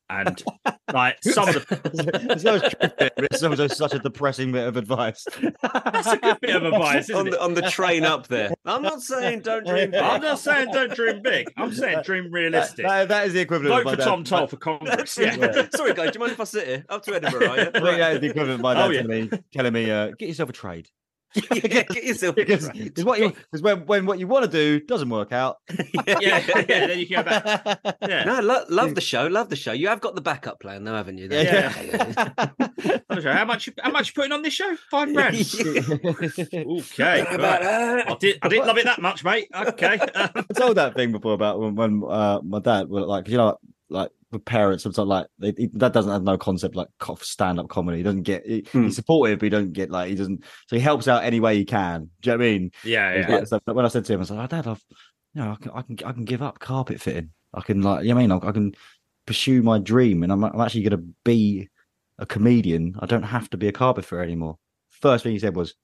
And 0.09 0.41
like 0.93 1.17
some 1.21 1.49
of 1.49 1.55
the 1.67 2.25
There's 2.27 2.43
no 2.43 2.59
truth 2.59 2.73
it's 3.17 3.43
also 3.43 3.67
such 3.67 3.93
a 3.93 3.99
depressing 3.99 4.53
bit 4.53 4.65
of 4.65 4.77
advice. 4.77 5.25
that's 5.61 6.07
a 6.07 6.17
good 6.17 6.39
bit 6.39 6.55
of 6.55 6.63
advice, 6.63 7.09
on 7.09 7.27
isn't 7.27 7.31
the 7.31 7.37
it? 7.37 7.41
on 7.41 7.53
the 7.55 7.61
train 7.63 8.05
up 8.05 8.27
there. 8.27 8.51
I'm 8.65 8.81
not 8.81 9.01
saying 9.01 9.41
don't 9.41 9.65
dream 9.67 9.91
big. 9.91 9.99
I'm 10.01 10.21
not 10.21 10.39
saying 10.39 10.69
don't 10.71 10.93
dream 10.93 11.21
big. 11.21 11.51
I'm 11.57 11.73
saying 11.73 12.03
dream 12.03 12.31
realistic. 12.31 12.85
That- 12.85 13.09
that 13.09 13.27
is 13.27 13.33
the 13.33 13.41
equivalent. 13.41 13.73
Vote 13.73 13.79
of 13.79 13.85
my 13.85 13.91
for 13.91 13.97
dad- 13.97 14.03
Tom 14.05 14.23
Toal 14.23 14.47
for 14.47 14.57
Congress. 14.57 15.17
Yeah. 15.17 15.67
Sorry, 15.75 15.93
guys. 15.93 16.11
Do 16.11 16.15
you 16.15 16.19
mind 16.21 16.31
if 16.31 16.39
I 16.39 16.43
sit 16.45 16.67
here? 16.67 16.85
Up 16.89 17.03
to 17.03 17.15
Edinburgh, 17.15 17.47
are 17.49 17.57
you? 17.57 17.61
I 17.63 17.69
that 17.97 18.13
is 18.13 18.19
the 18.21 18.27
equivalent 18.27 18.55
of 18.55 18.61
my 18.61 18.73
dad 18.75 18.85
Oh, 18.85 18.89
yeah. 18.89 19.01
telling 19.01 19.29
me, 19.29 19.39
telling 19.53 19.73
me 19.73 19.91
uh, 19.91 20.11
get 20.17 20.29
yourself 20.29 20.49
a 20.49 20.53
trade. 20.53 20.89
Yeah, 21.51 21.83
get 21.83 22.03
yourself 22.03 22.35
Because 22.35 22.69
trade. 22.69 22.83
because 22.85 23.05
what 23.05 23.19
you 23.19 23.29
because 23.51 23.61
when, 23.61 23.85
when 23.85 24.05
what 24.05 24.17
you 24.19 24.27
want 24.27 24.45
to 24.45 24.51
do 24.51 24.79
doesn't 24.85 25.09
work 25.09 25.31
out. 25.31 25.57
yeah, 26.07 26.41
yeah, 26.67 26.87
then 26.87 26.99
you 26.99 27.07
can 27.07 27.23
go 27.23 27.29
back. 27.29 27.79
Yeah. 28.01 28.23
No, 28.23 28.39
lo- 28.41 28.63
love 28.69 28.95
the 28.95 29.01
show. 29.01 29.27
Love 29.27 29.49
the 29.49 29.55
show. 29.55 29.71
You 29.71 29.87
have 29.89 30.01
got 30.01 30.15
the 30.15 30.21
backup 30.21 30.59
plan, 30.59 30.83
though, 30.83 30.95
haven't 30.95 31.17
you? 31.17 31.27
Yeah, 31.29 31.71
I'm 33.09 33.21
sorry, 33.21 33.35
How 33.35 33.45
much? 33.45 33.69
How 33.81 33.91
much 33.91 34.07
you 34.07 34.13
putting 34.13 34.31
on 34.31 34.41
this 34.41 34.53
show? 34.53 34.75
Five 34.89 35.13
grand. 35.13 35.35
Okay. 35.35 37.23
right. 37.37 38.07
I 38.07 38.15
did. 38.19 38.39
I 38.41 38.47
didn't 38.47 38.67
love 38.67 38.77
it 38.77 38.85
that 38.85 39.01
much, 39.01 39.23
mate. 39.23 39.47
Okay. 39.53 39.99
I 40.15 40.43
told 40.55 40.77
that 40.77 40.95
thing 40.95 41.11
before 41.11 41.33
about 41.33 41.59
when, 41.59 41.75
when 41.75 42.03
uh, 42.07 42.39
my 42.43 42.59
dad 42.59 42.89
was 42.89 43.05
like, 43.05 43.27
you 43.27 43.37
know, 43.37 43.57
like 43.89 44.11
with 44.31 44.45
parents, 44.45 44.83
sometimes 44.83 45.07
like 45.07 45.27
they, 45.39 45.53
he, 45.57 45.67
dad 45.67 45.93
doesn't 45.93 46.11
have 46.11 46.23
no 46.23 46.37
concept 46.37 46.75
like 46.75 46.87
stand 47.21 47.59
up 47.59 47.69
comedy. 47.69 47.97
He 47.97 48.03
doesn't 48.03 48.23
get 48.23 48.45
he, 48.45 48.65
Hmm. 48.71 48.83
he's 48.83 48.95
supportive, 48.95 49.39
but 49.39 49.45
he 49.45 49.49
doesn't 49.49 49.73
get 49.73 49.89
like 49.89 50.09
he 50.09 50.15
doesn't. 50.15 50.43
So 50.67 50.75
he 50.75 50.81
helps 50.81 51.07
out 51.07 51.23
any 51.23 51.39
way 51.39 51.57
he 51.57 51.65
can. 51.65 52.09
Do 52.21 52.31
you 52.31 52.37
know 52.37 52.43
what 52.43 52.45
I 52.45 52.49
mean? 52.51 52.71
yeah. 52.83 53.09
It's 53.11 53.29
Yeah. 53.29 53.35
like 53.35 53.47
stuff 53.47 53.63
that 53.65 53.75
when 53.75 53.85
I 53.85 53.89
said 53.89 54.05
to 54.05 54.13
him, 54.13 54.19
I 54.19 54.21
was 54.21 54.31
like, 54.31 54.43
oh, 54.43 54.47
Dad, 54.55 54.67
I've, 54.67 54.83
you 55.33 55.41
know, 55.43 55.51
I 55.51 55.55
can, 55.55 55.71
I 55.71 55.81
can, 55.81 55.97
I 56.05 56.11
can 56.11 56.25
give 56.25 56.41
up 56.41 56.59
carpet 56.59 56.99
fitting. 56.99 57.29
I 57.53 57.61
can, 57.61 57.81
like, 57.81 58.03
you 58.03 58.09
know 58.09 58.15
what 58.15 58.21
I 58.23 58.27
mean, 58.27 58.31
I, 58.43 58.47
I 58.49 58.51
can 58.51 58.73
pursue 59.25 59.61
my 59.63 59.79
dream, 59.79 60.23
and 60.23 60.31
I'm, 60.31 60.43
I'm 60.43 60.59
actually 60.59 60.83
going 60.83 60.99
to 61.01 61.07
be 61.23 61.69
a 62.19 62.25
comedian. 62.25 62.95
I 62.99 63.05
don't 63.05 63.23
have 63.23 63.49
to 63.51 63.57
be 63.57 63.67
a 63.67 63.71
carpet 63.71 64.05
fitter 64.05 64.21
anymore. 64.21 64.57
First 64.89 65.23
thing 65.23 65.31
he 65.33 65.39
said 65.39 65.55
was, 65.55 65.75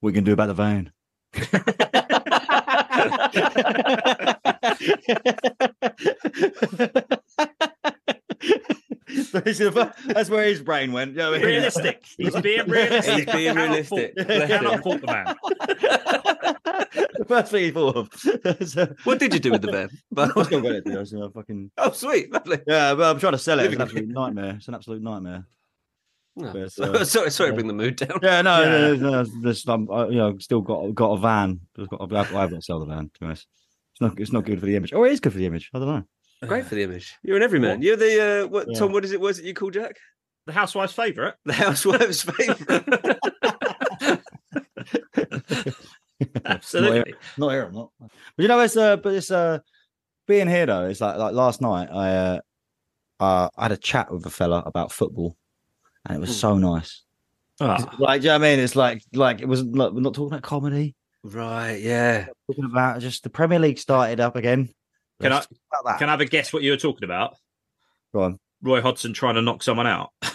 "We 0.00 0.12
can 0.12 0.24
do 0.24 0.32
about 0.32 0.46
the 0.46 0.54
van." 0.54 0.92
That's 9.32 10.30
where 10.30 10.44
his 10.44 10.62
brain 10.62 10.92
went. 10.92 11.12
You 11.12 11.18
know 11.18 11.30
what 11.32 11.40
I 11.40 11.44
mean? 11.44 11.46
realistic. 11.48 12.06
He's 12.16 12.34
being 12.40 12.66
realistic. 12.68 13.14
He's 13.14 13.34
being 13.34 13.54
realistic. 13.54 14.16
Cannot 14.16 14.82
fault 14.82 15.00
the 15.00 15.06
man. 15.06 15.36
the 17.18 17.24
first 17.26 17.50
thing 17.52 17.64
he 17.64 17.70
thought 17.70 17.96
of. 17.96 18.68
so, 18.68 18.94
What 19.04 19.18
did 19.18 19.34
you 19.34 19.40
do 19.40 19.50
with 19.52 19.62
the 19.62 19.70
van? 19.72 19.88
I 20.16 20.42
still 20.44 20.60
got 20.60 20.72
it. 20.72 20.84
dude. 20.84 20.96
I 20.96 21.00
was, 21.00 21.12
you 21.12 21.18
know, 21.18 21.30
fucking 21.30 21.70
oh, 21.78 21.92
sweet, 21.92 22.32
lovely. 22.32 22.58
yeah, 22.66 22.94
but 22.94 23.10
I'm 23.10 23.20
trying 23.20 23.32
to 23.32 23.38
sell 23.38 23.60
it. 23.60 23.66
It's 23.66 23.74
an 23.74 23.82
absolute 23.82 24.08
nightmare. 24.08 24.54
It's 24.56 24.68
an 24.68 24.74
absolute 24.74 25.02
nightmare. 25.02 25.46
No. 26.34 26.52
But, 26.52 26.78
uh, 26.78 27.04
sorry, 27.04 27.30
sorry, 27.30 27.50
to 27.50 27.54
bring 27.54 27.66
the 27.66 27.74
mood 27.74 27.96
down. 27.96 28.18
Yeah, 28.22 28.40
no, 28.42 28.62
Yeah. 28.62 28.68
no, 28.68 28.94
no, 28.96 29.22
no, 29.22 29.42
this, 29.42 29.68
um, 29.68 29.88
I, 29.90 30.06
you 30.06 30.16
know, 30.16 30.38
still 30.38 30.62
got 30.62 30.94
got 30.94 31.12
a 31.12 31.16
van. 31.18 31.60
I've 31.78 31.88
got, 31.90 32.00
I've, 32.00 32.12
I've 32.12 32.50
got 32.50 32.50
to 32.50 32.62
sell 32.62 32.80
the 32.80 32.86
van. 32.86 33.10
To 33.12 33.20
be 33.20 33.26
honest, 33.26 33.46
it's 33.92 34.00
not 34.00 34.18
it's 34.18 34.32
not 34.32 34.44
good 34.46 34.58
for 34.58 34.66
the 34.66 34.76
image. 34.76 34.92
Oh, 34.94 35.04
it 35.04 35.12
is 35.12 35.20
good 35.20 35.32
for 35.32 35.38
the 35.38 35.46
image. 35.46 35.70
I 35.74 35.78
don't 35.78 35.88
know. 35.88 36.02
Great 36.46 36.66
for 36.66 36.74
the 36.74 36.82
image. 36.82 37.14
You're 37.22 37.36
an 37.36 37.42
everyman. 37.42 37.82
You're 37.82 37.96
the 37.96 38.44
uh, 38.44 38.46
what? 38.48 38.66
Yeah. 38.68 38.78
Tom, 38.78 38.92
what 38.92 39.04
is 39.04 39.12
it? 39.12 39.20
Was 39.20 39.38
it 39.38 39.44
you 39.44 39.54
call 39.54 39.70
Jack? 39.70 39.96
The 40.46 40.52
housewife's 40.52 40.92
favourite. 40.92 41.34
The 41.44 41.52
housewife's 41.52 42.22
favourite. 42.22 43.18
Absolutely. 46.44 47.14
Not 47.36 47.50
here, 47.50 47.62
I'm 47.64 47.72
not. 47.74 47.90
But 48.00 48.10
you 48.38 48.48
know, 48.48 48.60
it's 48.60 48.76
uh, 48.76 48.96
but 48.96 49.14
it's 49.14 49.30
uh, 49.30 49.58
being 50.26 50.48
here 50.48 50.66
though. 50.66 50.86
It's 50.86 51.00
like 51.00 51.16
like 51.16 51.34
last 51.34 51.60
night. 51.60 51.88
I 51.92 52.10
uh, 52.16 52.40
uh, 53.20 53.48
I 53.56 53.62
had 53.64 53.72
a 53.72 53.76
chat 53.76 54.12
with 54.12 54.24
a 54.26 54.30
fella 54.30 54.62
about 54.66 54.92
football, 54.92 55.36
and 56.06 56.16
it 56.16 56.20
was 56.20 56.36
so 56.36 56.56
nice. 56.56 57.02
Ah, 57.60 57.94
Like, 57.98 58.20
do 58.22 58.26
you 58.26 58.32
know 58.32 58.38
what 58.38 58.46
I 58.46 58.50
mean? 58.56 58.60
It's 58.64 58.76
like 58.76 59.02
like 59.12 59.40
it 59.40 59.46
wasn't. 59.46 59.76
Like, 59.76 59.92
we're 59.92 60.00
not 60.00 60.14
talking 60.14 60.32
about 60.32 60.42
comedy. 60.42 60.94
right. 61.22 61.76
Yeah. 61.80 62.26
Talking 62.50 62.64
about 62.64 63.00
just 63.00 63.22
the 63.22 63.30
Premier 63.30 63.58
League 63.58 63.78
started 63.78 64.20
up 64.20 64.36
again. 64.36 64.70
Can 65.22 65.30
that? 65.30 65.98
Can 65.98 66.08
I 66.08 66.12
have 66.12 66.20
a 66.20 66.24
guess 66.26 66.52
what 66.52 66.62
you 66.62 66.70
were 66.72 66.76
talking 66.76 67.04
about? 67.04 67.34
Go 68.14 68.22
on. 68.22 68.38
Roy 68.62 68.80
Hodgson 68.80 69.12
trying 69.12 69.34
to 69.34 69.42
knock 69.42 69.62
someone 69.62 69.86
out. 69.86 70.10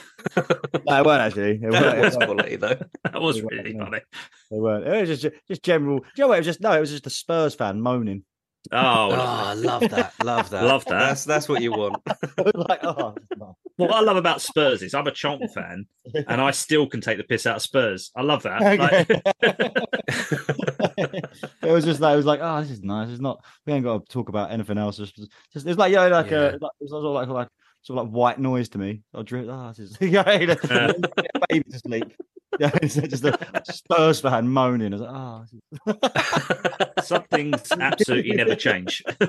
No, 0.86 1.00
it 1.00 1.06
weren't 1.06 1.22
actually. 1.22 1.52
It 1.52 1.72
That 1.72 2.02
was 2.02 2.16
quality 2.16 2.56
though. 2.56 2.76
That 3.04 3.22
was 3.22 3.42
really 3.42 3.78
funny. 3.78 4.00
It 4.00 4.04
weren't. 4.52 4.86
It 4.88 5.08
was 5.08 5.22
just 5.22 5.36
just 5.48 5.64
general. 5.64 6.00
Do 6.00 6.06
you 6.18 6.24
know 6.24 6.28
what? 6.30 6.36
It 6.36 6.40
was 6.40 6.48
just 6.48 6.62
no. 6.62 6.72
It 6.74 6.80
was 6.80 6.92
just 6.92 7.04
the 7.04 7.10
Spurs 7.10 7.56
fan 7.56 7.80
moaning. 7.80 8.24
Oh, 8.72 9.12
Oh, 9.12 9.16
I 9.16 9.54
love 9.54 9.82
that. 9.90 10.14
Love 10.24 10.50
that. 10.50 10.64
Love 10.64 10.86
that. 10.86 11.00
That's 11.00 11.26
that's 11.26 11.48
what 11.50 11.62
you 11.62 11.72
want. 11.72 11.98
like, 12.70 12.84
oh, 12.84 13.16
no. 13.38 13.56
what 13.78 13.92
I 13.92 14.02
love 14.02 14.18
about 14.18 14.42
Spurs 14.42 14.82
is 14.82 14.94
I'm 14.94 15.08
a 15.08 15.12
Charlton 15.12 15.48
fan, 15.56 15.86
and 16.28 16.42
I 16.42 16.52
still 16.52 16.88
can 16.88 17.02
take 17.02 17.18
the 17.18 17.24
piss 17.24 17.46
out 17.46 17.58
of 17.58 17.62
Spurs. 17.62 18.12
I 18.16 18.22
love 18.22 18.44
that. 18.44 18.62
Okay. 18.62 19.06
it 21.64 21.72
was 21.72 21.86
just 21.86 22.00
like 22.00 22.14
it 22.14 22.18
was 22.18 22.26
like, 22.26 22.40
oh, 22.42 22.62
this 22.62 22.72
is 22.72 22.82
nice. 22.84 23.10
It's 23.10 23.22
not. 23.22 23.44
We 23.66 23.74
ain't 23.74 23.84
got 23.84 24.06
to 24.06 24.12
talk 24.14 24.30
about 24.30 24.52
anything 24.52 24.78
else. 24.78 24.98
Just, 24.98 25.16
just 25.16 25.66
it's 25.68 25.78
like 25.78 25.92
yeah, 25.92 26.06
like 26.08 26.32
Yeah. 26.32 26.38
uh, 26.38 26.58
like, 26.62 26.72
it's 26.82 26.92
sort 26.92 27.06
of 27.06 27.12
like 27.14 27.28
like 27.28 27.48
sort 27.82 28.00
of 28.00 28.06
like 28.08 28.14
white 28.14 28.40
noise 28.40 28.70
to 28.70 28.78
me. 28.78 29.02
I 29.14 29.22
drew. 29.24 29.50
Oh, 29.50 29.70
this 29.76 29.80
is 29.80 29.98
yeah, 30.02 30.30
you 30.38 30.48
know, 30.48 30.56
Yeah. 30.70 30.92
baby 31.50 31.70
to 31.72 31.80
sleep. 31.80 32.14
Yeah, 32.60 32.72
it's 32.82 32.96
just 32.96 33.26
a 33.26 33.38
Spurs 33.72 34.22
fan 34.22 34.48
moaning. 34.48 34.94
I 34.94 34.98
was 34.98 35.02
like, 35.02 36.00
oh, 36.02 36.90
this 36.96 37.08
Some 37.08 37.24
things 37.30 37.72
absolutely 37.72 38.36
never 38.36 38.56
change. 38.56 39.04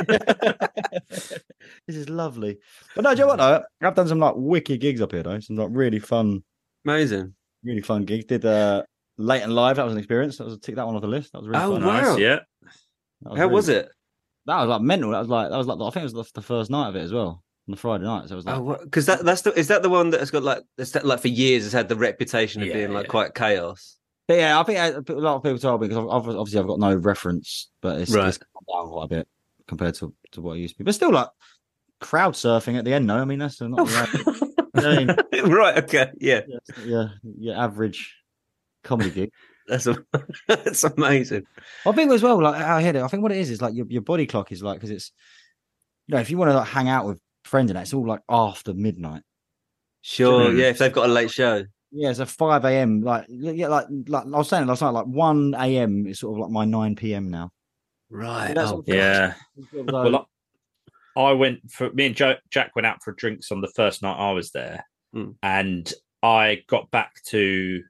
this 1.11 1.41
is 1.89 2.09
lovely. 2.09 2.59
But 2.95 3.03
no, 3.03 3.15
do 3.15 3.19
you 3.21 3.25
know 3.25 3.29
what? 3.29 3.37
Though? 3.39 3.63
I've 3.87 3.95
done 3.95 4.09
some 4.09 4.19
like 4.21 4.35
wicked 4.37 4.81
gigs 4.81 5.01
up 5.01 5.13
here 5.13 5.23
though. 5.23 5.41
Some 5.41 5.57
like 5.57 5.69
really 5.73 5.99
fun, 5.99 6.43
Amazing. 6.85 7.35
really 7.65 7.83
fun 7.83 8.05
gigs. 8.05 8.25
Did 8.27 8.45
uh, 8.45 8.85
late 9.17 9.43
and 9.43 9.55
live. 9.55 9.77
That 9.77 9.85
was 9.85 9.93
an 9.95 9.99
experience. 9.99 10.39
That 10.39 10.45
was 10.45 10.59
tick 10.59 10.77
that 10.77 10.87
one 10.87 10.95
off 10.95 11.03
the 11.03 11.09
list. 11.09 11.33
That 11.33 11.41
was 11.41 11.49
really 11.49 11.63
Oh, 11.65 11.73
fun. 11.73 11.85
wow. 11.85 12.01
nice, 12.01 12.19
yeah. 12.19 12.39
That 13.23 13.31
How 13.31 13.35
really- 13.35 13.55
was 13.55 13.69
it? 13.69 13.89
That 14.47 14.61
was 14.61 14.69
like 14.69 14.81
mental. 14.83 15.11
That 15.11 15.19
was 15.19 15.29
like 15.29 15.51
that 15.51 15.57
was 15.59 15.67
like 15.67 15.79
I 15.79 15.91
think 15.91 16.03
it 16.09 16.15
was 16.15 16.29
the, 16.33 16.41
the 16.41 16.43
first 16.43 16.71
night 16.71 16.89
of 16.89 16.97
it 16.97 17.03
as 17.03 17.13
well 17.13 17.43
on 17.69 17.73
the 17.73 17.77
Friday 17.77 18.05
night. 18.05 18.29
So 18.29 18.33
it 18.35 18.37
was 18.37 18.47
like 18.47 18.57
Oh, 18.57 18.79
because 18.83 19.07
that 19.07 19.25
that's 19.25 19.43
the 19.43 19.53
is 19.59 19.69
that 19.69 19.83
the 19.83 19.91
one 19.91 20.11
that 20.11 20.21
has 20.21 20.31
got 20.31 20.43
like 20.43 20.63
that's 20.77 20.93
that, 20.93 21.05
like 21.07 21.21
for 21.21 21.29
years 21.29 21.65
has 21.65 21.73
had 21.73 21.89
the 21.89 21.97
reputation 21.97 22.63
of 22.63 22.69
Yeah, 22.69 22.75
being 22.75 22.93
like 22.93 23.05
yeah. 23.07 23.11
quite 23.11 23.35
chaos. 23.35 23.97
But 24.27 24.39
yeah, 24.39 24.59
I 24.61 24.63
think 24.65 24.79
uh, 24.79 25.01
a 25.09 25.13
lot 25.15 25.37
of 25.37 25.43
people 25.43 25.59
told 25.59 25.81
me 25.81 25.89
because 25.89 26.05
I've, 26.05 26.11
I've- 26.29 26.37
obviously 26.39 26.61
I've 26.61 26.67
got 26.67 26.79
no 26.79 26.95
reference, 26.95 27.69
but 27.81 28.01
it's, 28.01 28.11
Right. 28.11 28.29
it's 28.29 28.39
come 28.39 28.49
down 28.71 28.89
quite 28.91 29.05
a 29.05 29.09
bit 29.09 29.29
compared 29.67 29.95
to, 29.97 30.13
to 30.33 30.41
what 30.43 30.57
it 30.57 30.61
used 30.61 30.75
to 30.75 30.79
be. 30.79 30.85
But 30.85 30.95
still, 30.95 31.13
like 31.13 31.29
crowd 32.01 32.35
surfing 32.35 32.79
at 32.79 32.85
the 32.85 32.93
end, 32.95 33.07
no, 33.07 33.17
I 33.19 33.25
mean, 33.25 33.39
that's 33.39 33.61
not 33.61 33.87
the 33.87 34.61
I 34.75 34.97
mean, 35.05 35.51
right. 35.51 35.79
Okay. 35.85 36.11
Yeah. 36.19 36.41
yeah, 36.49 36.59
yeah, 36.85 37.09
your 37.39 37.57
average 37.57 38.17
comedy 38.85 39.11
gig. 39.11 39.31
That's 39.69 39.87
a, 39.87 40.03
that's 40.49 40.83
amazing. 40.85 41.45
I 41.85 41.93
think 41.93 42.11
as 42.11 42.23
well, 42.23 42.41
like 42.43 42.59
out 42.59 42.83
it. 42.83 42.97
I 42.97 43.07
think 43.09 43.23
what 43.23 43.33
it 43.33 43.37
is 43.37 43.51
is 43.51 43.61
like 43.61 43.75
your, 43.75 43.85
your 43.91 44.01
body 44.01 44.27
clock 44.27 44.51
is 44.51 44.63
like 44.63 44.79
because 44.79 44.89
it's 44.91 45.13
you 46.07 46.15
know 46.15 46.21
if 46.23 46.31
you 46.31 46.39
want 46.39 46.51
to 46.51 46.55
like 46.57 46.69
hang 46.69 46.89
out 46.89 47.05
with 47.05 47.21
friends 47.49 47.71
and 47.71 47.77
that, 47.77 47.83
it's 47.83 47.95
all 47.95 48.07
like 48.07 48.21
after 48.29 48.75
midnight. 48.75 49.23
Sure. 50.03 50.51
Mm. 50.51 50.59
Yeah. 50.59 50.67
If 50.69 50.79
they've 50.79 50.93
got 50.93 51.09
a 51.09 51.13
late 51.13 51.31
show. 51.31 51.65
Yeah, 51.91 52.11
it's 52.11 52.19
a 52.19 52.27
five 52.27 52.65
a.m. 52.65 53.01
Like 53.01 53.25
yeah, 53.29 53.69
like 53.69 53.87
like 54.07 54.25
I 54.25 54.29
was 54.29 54.49
saying 54.49 54.67
last 54.67 54.83
night, 54.83 54.91
like 54.91 55.07
one 55.07 55.55
a.m. 55.59 56.07
is 56.07 56.21
sort 56.21 56.37
of 56.37 56.43
like 56.43 56.51
my 56.51 56.65
nine 56.65 56.95
p.m. 56.97 57.31
now. 57.31 57.51
Right. 58.11 58.55
That's 58.55 58.71
Oh, 58.71 58.77
what- 58.77 58.89
Yeah. 58.89 59.35
Like, 59.73 59.87
Well, 59.93 60.29
I 61.17 61.21
I 61.21 61.33
went 61.33 61.71
for 61.71 61.91
me 61.93 62.07
and 62.07 62.15
Jo- 62.15 62.37
Jack 62.51 62.77
went 62.77 62.87
out 62.87 63.03
for 63.03 63.13
drinks 63.13 63.51
on 63.51 63.61
the 63.61 63.73
first 63.75 64.03
night 64.03 64.17
I 64.19 64.33
was 64.33 64.51
there, 64.53 64.85
Hmm. 65.15 65.31
and 65.43 65.91
I 66.23 66.63
got 66.69 66.91
back 66.91 67.13
to 67.29 67.83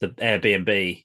the 0.00 0.08
Airbnb. 0.08 1.04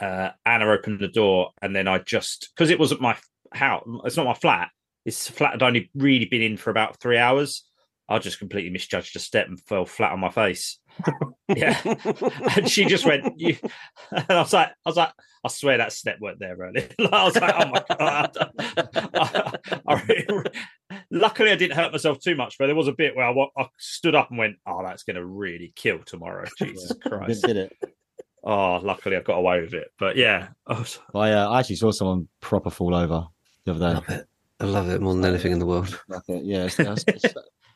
Uh, 0.00 0.30
Anna 0.44 0.66
opened 0.70 0.98
the 0.98 1.08
door, 1.08 1.52
and 1.62 1.74
then 1.74 1.86
I 1.86 1.98
just 1.98 2.50
because 2.54 2.70
it 2.70 2.78
wasn't 2.80 3.00
my 3.00 3.16
house, 3.52 3.84
it's 4.04 4.16
not 4.16 4.26
my 4.26 4.34
flat. 4.34 4.70
This 5.04 5.28
flat 5.28 5.52
had 5.52 5.62
only 5.62 5.90
really 5.94 6.26
been 6.26 6.42
in 6.42 6.56
for 6.56 6.70
about 6.70 7.00
three 7.00 7.18
hours. 7.18 7.64
I 8.08 8.18
just 8.18 8.38
completely 8.38 8.70
misjudged 8.70 9.16
a 9.16 9.18
step 9.18 9.46
and 9.48 9.58
fell 9.60 9.86
flat 9.86 10.12
on 10.12 10.20
my 10.20 10.28
face. 10.30 10.78
yeah, 11.48 11.80
and 12.56 12.68
she 12.68 12.84
just 12.84 13.06
went. 13.06 13.40
You, 13.40 13.56
and 14.10 14.26
I 14.28 14.40
was 14.40 14.52
like, 14.52 14.68
I 14.68 14.88
was 14.88 14.96
like, 14.96 15.12
I 15.44 15.48
swear 15.48 15.78
that 15.78 15.92
step 15.92 16.18
weren't 16.20 16.38
there 16.38 16.56
earlier. 16.56 16.88
I 17.12 17.24
was 17.24 17.36
like, 17.36 17.54
oh 17.56 17.70
my 17.70 17.84
god. 17.96 18.36
I- 19.14 19.52
I 19.88 20.02
really- 20.02 20.50
luckily, 21.10 21.50
I 21.50 21.56
didn't 21.56 21.76
hurt 21.76 21.92
myself 21.92 22.20
too 22.20 22.34
much, 22.36 22.56
but 22.58 22.66
there 22.66 22.74
was 22.74 22.88
a 22.88 22.92
bit 22.92 23.16
where 23.16 23.26
I, 23.26 23.46
I 23.56 23.66
stood 23.78 24.14
up 24.14 24.28
and 24.30 24.38
went, 24.38 24.56
"Oh, 24.66 24.82
that's 24.84 25.02
going 25.04 25.16
to 25.16 25.24
really 25.24 25.72
kill 25.74 25.98
tomorrow." 26.00 26.44
Jesus 26.58 26.92
Christ! 27.02 27.42
did 27.44 27.56
it. 27.56 27.72
Oh, 28.44 28.76
luckily, 28.82 29.16
I 29.16 29.20
got 29.20 29.38
away 29.38 29.60
with 29.62 29.72
it. 29.74 29.88
But 29.98 30.16
yeah, 30.16 30.48
I 30.66 30.78
was- 30.78 30.98
I, 31.14 31.32
uh, 31.32 31.48
I 31.48 31.60
actually 31.60 31.76
saw 31.76 31.90
someone 31.92 32.28
proper 32.40 32.70
fall 32.70 32.94
over 32.94 33.26
the 33.64 33.70
other 33.72 33.80
love 33.94 34.06
day. 34.06 34.20
I 34.62 34.66
love 34.66 34.88
it 34.88 35.00
more 35.00 35.14
than 35.14 35.24
anything 35.24 35.52
in 35.52 35.58
the 35.58 35.66
world. 35.66 36.00
Yeah, 36.28 36.64
it's, 36.64 36.78
it's, 36.78 37.04
it's, 37.08 37.24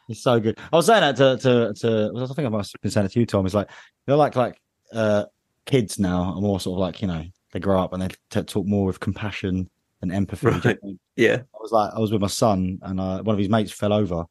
it's 0.09 0.23
so 0.23 0.39
good. 0.39 0.59
I 0.73 0.77
was 0.77 0.87
saying 0.87 1.01
that 1.01 1.17
to 1.17 1.37
to, 1.37 1.75
to 1.75 2.13
I 2.31 2.35
think 2.35 2.47
I 2.47 2.49
must 2.49 2.73
have 2.73 2.81
been 2.81 2.91
saying 2.91 3.07
it 3.07 3.13
to 3.13 3.21
you, 3.21 3.27
Tom. 3.27 3.45
It's 3.45 3.55
like 3.55 3.71
they're 4.07 4.17
like 4.17 4.37
like 4.37 4.61
uh, 4.93 5.25
kids 5.67 5.99
now 5.99 6.35
are 6.35 6.41
more 6.41 6.61
sort 6.61 6.77
of 6.77 6.81
like 6.81 7.03
you 7.03 7.09
know 7.09 7.25
they 7.53 7.61
grow 7.61 7.81
up 7.83 7.93
and 7.93 8.03
they 8.03 8.09
t- 8.31 8.43
talk 8.43 8.67
more 8.67 8.87
with 8.87 9.01
compassion 9.01 9.69
and 10.03 10.13
empathy. 10.13 10.47
Right. 10.47 10.79
Yeah. 11.17 11.43
I 11.55 11.59
was 11.61 11.73
like 11.73 11.93
I 11.95 11.99
was 11.99 12.13
with 12.13 12.21
my 12.21 12.29
son 12.29 12.79
and 12.83 13.01
uh, 13.01 13.23
one 13.23 13.35
of 13.35 13.39
his 13.39 13.49
mates 13.49 13.73
fell 13.73 13.93
over 13.93 14.25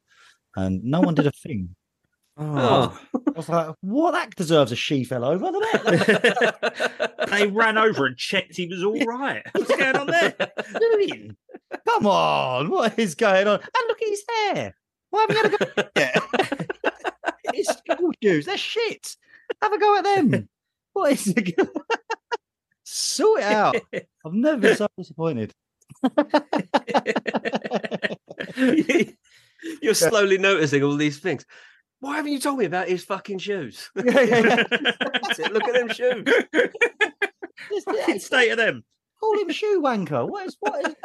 and 0.55 0.83
no 0.83 1.01
one 1.01 1.15
did 1.15 1.27
a 1.27 1.31
thing. 1.31 1.75
Oh. 2.37 2.99
I 3.13 3.31
was 3.31 3.47
like, 3.47 3.75
what? 3.81 4.11
That 4.11 4.35
deserves 4.35 4.71
a 4.71 4.75
she 4.75 5.03
fell 5.05 5.23
over, 5.23 5.51
doesn't 5.51 6.09
it? 6.09 7.19
they 7.29 7.47
ran 7.47 7.77
over 7.77 8.05
and 8.05 8.17
checked 8.17 8.57
he 8.57 8.67
was 8.67 8.83
all 8.83 8.99
right. 9.05 9.41
What's 9.53 9.73
going 9.73 9.95
on 9.95 10.07
there? 10.07 10.35
doing? 10.79 11.37
Come 11.87 12.07
on, 12.07 12.69
what 12.69 12.99
is 12.99 13.15
going 13.15 13.47
on? 13.47 13.59
And 13.59 13.87
look 13.87 14.01
at 14.01 14.07
his 14.09 14.23
hair. 14.27 14.75
Why 15.11 15.25
haven't 15.29 15.35
you 15.35 15.43
had 15.43 15.53
a 15.53 15.57
go 15.57 15.91
at 15.95 16.67
It's 17.53 17.69
school 17.77 18.11
shoes. 18.21 18.45
They're 18.45 18.57
shit. 18.57 19.15
Have 19.61 19.71
a 19.71 19.79
go 19.79 19.97
at 19.97 20.03
them. 20.03 20.49
What 20.91 21.13
is 21.13 21.27
it? 21.27 21.57
sort 22.83 23.39
it 23.39 23.45
out. 23.45 23.75
I've 24.25 24.33
never 24.33 24.57
been 24.57 24.75
so 24.75 24.87
disappointed. 24.97 25.53
You're 29.81 29.93
slowly 29.93 30.37
noticing 30.37 30.83
all 30.83 30.97
these 30.97 31.19
things. 31.19 31.45
Why 31.99 32.17
haven't 32.17 32.31
you 32.33 32.39
told 32.39 32.59
me 32.59 32.65
about 32.65 32.87
his 32.87 33.03
fucking 33.03 33.39
shoes? 33.39 33.89
Yeah, 34.05 34.21
yeah, 34.21 34.63
yeah. 34.71 35.47
Look 35.51 35.63
at 35.63 35.73
them 35.73 35.89
shoes. 35.89 36.23
Just, 37.71 37.85
Fucking 37.85 38.19
state 38.19 38.49
of 38.51 38.57
them. 38.57 38.83
call 39.19 39.39
him 39.39 39.49
shoe 39.49 39.81
wanker. 39.83 40.27
What 40.29 40.45
is 40.45 40.55
what? 40.59 40.95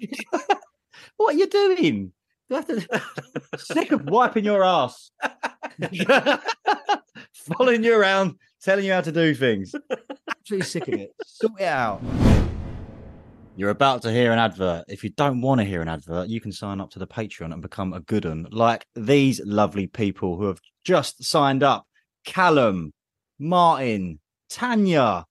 Is, 0.00 0.18
what 1.16 1.34
are 1.34 1.38
you 1.38 1.46
doing? 1.46 2.12
You 2.48 2.56
have 2.56 2.66
to 2.66 3.02
sick 3.58 3.92
of 3.92 4.04
wiping 4.06 4.44
your 4.44 4.64
ass, 4.64 5.10
following 7.34 7.84
you 7.84 7.94
around, 7.98 8.36
telling 8.62 8.84
you 8.86 8.92
how 8.92 9.02
to 9.02 9.12
do 9.12 9.34
things. 9.34 9.74
Absolutely 10.30 10.66
sick 10.66 10.88
of 10.88 10.94
it. 10.94 11.10
Sort 11.26 11.52
it 11.60 11.64
out. 11.66 12.00
You're 13.58 13.70
about 13.70 14.02
to 14.02 14.12
hear 14.12 14.30
an 14.30 14.38
advert. 14.38 14.84
If 14.86 15.02
you 15.02 15.10
don't 15.10 15.40
want 15.40 15.60
to 15.60 15.64
hear 15.64 15.82
an 15.82 15.88
advert, 15.88 16.28
you 16.28 16.40
can 16.40 16.52
sign 16.52 16.80
up 16.80 16.90
to 16.90 17.00
the 17.00 17.08
Patreon 17.08 17.52
and 17.52 17.60
become 17.60 17.92
a 17.92 17.98
good 17.98 18.24
one, 18.24 18.46
like 18.52 18.86
these 18.94 19.40
lovely 19.44 19.88
people 19.88 20.36
who 20.36 20.44
have 20.44 20.60
just 20.84 21.24
signed 21.24 21.64
up: 21.64 21.84
Callum, 22.24 22.92
Martin, 23.36 24.20
Tanya, 24.48 25.24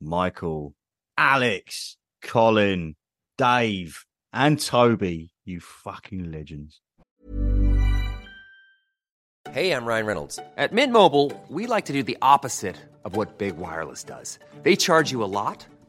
Michael, 0.00 0.72
Alex, 1.18 1.98
Colin, 2.22 2.96
Dave, 3.36 4.06
and 4.32 4.58
Toby. 4.58 5.32
You 5.44 5.60
fucking 5.60 6.32
legends. 6.32 6.80
Hey, 9.50 9.72
I'm 9.72 9.84
Ryan 9.84 10.06
Reynolds. 10.06 10.38
At 10.56 10.72
Mint 10.72 10.90
Mobile, 10.90 11.38
we 11.50 11.66
like 11.66 11.84
to 11.84 11.92
do 11.92 12.02
the 12.02 12.16
opposite 12.22 12.76
of 13.04 13.14
what 13.14 13.36
Big 13.36 13.58
Wireless 13.58 14.02
does. 14.04 14.38
They 14.62 14.74
charge 14.74 15.12
you 15.12 15.22
a 15.22 15.28
lot, 15.28 15.66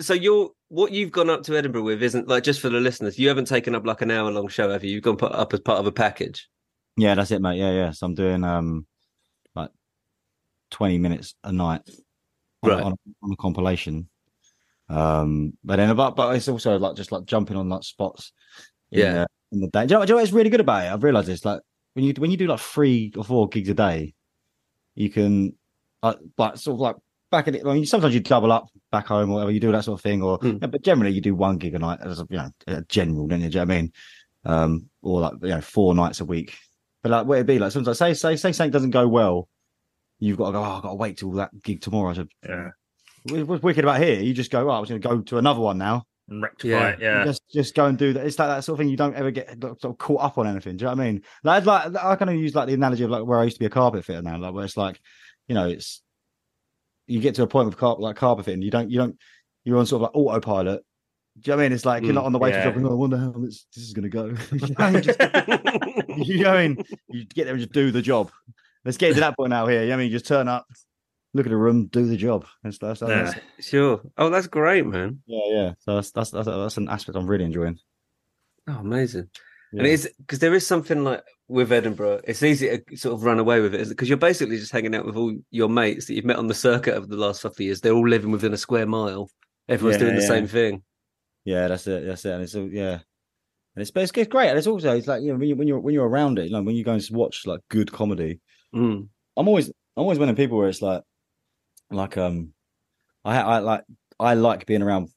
so 0.00 0.14
you're 0.14 0.50
what 0.68 0.92
you've 0.92 1.12
gone 1.12 1.30
up 1.30 1.42
to 1.44 1.56
Edinburgh 1.56 1.82
with 1.82 2.02
isn't 2.02 2.28
like 2.28 2.42
just 2.44 2.60
for 2.60 2.68
the 2.68 2.80
listeners. 2.80 3.18
You 3.18 3.28
haven't 3.28 3.46
taken 3.46 3.74
up 3.74 3.86
like 3.86 4.02
an 4.02 4.10
hour 4.10 4.30
long 4.30 4.48
show, 4.48 4.70
have 4.70 4.82
you? 4.84 4.92
You've 4.92 5.04
gone 5.04 5.16
put 5.16 5.32
up 5.32 5.54
as 5.54 5.60
part 5.60 5.78
of 5.78 5.86
a 5.86 5.92
package. 5.92 6.48
Yeah, 6.96 7.14
that's 7.14 7.30
it, 7.30 7.40
mate. 7.40 7.58
Yeah, 7.58 7.72
yeah. 7.72 7.90
So 7.92 8.06
I'm 8.06 8.14
doing 8.14 8.42
um 8.44 8.86
like 9.54 9.70
20 10.70 10.98
minutes 10.98 11.34
a 11.44 11.52
night 11.52 11.82
on, 12.62 12.70
Right. 12.70 12.82
on, 12.82 12.94
on 13.22 13.32
a 13.32 13.36
compilation. 13.36 14.08
Um, 14.88 15.54
but 15.64 15.76
then 15.76 15.90
about, 15.90 16.16
but 16.16 16.34
it's 16.36 16.48
also 16.48 16.78
like 16.78 16.96
just 16.96 17.12
like 17.12 17.24
jumping 17.24 17.56
on 17.56 17.68
like 17.68 17.84
spots. 17.84 18.32
In 18.90 19.00
Yeah. 19.00 19.12
The, 19.12 19.26
in 19.52 19.60
the 19.60 19.68
day. 19.68 19.86
Do 19.86 19.94
you, 19.94 19.98
know, 20.00 20.06
do 20.06 20.10
you 20.12 20.16
know 20.16 20.22
what's 20.22 20.32
really 20.32 20.50
good 20.50 20.60
about 20.60 20.84
it? 20.84 20.92
I've 20.92 21.04
realized 21.04 21.28
this. 21.28 21.44
Like 21.44 21.60
when 21.94 22.04
you 22.04 22.12
when 22.18 22.30
you 22.30 22.36
do 22.36 22.46
like 22.48 22.60
three 22.60 23.12
or 23.16 23.24
four 23.24 23.48
gigs 23.48 23.68
a 23.68 23.74
day, 23.74 24.14
you 24.94 25.10
can 25.10 25.54
like 26.02 26.18
like 26.36 26.56
sort 26.56 26.74
of 26.74 26.80
like 26.80 26.96
back 27.34 27.48
at 27.48 27.54
it. 27.56 27.66
I 27.66 27.74
mean, 27.74 27.84
sometimes 27.86 28.14
you 28.14 28.20
double 28.20 28.52
up 28.52 28.66
back 28.92 29.06
home 29.06 29.30
or 29.30 29.34
whatever. 29.34 29.50
You 29.50 29.60
do 29.60 29.72
that 29.72 29.84
sort 29.84 29.98
of 29.98 30.02
thing, 30.02 30.22
or 30.22 30.38
Mm. 30.38 30.60
yeah, 30.60 30.66
but 30.68 30.82
generally 30.82 31.12
you 31.12 31.20
do 31.20 31.34
one 31.34 31.58
gig 31.58 31.74
a 31.74 31.78
night 31.78 31.98
as 32.02 32.20
a, 32.20 32.26
you 32.30 32.36
know 32.38 32.50
a 32.66 32.82
general. 32.82 33.26
Don't 33.26 33.40
you? 33.40 33.48
Do 33.50 33.58
you 33.58 33.64
know 33.64 33.68
what 33.68 33.74
I 33.74 33.80
mean? 33.80 33.92
Um, 34.46 34.86
or 35.02 35.20
like 35.20 35.32
you 35.42 35.48
know 35.48 35.60
four 35.60 35.94
nights 35.94 36.20
a 36.20 36.24
week. 36.24 36.56
But 37.02 37.12
like, 37.12 37.26
what 37.26 37.34
it'd 37.34 37.46
be 37.46 37.58
like 37.58 37.72
sometimes 37.72 38.00
I 38.00 38.12
say 38.12 38.14
say 38.14 38.36
say 38.36 38.52
something 38.52 38.70
doesn't 38.72 38.90
go 38.90 39.06
well, 39.08 39.48
you've 40.18 40.38
got 40.38 40.46
to 40.46 40.52
go. 40.52 40.58
Oh, 40.60 40.62
I've 40.76 40.82
got 40.82 40.88
to 40.90 40.94
wait 40.94 41.18
till 41.18 41.32
that 41.32 41.50
gig 41.62 41.80
tomorrow. 41.80 42.14
So 42.14 42.26
Yeah. 42.48 42.70
wh- 43.28 43.48
what's 43.48 43.62
wicked 43.62 43.84
about 43.84 44.00
here? 44.00 44.20
You 44.20 44.32
just 44.34 44.50
go. 44.50 44.68
Oh, 44.70 44.72
I 44.72 44.80
was 44.80 44.88
going 44.88 45.00
to 45.00 45.08
go 45.08 45.20
to 45.20 45.38
another 45.38 45.60
one 45.60 45.78
now. 45.78 46.04
And 46.28 46.42
rectify 46.42 46.68
Yeah. 46.70 46.88
it. 46.88 46.98
Yeah. 47.00 47.24
Just 47.24 47.42
just 47.52 47.74
go 47.74 47.84
and 47.84 47.98
do 47.98 48.14
that. 48.14 48.24
It's 48.26 48.38
like 48.38 48.48
that 48.48 48.64
sort 48.64 48.78
of 48.78 48.82
thing. 48.82 48.88
You 48.88 48.96
don't 48.96 49.14
ever 49.14 49.30
get 49.30 49.48
like, 49.62 49.78
sort 49.80 49.92
of 49.92 49.98
caught 49.98 50.22
up 50.22 50.38
on 50.38 50.46
anything. 50.46 50.76
Do 50.78 50.84
you 50.84 50.90
know 50.90 50.96
what 50.96 51.02
I 51.02 51.12
mean? 51.12 51.22
Like, 51.42 51.66
like 51.66 51.94
I 52.02 52.16
kind 52.16 52.30
of 52.30 52.36
use 52.36 52.54
like 52.54 52.68
the 52.68 52.72
analogy 52.74 53.04
of 53.04 53.10
like 53.10 53.24
where 53.26 53.40
I 53.40 53.44
used 53.44 53.56
to 53.56 53.60
be 53.60 53.66
a 53.66 53.70
carpet 53.70 54.04
fitter 54.06 54.22
now, 54.22 54.38
like 54.38 54.54
where 54.54 54.64
it's 54.64 54.76
like, 54.78 54.98
you 55.48 55.54
know, 55.54 55.68
it's 55.68 56.00
you 57.06 57.20
get 57.20 57.34
to 57.36 57.42
a 57.42 57.46
point 57.46 57.66
with 57.66 57.76
carpet 57.76 58.00
like 58.02 58.16
carpet 58.16 58.44
fitting, 58.46 58.62
you 58.62 58.70
don't 58.70 58.90
you 58.90 58.98
don't 58.98 59.18
you're 59.64 59.78
on 59.78 59.86
sort 59.86 60.02
of 60.02 60.08
like 60.08 60.16
autopilot. 60.16 60.84
Do 61.40 61.50
you 61.50 61.52
know 61.52 61.56
what 61.56 61.62
I 61.62 61.66
mean? 61.66 61.72
It's 61.72 61.84
like 61.84 62.02
you're 62.04 62.12
Mm, 62.12 62.16
not 62.16 62.24
on 62.26 62.32
the 62.32 62.38
way 62.38 62.50
yeah. 62.50 62.58
to 62.58 62.70
job. 62.70 62.76
and, 62.76 62.86
Oh, 62.86 62.90
I 62.90 62.94
wonder 62.94 63.16
how 63.16 63.30
this, 63.32 63.66
this 63.74 63.82
is 63.84 63.92
going 63.92 64.04
to 64.04 64.08
go. 64.08 64.26
you 64.52 64.58
know 64.60 64.74
what 64.76 64.80
I 64.80 64.90
mean? 64.92 65.02
Just- 65.02 66.28
you 66.28 66.44
know 66.44 66.54
I 66.54 66.68
mean? 66.68 66.84
You 67.08 67.24
get 67.24 67.44
there 67.44 67.54
and 67.54 67.60
just 67.60 67.72
do 67.72 67.90
the 67.90 68.02
job. 68.02 68.30
Let's 68.84 68.98
get 68.98 69.14
to 69.14 69.20
that 69.20 69.36
point 69.36 69.50
now 69.50 69.66
here. 69.66 69.82
You 69.82 69.88
know 69.88 69.94
I 69.94 69.98
mean? 69.98 70.10
Just 70.12 70.26
turn 70.26 70.46
up, 70.46 70.64
look 71.32 71.46
at 71.46 71.50
the 71.50 71.56
room, 71.56 71.86
do 71.86 72.06
the 72.06 72.16
job. 72.16 72.46
That's 72.62 72.78
that's, 72.78 73.00
that's 73.00 73.34
Yeah. 73.34 73.40
Sure. 73.60 74.00
Oh, 74.16 74.30
that's 74.30 74.46
great, 74.46 74.86
man. 74.86 75.22
yeah, 75.26 75.40
yeah. 75.48 75.72
So 75.80 75.96
that's 75.96 76.10
that's 76.12 76.30
that's, 76.30 76.46
that's 76.46 76.76
an 76.76 76.88
aspect 76.88 77.16
I'm 77.16 77.26
really 77.26 77.44
enjoying. 77.46 77.78
Oh, 78.68 78.74
amazing. 78.78 79.28
Yeah. 79.74 79.80
And 79.80 79.88
it's 79.88 80.06
because 80.18 80.38
there 80.38 80.54
is 80.54 80.64
something 80.66 81.02
like 81.02 81.22
with 81.48 81.72
Edinburgh, 81.72 82.20
it's 82.24 82.42
easy 82.42 82.78
to 82.78 82.96
sort 82.96 83.14
of 83.14 83.24
run 83.24 83.40
away 83.40 83.60
with 83.60 83.74
it 83.74 83.88
because 83.88 84.08
you're 84.08 84.16
basically 84.18 84.56
just 84.56 84.70
hanging 84.70 84.94
out 84.94 85.04
with 85.04 85.16
all 85.16 85.34
your 85.50 85.68
mates 85.68 86.06
that 86.06 86.14
you've 86.14 86.24
met 86.24 86.36
on 86.36 86.46
the 86.46 86.54
circuit 86.54 86.94
over 86.94 87.06
the 87.06 87.16
last 87.16 87.42
couple 87.42 87.56
of 87.56 87.60
years. 87.60 87.80
They're 87.80 87.92
all 87.92 88.08
living 88.08 88.30
within 88.30 88.52
a 88.52 88.56
square 88.56 88.86
mile. 88.86 89.30
Everyone's 89.68 89.96
Yeah, 89.96 90.04
doing 90.04 90.14
the 90.16 90.22
yeah. 90.22 90.28
same 90.28 90.46
thing. 90.46 90.82
Yeah, 91.44 91.68
that's 91.68 91.86
it. 91.88 92.06
That's 92.06 92.24
it. 92.24 92.32
And 92.32 92.42
it's 92.42 92.54
all, 92.54 92.68
yeah, 92.68 93.00
and 93.74 93.82
it's 93.82 93.90
it's, 93.94 94.12
it's 94.14 94.30
great. 94.30 94.48
And 94.48 94.58
it's 94.58 94.66
also 94.68 94.96
it's 94.96 95.08
like 95.08 95.22
you 95.22 95.32
know 95.32 95.38
when 95.38 95.48
you 95.48 95.56
when 95.56 95.66
you're 95.68 95.80
when 95.80 95.94
you're 95.94 96.08
around 96.08 96.38
it, 96.38 96.44
you 96.44 96.52
know 96.52 96.62
when 96.62 96.76
you 96.76 96.84
go 96.84 96.92
and 96.92 97.06
watch 97.10 97.44
like 97.44 97.60
good 97.68 97.90
comedy. 97.90 98.40
Mm. 98.74 99.08
I'm 99.36 99.48
always 99.48 99.68
I'm 99.68 100.02
always 100.04 100.18
one 100.18 100.28
of 100.28 100.36
the 100.36 100.42
people 100.42 100.58
where 100.58 100.68
it's 100.68 100.82
like 100.82 101.02
like 101.90 102.16
um 102.16 102.52
I 103.24 103.40
I 103.40 103.58
like 103.58 103.84
I 104.20 104.34
like 104.34 104.66
being 104.66 104.82
around 104.82 105.08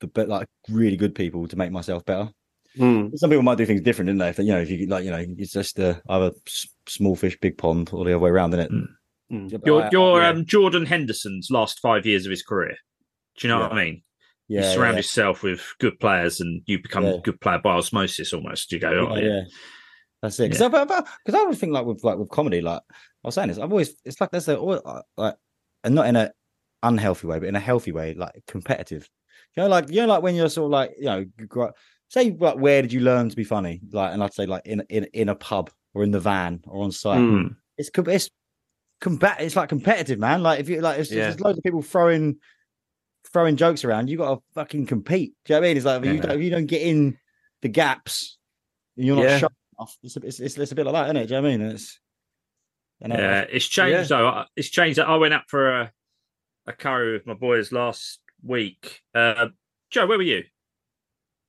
the 0.00 0.06
but 0.06 0.28
like 0.28 0.48
really 0.68 0.96
good 0.96 1.14
people 1.14 1.46
to 1.48 1.56
make 1.56 1.72
myself 1.72 2.04
better. 2.04 2.30
Mm. 2.76 3.16
Some 3.18 3.30
people 3.30 3.42
might 3.42 3.58
do 3.58 3.66
things 3.66 3.80
different, 3.80 4.08
don't 4.08 4.18
they? 4.18 4.28
If 4.28 4.38
you 4.38 4.44
know, 4.46 4.60
if 4.60 4.70
you 4.70 4.86
like, 4.86 5.04
you 5.04 5.10
know, 5.10 5.24
it's 5.38 5.52
just 5.52 5.78
uh, 5.80 5.94
either 6.08 6.32
s- 6.46 6.68
small 6.86 7.16
fish, 7.16 7.38
big 7.40 7.56
pond, 7.58 7.90
or 7.92 8.04
the 8.04 8.12
other 8.12 8.18
way 8.18 8.30
around, 8.30 8.54
isn't 8.54 8.66
it? 8.66 8.70
Mm. 8.72 8.86
Mm. 9.32 9.52
Yeah, 9.52 9.58
but 9.58 9.84
I- 9.84 9.88
you're 9.92 10.20
yeah, 10.20 10.28
um, 10.28 10.44
Jordan 10.46 10.86
Henderson's 10.86 11.50
last 11.50 11.80
five 11.80 12.04
years 12.06 12.24
of 12.26 12.30
his 12.30 12.42
career. 12.42 12.76
Do 13.38 13.46
you 13.46 13.52
know 13.52 13.60
Yeah. 13.60 13.68
what 13.68 13.72
I 13.78 13.84
mean? 13.84 14.02
yeah, 14.50 14.60
you 14.66 14.74
surround 14.74 14.94
yeah, 14.94 14.98
yourself 15.00 15.42
with 15.42 15.62
good 15.78 15.98
players 16.00 16.40
and 16.40 16.62
you 16.66 16.80
become 16.80 17.04
Yeah. 17.04 17.14
a 17.14 17.20
good 17.20 17.38
player 17.40 17.58
by 17.58 17.72
osmosis 17.74 18.32
almost. 18.32 18.72
You 18.72 18.78
go, 18.78 18.88
oh, 18.88 19.16
yeah, 19.16 19.22
yeah. 19.22 19.28
yeah. 19.28 19.40
That's 20.22 20.40
it. 20.40 20.50
Because 20.50 20.62
I, 20.62 20.68
because 20.68 21.34
I 21.34 21.38
always 21.38 21.58
think 21.58 21.72
like 21.72 21.84
with 21.86 22.02
like 22.02 22.18
with 22.18 22.30
comedy, 22.30 22.60
like 22.60 22.80
I 22.90 22.94
was 23.28 23.34
saying 23.34 23.48
this, 23.48 23.58
I've 23.58 23.70
always 23.70 23.94
it's 24.04 24.20
like 24.20 24.30
there's 24.30 24.48
a 24.48 24.58
uh, 24.60 25.02
like 25.16 25.34
and 25.84 25.94
not 25.94 26.06
in 26.08 26.16
a 26.16 26.32
unhealthy 26.82 27.26
way, 27.26 27.38
but 27.38 27.48
in 27.48 27.56
a 27.56 27.60
healthy 27.60 27.92
way, 27.92 28.14
like 28.14 28.32
competitive. 28.46 29.08
You 29.56 29.62
know, 29.64 29.68
like 29.68 29.90
you 29.90 30.00
know, 30.00 30.06
like 30.08 30.22
when 30.22 30.34
you're 30.34 30.48
sort 30.48 30.66
of 30.66 30.70
like 30.72 30.94
you 30.98 31.04
know, 31.04 31.18
you 31.38 31.46
grow 31.46 31.66
up- 31.68 31.76
say 32.08 32.30
like 32.30 32.56
where 32.56 32.82
did 32.82 32.92
you 32.92 33.00
learn 33.00 33.28
to 33.28 33.36
be 33.36 33.44
funny? 33.44 33.80
Like, 33.92 34.12
and 34.12 34.22
I'd 34.22 34.34
say 34.34 34.46
like 34.46 34.62
in 34.66 34.82
in 34.88 35.04
in 35.12 35.28
a 35.28 35.34
pub 35.34 35.70
or 35.94 36.02
in 36.04 36.10
the 36.10 36.20
van 36.20 36.60
or 36.66 36.82
on 36.84 36.92
site. 36.92 37.18
Mm. 37.20 37.56
It's 37.76 37.90
it's 37.96 38.30
combat. 39.00 39.40
It's 39.40 39.56
like 39.56 39.68
competitive, 39.68 40.18
man. 40.18 40.42
Like 40.42 40.60
if 40.60 40.68
you 40.68 40.80
like, 40.80 40.98
if, 40.98 41.10
Yeah. 41.10 41.24
there's 41.24 41.40
loads 41.40 41.58
of 41.58 41.64
people 41.64 41.82
throwing 41.82 42.36
throwing 43.32 43.56
jokes 43.56 43.84
around, 43.84 44.08
you 44.08 44.16
got 44.16 44.34
to 44.36 44.42
fucking 44.54 44.86
compete. 44.86 45.34
Do 45.44 45.52
you 45.52 45.56
know 45.56 45.60
what 45.60 45.66
I 45.66 45.68
mean? 45.68 45.76
It's 45.76 45.86
like 45.86 46.04
if, 46.04 46.14
you 46.14 46.20
don't, 46.20 46.42
you 46.42 46.50
don't 46.50 46.66
get 46.66 46.82
in 46.82 47.18
the 47.62 47.68
gaps, 47.68 48.38
you're 48.96 49.16
not 49.16 49.24
Yeah. 49.24 49.36
enough. 49.78 49.96
It's, 50.02 50.16
a, 50.16 50.20
it's, 50.26 50.40
it's 50.40 50.58
it's 50.58 50.72
a 50.72 50.74
bit 50.74 50.86
like 50.86 50.94
that, 50.94 51.04
isn't 51.06 51.16
it? 51.16 51.26
Do 51.28 51.34
you 51.34 51.40
know 51.40 51.48
what 51.48 51.54
I 51.54 51.56
mean? 51.58 51.66
It's 51.70 52.00
and 53.00 53.12
I- 53.12 53.16
Yeah, 53.18 53.40
it's 53.50 53.66
changed 53.66 54.08
though. 54.10 54.26
I- 54.28 54.46
It's 54.56 54.68
changed. 54.70 54.98
I 54.98 55.16
went 55.16 55.34
out 55.34 55.44
for 55.48 55.68
a, 55.82 55.92
a 56.66 56.72
curry 56.72 57.12
with 57.12 57.26
my 57.26 57.34
boys 57.34 57.70
last 57.70 58.18
week. 58.42 59.02
Uh, 59.14 59.48
Joe, 59.90 60.06
where 60.06 60.18
were 60.18 60.24
you? 60.24 60.44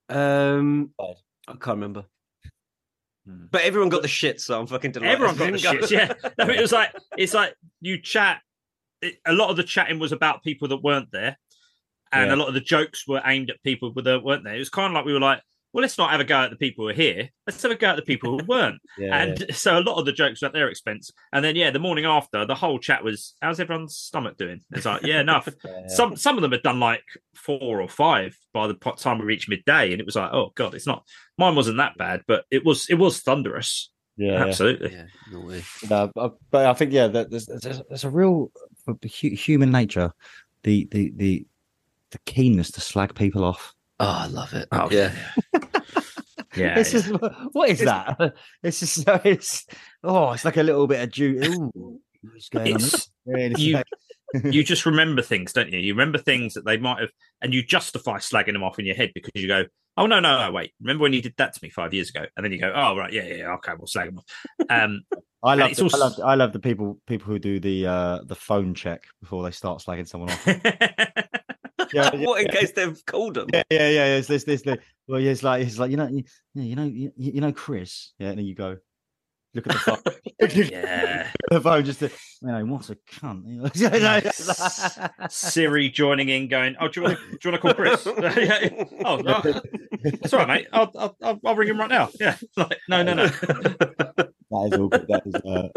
Um, 0.10 0.92
I 1.00 1.52
can't 1.54 1.68
remember. 1.78 2.06
But 3.26 3.62
everyone 3.62 3.90
got 3.90 4.02
the 4.02 4.08
shit, 4.08 4.42
so 4.42 4.60
I'm 4.60 4.66
fucking 4.66 4.92
delighted. 4.92 5.14
Everyone 5.14 5.36
got 5.38 5.52
the 5.52 5.58
Didn't 5.58 5.80
go- 5.82 5.86
shits. 5.88 5.92
Yeah, 5.92 6.14
no, 6.40 6.50
it 6.52 6.60
was 6.62 6.72
like 6.72 6.96
it's 7.18 7.34
like 7.36 7.54
you 7.80 8.02
chat. 8.02 8.42
It, 9.02 9.20
a 9.26 9.34
lot 9.34 9.50
of 9.52 9.56
the 9.58 9.64
chatting 9.64 10.00
was 10.00 10.12
about 10.12 10.44
people 10.44 10.68
that 10.70 10.78
weren't 10.84 11.12
there, 11.12 11.38
and 12.12 12.30
Yeah. 12.30 12.36
a 12.36 12.38
lot 12.38 12.48
of 12.48 12.56
the 12.56 12.60
jokes 12.60 13.08
were 13.08 13.22
aimed 13.24 13.52
at 13.52 13.62
people 13.62 13.94
that 13.94 14.24
weren't 14.24 14.44
there. 14.44 14.56
It 14.56 14.60
was 14.60 14.70
kind 14.70 14.88
of 14.92 14.94
like 14.96 15.06
we 15.06 15.14
were 15.14 15.20
like, 15.20 15.42
well, 15.72 15.84
let's 15.84 15.98
not 15.98 16.10
have 16.10 16.20
a 16.20 16.24
go 16.24 16.42
at 16.42 16.50
the 16.50 16.56
people 16.56 16.86
who 16.86 16.90
are 16.90 16.94
here. 16.94 17.30
Let's 17.46 17.62
have 17.62 17.72
a 17.72 17.76
go 17.76 17.90
at 17.90 17.96
the 17.96 18.02
people 18.02 18.38
who 18.38 18.46
weren't. 18.46 18.82
yeah, 18.98 19.22
and 19.22 19.56
so 19.56 19.78
a 19.78 19.82
lot 19.82 20.00
of 20.00 20.06
the 20.06 20.12
jokes 20.12 20.42
were 20.42 20.48
at 20.48 20.54
their 20.54 20.68
expense. 20.68 21.12
And 21.32 21.46
then 21.46 21.56
yeah, 21.56 21.70
the 21.70 21.80
morning 21.80 22.06
after, 22.06 22.46
the 22.46 22.56
whole 22.56 22.80
chat 22.80 23.04
was, 23.04 23.36
"How's 23.42 23.60
everyone's 23.60 23.96
stomach 23.96 24.38
doing?" 24.38 24.62
It's 24.72 24.86
like, 24.86 25.04
yeah, 25.04 25.22
enough. 25.22 25.48
yeah, 25.64 25.72
yeah. 25.82 25.88
Some 25.88 26.16
some 26.16 26.38
of 26.38 26.42
them 26.42 26.52
had 26.52 26.64
done 26.64 26.80
like 26.80 27.04
four 27.36 27.82
or 27.82 27.88
five 27.88 28.36
by 28.54 28.68
the 28.68 28.74
time 28.74 29.20
we 29.20 29.26
reached 29.26 29.50
midday, 29.50 29.92
and 29.92 30.00
it 30.00 30.06
was 30.06 30.16
like, 30.16 30.32
oh 30.34 30.52
god, 30.56 30.74
it's 30.74 30.88
not. 30.88 31.04
Mine 31.38 31.56
wasn't 31.56 31.78
that 31.78 31.98
bad, 31.98 32.22
but 32.28 32.46
it 32.50 32.66
was 32.66 32.90
it 32.90 32.96
was 32.96 33.22
thunderous. 33.22 33.92
yeah, 34.18 34.32
yeah. 34.32 34.46
Absolutely. 34.46 34.94
Yeah, 34.94 35.06
no 35.32 35.42
way. 35.42 35.64
No, 35.88 36.12
but, 36.16 36.36
but 36.50 36.66
I 36.66 36.74
think 36.74 36.94
yeah, 36.94 37.08
that 37.08 37.30
there's, 37.30 37.46
there's, 37.46 37.82
there's 37.88 38.04
a 38.04 38.10
real 38.10 38.52
human 39.04 39.72
nature, 39.72 40.14
the 40.64 40.88
the 40.92 41.14
the 41.16 41.46
the 42.12 42.20
keenness 42.26 42.72
to 42.72 42.82
slag 42.82 43.14
people 43.14 43.44
off. 43.44 43.76
Oh, 44.00 44.06
I 44.08 44.28
love 44.28 44.54
it. 44.54 44.68
Oh, 44.72 44.88
yeah. 44.92 45.14
Yeah, 46.56 46.76
This 46.76 46.94
yeah. 46.94 47.02
just 47.02 47.10
what 47.54 47.70
is 47.70 47.80
that? 47.82 48.18
It's 48.64 48.80
just 48.80 49.02
so 49.06 49.22
it's 49.24 49.66
oh, 50.04 50.32
it's 50.32 50.46
like 50.46 50.58
a 50.58 50.64
little 50.64 50.88
bit 50.88 51.02
of 51.04 51.12
Jew. 51.12 51.40
Ooh, 51.44 52.00
what's 52.22 52.50
going? 52.50 52.68
It's- 52.68 53.10
Yeah, 53.26 53.36
it's 53.38 53.60
you- 53.60 53.84
you 54.52 54.64
just 54.64 54.86
remember 54.86 55.22
things, 55.24 55.54
don't 55.54 55.72
you? 55.74 55.80
You 55.80 55.94
remember 55.94 56.20
things 56.20 56.54
that 56.54 56.64
they 56.64 56.78
might 56.78 57.00
have, 57.00 57.10
and 57.42 57.52
you 57.52 57.64
justify 57.64 58.18
slagging 58.20 58.54
them 58.54 58.64
off 58.64 58.78
in 58.78 58.86
your 58.86 58.96
head 58.96 59.12
because 59.16 59.32
you 59.36 59.48
go, 59.48 59.64
Oh 59.98 60.06
no, 60.06 60.20
no, 60.20 60.40
no! 60.46 60.52
Wait, 60.52 60.72
remember 60.80 61.02
when 61.02 61.14
you 61.14 61.22
did 61.22 61.34
that 61.38 61.54
to 61.54 61.60
me 61.64 61.70
five 61.70 61.94
years 61.96 62.10
ago? 62.12 62.26
And 62.38 62.46
then 62.46 62.52
you 62.54 62.60
go, 62.60 62.72
"Oh 62.74 62.96
right, 62.96 63.12
yeah, 63.12 63.24
yeah, 63.26 63.34
yeah, 63.38 63.54
okay, 63.56 63.74
we'll 63.78 63.88
slag 63.88 64.06
them 64.10 64.20
off." 64.20 64.26
Um, 64.70 65.02
I 65.44 65.56
love, 65.56 65.72
it's 65.72 65.80
the, 65.80 65.84
also- 65.86 65.98
I 65.98 66.00
love 66.00 66.14
I 66.24 66.36
love 66.36 66.54
the 66.54 66.60
people 66.60 67.00
people 67.06 67.26
who 67.28 67.40
do 67.40 67.60
the 67.60 67.86
uh 67.88 68.20
the 68.26 68.36
phone 68.36 68.74
check 68.76 69.04
before 69.20 69.44
they 69.44 69.52
start 69.52 69.82
slagging 69.82 70.08
someone 70.08 70.30
off. 70.30 70.48
Yeah, 71.94 72.10
yeah, 72.14 72.26
what 72.26 72.42
in 72.42 72.52
case 72.52 72.72
they've 72.72 73.06
called 73.06 73.36
them? 73.36 73.48
yeah, 73.54 73.64
yeah, 73.70 73.90
yeah. 73.90 74.18
It's 74.18 74.28
this, 74.28 74.44
this, 74.44 74.62
this. 74.62 74.78
Well, 75.08 75.20
yeah, 75.20 75.32
it's 75.32 75.44
like 75.44 75.66
it's 75.66 75.80
like 75.80 75.92
you 75.92 75.98
know, 75.98 76.08
you, 76.08 76.24
you 76.54 76.76
know, 76.76 76.84
you, 76.86 77.12
you 77.16 77.42
know, 77.42 77.52
Chris. 77.52 78.14
Yeah, 78.20 78.30
and 78.30 78.38
then 78.38 78.46
you 78.46 78.56
go 78.56 78.78
look 79.54 79.68
at 79.68 79.74
the 79.74 79.80
phone. 79.80 79.98
yeah. 80.72 81.32
the 81.50 81.62
phone 81.62 81.84
just 81.84 82.00
to, 82.00 82.10
you 82.42 82.48
know, 82.48 82.66
what 82.66 82.90
a 82.90 82.98
cunt. 83.12 83.44
You 83.48 85.20
know, 85.20 85.28
Siri 85.30 85.90
joining 85.90 86.30
in, 86.30 86.48
going, 86.48 86.76
"Oh, 86.80 86.88
do 86.88 87.02
you 87.02 87.06
want 87.06 87.20
to, 87.20 87.26
do 87.32 87.38
you 87.44 87.52
want 87.52 87.56
to 87.56 87.60
call 87.60 87.74
Chris?" 87.74 88.06
Yeah. 88.06 88.86
oh, 89.06 89.18
no. 89.18 89.42
that's 90.04 90.34
all 90.34 90.40
right, 90.40 90.48
mate. 90.48 90.68
I'll, 90.72 90.92
I'll, 90.98 91.18
I'll, 91.22 91.40
I'll 91.46 91.56
ring 91.56 91.70
him 91.70 91.80
right 91.80 91.90
now. 91.90 92.10
Yeah, 92.20 92.38
like, 92.56 92.80
no, 92.88 93.04
no, 93.04 93.14
no. 93.14 93.28
That 93.28 94.70
is 94.72 94.80
all 94.80 94.88
good. 94.88 95.08
That 95.08 95.24
is, 95.26 95.36
uh, 95.36 95.70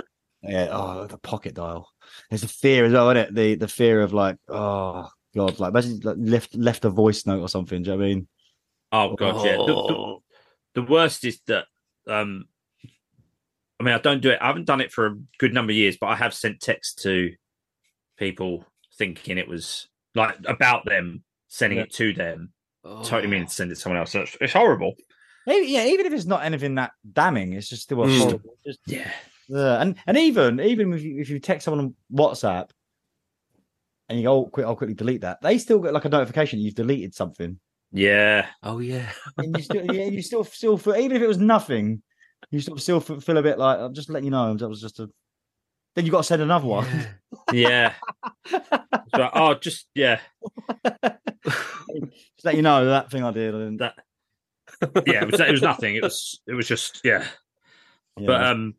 yeah. 0.42 0.68
Oh, 0.70 1.06
the 1.06 1.18
pocket 1.18 1.54
dial. 1.54 1.88
There's 2.30 2.44
a 2.44 2.48
fear 2.48 2.84
as 2.84 2.92
well, 2.92 3.10
isn't 3.10 3.28
it? 3.28 3.34
The 3.34 3.54
the 3.56 3.68
fear 3.68 4.00
of 4.02 4.12
like, 4.12 4.36
oh 4.48 5.08
god, 5.34 5.58
like 5.58 5.70
imagine 5.70 6.00
like, 6.02 6.16
left 6.18 6.54
left 6.54 6.84
a 6.84 6.90
voice 6.90 7.26
note 7.26 7.40
or 7.40 7.48
something. 7.48 7.82
Do 7.82 7.90
you 7.90 7.96
know 7.96 8.00
what 8.00 8.04
I 8.10 8.14
mean? 8.14 8.28
Oh 8.92 9.14
god, 9.16 9.44
yeah. 9.44 9.56
The, 9.56 9.66
the, 9.66 9.72
Oh. 9.74 10.22
the 10.74 10.82
worst 10.82 11.24
is 11.24 11.40
that 11.46 11.66
um 12.08 12.46
I 13.80 13.84
mean 13.84 13.94
I 13.94 13.98
don't 13.98 14.20
do 14.22 14.30
it. 14.30 14.38
I 14.40 14.46
haven't 14.46 14.66
done 14.66 14.80
it 14.80 14.92
for 14.92 15.06
a 15.06 15.16
good 15.38 15.52
number 15.54 15.72
of 15.72 15.76
years, 15.76 15.96
but 16.00 16.06
I 16.08 16.16
have 16.16 16.34
sent 16.34 16.60
texts 16.60 17.02
to 17.02 17.32
people 18.18 18.64
thinking 18.98 19.38
it 19.38 19.48
was 19.48 19.88
like 20.14 20.36
about 20.46 20.84
them, 20.84 21.24
sending 21.48 21.78
Yeah. 21.78 21.84
it 21.84 21.92
to 21.94 22.12
them. 22.12 22.52
Oh. 22.84 23.02
Totally 23.02 23.28
mean 23.28 23.46
to 23.46 23.50
send 23.52 23.70
it 23.70 23.76
to 23.76 23.80
someone 23.80 23.98
else. 24.00 24.14
It's, 24.14 24.36
it's 24.40 24.52
horrible. 24.52 24.94
Maybe, 25.46 25.66
yeah, 25.68 25.86
even 25.86 26.06
if 26.06 26.12
it's 26.12 26.24
not 26.26 26.44
anything 26.44 26.76
that 26.76 26.92
damning, 27.12 27.52
it's 27.54 27.68
just 27.68 27.82
still 27.82 28.02
a 28.02 28.06
Mm. 28.06 28.18
horrible. 28.18 28.54
Just, 28.64 28.78
Yeah. 28.86 29.10
yeah. 29.48 29.80
and 29.80 29.96
and 30.06 30.16
even 30.18 30.60
even 30.60 30.92
if 30.92 31.02
you 31.02 31.20
if 31.20 31.30
you 31.30 31.40
text 31.40 31.64
someone 31.64 31.86
on 31.86 31.94
WhatsApp 32.12 32.70
and 34.08 34.18
you 34.18 34.24
go, 34.24 34.32
oh, 34.34 34.46
quick, 34.46 34.66
I'll 34.66 34.76
quickly 34.76 34.94
delete 34.94 35.22
that. 35.22 35.38
They 35.42 35.58
still 35.58 35.78
get 35.78 35.92
like 35.92 36.04
a 36.04 36.08
notification 36.08 36.58
you've 36.60 36.74
deleted 36.74 37.14
something, 37.14 37.58
Yeah. 37.92 38.46
Oh 38.62 38.78
yeah. 38.80 39.10
and 39.38 39.56
you 39.56 39.62
still 39.62 39.84
yeah, 39.86 40.04
you 40.06 40.22
still 40.30 40.44
still 40.44 40.76
feel 40.78 40.96
even 40.96 41.16
if 41.16 41.22
it 41.22 41.28
was 41.28 41.38
nothing, 41.38 42.02
you 42.50 42.60
still 42.60 42.76
still 42.78 43.00
feel 43.00 43.20
feel 43.20 43.38
a 43.38 43.42
bit 43.42 43.58
like 43.58 43.78
I'm 43.78 43.94
just 43.94 44.10
letting 44.10 44.24
you 44.26 44.30
know 44.30 44.54
that 44.54 44.68
was 44.68 44.80
just 44.80 45.00
a. 45.00 45.08
Then 45.94 46.06
you 46.06 46.10
got 46.10 46.18
to 46.18 46.24
send 46.24 46.40
another 46.40 46.66
one. 46.66 46.86
Yeah. 47.52 47.92
so, 48.46 49.30
oh, 49.34 49.54
just 49.54 49.86
yeah. 49.94 50.20
just 51.02 52.44
let 52.44 52.56
you 52.56 52.62
know 52.62 52.86
that 52.86 53.10
thing 53.10 53.22
I 53.24 53.30
did. 53.30 53.54
I 53.54 53.58
didn't. 53.58 53.76
That 53.76 53.94
yeah, 55.06 55.22
it 55.22 55.30
was 55.30 55.40
it 55.40 55.50
was 55.50 55.62
nothing. 55.62 55.96
It 55.96 56.02
was 56.02 56.40
it 56.46 56.54
was 56.54 56.66
just 56.66 57.02
yeah. 57.04 57.26
Yeah. 58.18 58.26
But 58.26 58.44
um 58.46 58.74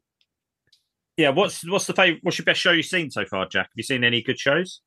yeah, 1.17 1.29
what's 1.29 1.67
what's 1.69 1.85
the 1.85 1.93
favorite 1.93 2.23
what's 2.23 2.37
your 2.39 2.45
best 2.45 2.59
show 2.59 2.71
you've 2.71 2.85
seen 2.87 3.11
so 3.11 3.25
far, 3.25 3.47
Jack? 3.47 3.65
Have 3.65 3.71
you 3.75 3.83
seen 3.83 4.03
any 4.03 4.21
good 4.23 4.39
shows? 4.39 4.81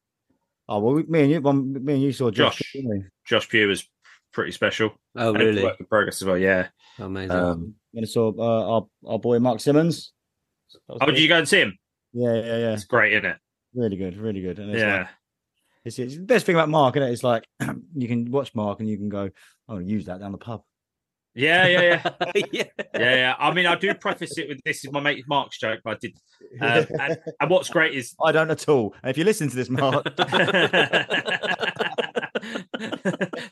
Oh 0.69 0.79
well, 0.81 0.95
me 1.09 1.23
and 1.23 1.31
you, 1.31 1.41
well, 1.41 1.53
me 1.55 1.95
and 1.95 2.03
you 2.03 2.13
saw 2.13 2.31
Josh. 2.31 2.59
Josh. 2.59 2.73
didn't? 2.73 3.11
Josh 3.25 3.49
Pugh 3.49 3.69
was 3.69 3.89
pretty 4.33 4.53
special. 4.53 4.91
Oh 5.17 5.31
And 5.31 5.39
really? 5.39 5.63
Work 5.63 5.81
in 5.81 5.87
progress 5.87 6.21
as 6.23 6.27
well, 6.27 6.39
yeah. 6.39 6.69
Amazing. 6.99 7.31
Um, 7.37 7.75
and 7.95 8.05
I 8.05 8.09
saw 8.09 8.33
uh, 8.39 8.75
our 8.75 8.87
our 9.13 9.19
boy 9.19 9.39
Mark 9.39 9.61
Simmons. 9.61 10.13
That 10.89 10.95
was 10.95 10.99
Oh, 11.03 11.07
good. 11.07 11.13
did 11.13 11.23
you 11.23 11.29
go 11.29 11.39
and 11.39 11.49
see 11.49 11.61
him? 11.61 11.79
Yeah, 12.13 12.35
yeah, 12.35 12.57
yeah. 12.59 12.73
It's 12.73 12.85
great, 12.85 13.13
isn't 13.13 13.25
it? 13.27 13.37
Really 13.75 13.97
good, 13.97 14.17
really 14.17 14.41
good. 14.41 14.59
And 14.59 14.71
it's 14.71 14.81
Yeah. 14.81 14.99
like, 14.99 15.09
it's, 15.85 15.99
it's 15.99 16.17
the 16.17 16.23
best 16.23 16.47
thing 16.47 16.57
about 16.57 16.69
Mark, 16.69 16.97
is 16.97 17.03
It's 17.03 17.23
like 17.25 17.47
you 17.95 18.09
can 18.09 18.31
watch 18.31 18.55
Mark 18.55 18.81
and 18.81 18.89
you 18.89 18.97
can 18.97 19.09
go, 19.09 19.31
oh, 19.69 19.79
use 19.79 20.07
that 20.07 20.21
down 20.21 20.33
the 20.33 20.39
pub. 20.39 20.63
Yeah, 21.37 21.67
yeah, 21.67 21.81
yeah. 21.83 22.03
yeah. 22.53 22.65
Yeah, 22.95 23.15
yeah. 23.15 23.35
I 23.39 23.53
mean, 23.53 23.67
I 23.67 23.77
do 23.77 23.93
preface 23.95 24.39
it 24.39 24.49
with 24.49 24.59
this 24.65 24.83
is 24.85 24.91
my 24.91 25.01
mate 25.01 25.23
Mark's 25.29 25.59
joke, 25.59 25.81
but 25.85 25.91
I 25.91 25.99
did. 26.01 26.17
Um, 26.61 26.87
and, 27.01 27.19
and 27.41 27.51
what's 27.51 27.69
great 27.69 27.95
is 27.95 28.15
I 28.25 28.33
don't 28.33 28.51
at 28.51 28.67
all. 28.71 28.95
And 29.03 29.11
if 29.11 29.19
you 29.19 29.25
listen 29.25 29.51
to 29.51 29.57
this, 29.57 29.69
Mark, 29.69 30.05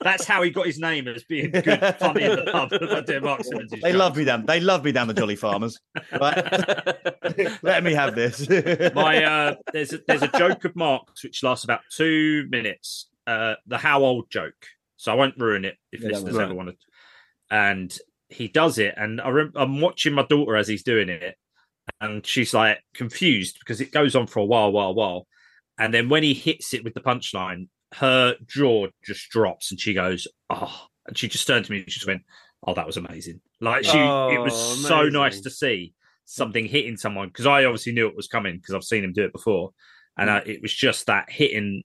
that's 0.00 0.24
how 0.24 0.42
he 0.42 0.48
got 0.50 0.64
his 0.66 0.78
name 0.78 1.08
as 1.08 1.24
being 1.24 1.50
good, 1.50 1.96
funny 1.98 2.22
in 2.22 2.36
the 2.36 2.48
pub. 2.50 2.70
by 2.70 3.02
doing 3.02 3.22
Mark 3.22 3.44
Simmons' 3.44 3.70
they 3.70 3.78
jokes. 3.80 3.94
love 3.94 4.16
me 4.16 4.24
down. 4.24 4.46
They 4.46 4.60
love 4.60 4.82
me 4.82 4.92
down 4.92 5.06
the 5.06 5.14
Jolly 5.14 5.36
Farmers. 5.36 5.78
Right? 6.18 7.62
Let 7.62 7.84
me 7.84 7.92
have 7.92 8.14
this. 8.14 8.48
my 8.94 9.22
uh 9.22 9.56
there's 9.74 9.92
a, 9.92 10.00
there's 10.06 10.22
a 10.22 10.28
joke 10.38 10.64
of 10.64 10.74
Mark's 10.74 11.22
which 11.22 11.42
lasts 11.42 11.64
about 11.64 11.80
two 11.90 12.46
minutes. 12.48 13.10
Uh, 13.26 13.54
the 13.66 13.76
how 13.76 14.02
old 14.04 14.30
joke. 14.30 14.54
So 14.96 15.12
I 15.12 15.16
won't 15.16 15.36
ruin 15.38 15.66
it 15.66 15.76
if 15.92 16.00
Yeah, 16.00 16.08
listeners 16.10 16.38
ever 16.38 16.54
want 16.54 16.70
to. 16.70 16.76
And 17.54 17.96
he 18.28 18.48
does 18.48 18.78
it, 18.78 18.94
and 18.96 19.20
I 19.20 19.28
rem- 19.28 19.52
I'm 19.54 19.80
watching 19.80 20.12
my 20.12 20.26
daughter 20.26 20.56
as 20.56 20.66
he's 20.66 20.82
doing 20.82 21.08
it, 21.08 21.36
and 22.00 22.26
she's 22.26 22.52
like 22.52 22.78
confused 22.94 23.58
because 23.60 23.80
it 23.80 23.92
goes 23.92 24.16
on 24.16 24.26
for 24.26 24.40
a 24.40 24.44
while, 24.44 24.72
while, 24.72 24.94
while, 24.94 25.26
and 25.78 25.94
then 25.94 26.08
when 26.08 26.22
he 26.22 26.34
hits 26.34 26.74
it 26.74 26.82
with 26.82 26.94
the 26.94 27.00
punchline, 27.00 27.68
her 27.94 28.34
jaw 28.46 28.88
just 29.04 29.30
drops, 29.30 29.70
and 29.70 29.78
she 29.80 29.94
goes, 29.94 30.26
"Oh!" 30.50 30.86
and 31.06 31.16
she 31.16 31.28
just 31.28 31.46
turned 31.46 31.64
to 31.66 31.70
me 31.72 31.82
and 31.82 31.90
she 31.90 32.00
just 32.00 32.08
went, 32.08 32.22
"Oh, 32.66 32.74
that 32.74 32.86
was 32.86 32.96
amazing!" 32.96 33.40
Like 33.60 33.84
she, 33.84 33.98
it 33.98 34.40
was 34.40 34.54
Oh, 34.54 34.74
so 34.88 35.08
nice 35.08 35.40
to 35.42 35.50
see 35.50 35.94
something 36.24 36.66
hitting 36.66 36.96
someone 36.96 37.28
because 37.28 37.46
I 37.46 37.64
obviously 37.64 37.92
knew 37.92 38.08
it 38.08 38.16
was 38.16 38.26
coming 38.26 38.56
because 38.56 38.74
I've 38.74 38.82
seen 38.82 39.04
him 39.04 39.12
do 39.12 39.24
it 39.24 39.32
before, 39.32 39.70
and 40.18 40.28
uh, 40.28 40.40
it 40.44 40.60
was 40.60 40.74
just 40.74 41.06
that 41.06 41.30
hitting. 41.30 41.82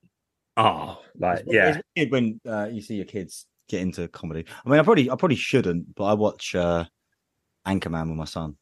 Oh, 0.58 1.00
like 1.16 1.44
yeah, 1.46 1.76
It's 1.76 1.84
weird 1.96 2.12
when 2.12 2.42
uh, 2.48 2.70
you 2.72 2.82
see 2.82 2.96
your 2.96 3.06
kids 3.06 3.46
get 3.70 3.82
into 3.82 4.08
comedy. 4.10 4.46
I 4.66 4.70
mean, 4.70 4.80
I 4.80 4.84
probably, 4.84 5.10
I 5.10 5.16
probably 5.16 5.38
shouldn't, 5.38 5.96
but 5.96 6.04
I 6.06 6.14
watch 6.14 6.54
uh, 6.56 6.84
Anchorman 7.66 8.10
with 8.10 8.18
my 8.18 8.26
son. 8.26 8.58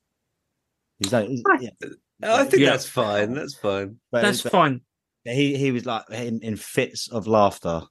He's 1.00 1.14
like, 1.14 1.28
he's, 1.30 1.44
yeah, 1.60 1.70
I 2.24 2.44
think 2.44 2.62
Yeah. 2.62 2.72
that's 2.72 2.88
fine. 2.88 3.34
That's 3.34 3.56
fine. 3.56 3.98
but 4.12 4.22
that's 4.22 4.40
it's- 4.40 4.52
fine. 4.52 4.82
He 5.24 5.58
he 5.58 5.72
was 5.72 5.86
like 5.86 6.04
in, 6.10 6.40
in 6.42 6.56
fits 6.56 7.10
of 7.10 7.28
laughter. 7.28 7.82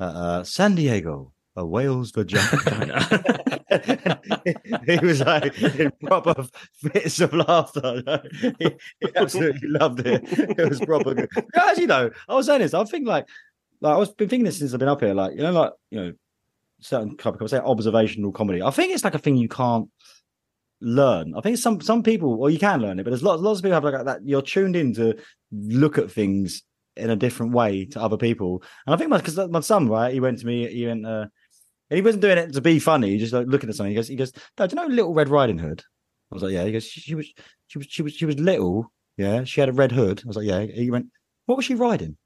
Uh, 0.00 0.02
uh, 0.02 0.42
San 0.42 0.74
Diego, 0.74 1.32
a 1.54 1.64
whale's 1.64 2.10
vagina. 2.10 2.50
he 4.86 4.98
was 5.06 5.20
like 5.20 5.56
in 5.62 5.92
proper 6.04 6.44
fits 6.74 7.20
of 7.20 7.32
laughter. 7.34 8.02
he, 8.58 8.74
he 9.00 9.08
absolutely 9.14 9.68
loved 9.68 10.04
it. 10.04 10.24
It 10.58 10.68
was 10.68 10.80
proper 10.80 11.14
good. 11.14 11.28
Yeah, 11.36 11.62
Actually, 11.68 11.86
though, 11.86 12.10
I 12.28 12.34
was 12.34 12.46
saying 12.46 12.62
this. 12.62 12.74
I 12.74 12.82
think 12.82 13.06
like, 13.06 13.28
like 13.80 13.94
I 13.94 13.96
was 13.96 14.10
been 14.12 14.28
thinking 14.28 14.44
this 14.44 14.58
since 14.58 14.72
I've 14.72 14.80
been 14.80 14.88
up 14.88 15.00
here. 15.00 15.14
Like, 15.14 15.36
you 15.36 15.42
know, 15.42 15.52
like 15.52 15.72
you 15.90 16.00
know, 16.00 16.12
certain 16.82 17.16
kind 17.16 17.40
of 17.40 17.50
say 17.50 17.58
observational 17.58 18.32
comedy. 18.32 18.62
I 18.62 18.70
think 18.70 18.92
it's 18.92 19.04
like 19.04 19.14
a 19.14 19.18
thing 19.18 19.36
you 19.36 19.48
can't 19.48 19.88
learn. 20.80 21.34
I 21.36 21.40
think 21.40 21.58
some 21.58 21.80
some 21.80 22.02
people, 22.02 22.38
well, 22.38 22.50
you 22.50 22.58
can 22.58 22.82
learn 22.82 22.98
it, 22.98 23.04
but 23.04 23.10
there's 23.10 23.22
lots 23.22 23.40
lots 23.40 23.60
of 23.60 23.64
people 23.64 23.74
have 23.74 23.84
like 23.84 24.04
that. 24.04 24.20
You're 24.24 24.42
tuned 24.42 24.76
in 24.76 24.94
to 24.94 25.16
look 25.50 25.98
at 25.98 26.10
things 26.10 26.62
in 26.96 27.10
a 27.10 27.16
different 27.16 27.52
way 27.52 27.86
to 27.86 28.00
other 28.00 28.16
people. 28.16 28.62
And 28.86 28.94
I 28.94 28.98
think 28.98 29.10
my 29.10 29.18
because 29.18 29.38
my 29.50 29.60
son, 29.60 29.88
right, 29.88 30.12
he 30.12 30.20
went 30.20 30.40
to 30.40 30.46
me, 30.46 30.66
he 30.66 30.86
went, 30.86 31.06
uh, 31.06 31.26
and 31.90 31.96
he 31.96 32.02
wasn't 32.02 32.22
doing 32.22 32.38
it 32.38 32.52
to 32.52 32.60
be 32.60 32.78
funny. 32.78 33.10
He 33.10 33.18
just 33.18 33.32
like 33.32 33.46
looking 33.46 33.68
at 33.68 33.76
something. 33.76 33.90
He 33.90 33.96
goes, 33.96 34.08
he 34.08 34.16
goes, 34.16 34.32
Dad, 34.56 34.70
do 34.70 34.76
you 34.76 34.82
know 34.82 34.94
Little 34.94 35.14
Red 35.14 35.28
Riding 35.28 35.58
Hood? 35.58 35.82
I 36.30 36.34
was 36.34 36.42
like, 36.42 36.52
yeah. 36.52 36.64
He 36.64 36.72
goes, 36.72 36.84
she 36.84 37.14
was, 37.14 37.32
she 37.66 37.78
was, 37.78 37.86
she 37.88 38.02
was, 38.02 38.12
she 38.14 38.26
was 38.26 38.38
little. 38.38 38.92
Yeah, 39.18 39.44
she 39.44 39.60
had 39.60 39.68
a 39.68 39.74
red 39.74 39.92
hood. 39.92 40.22
I 40.24 40.26
was 40.26 40.36
like, 40.36 40.46
yeah. 40.46 40.64
He 40.64 40.90
went, 40.90 41.08
what 41.44 41.56
was 41.56 41.66
she 41.66 41.74
riding? 41.74 42.16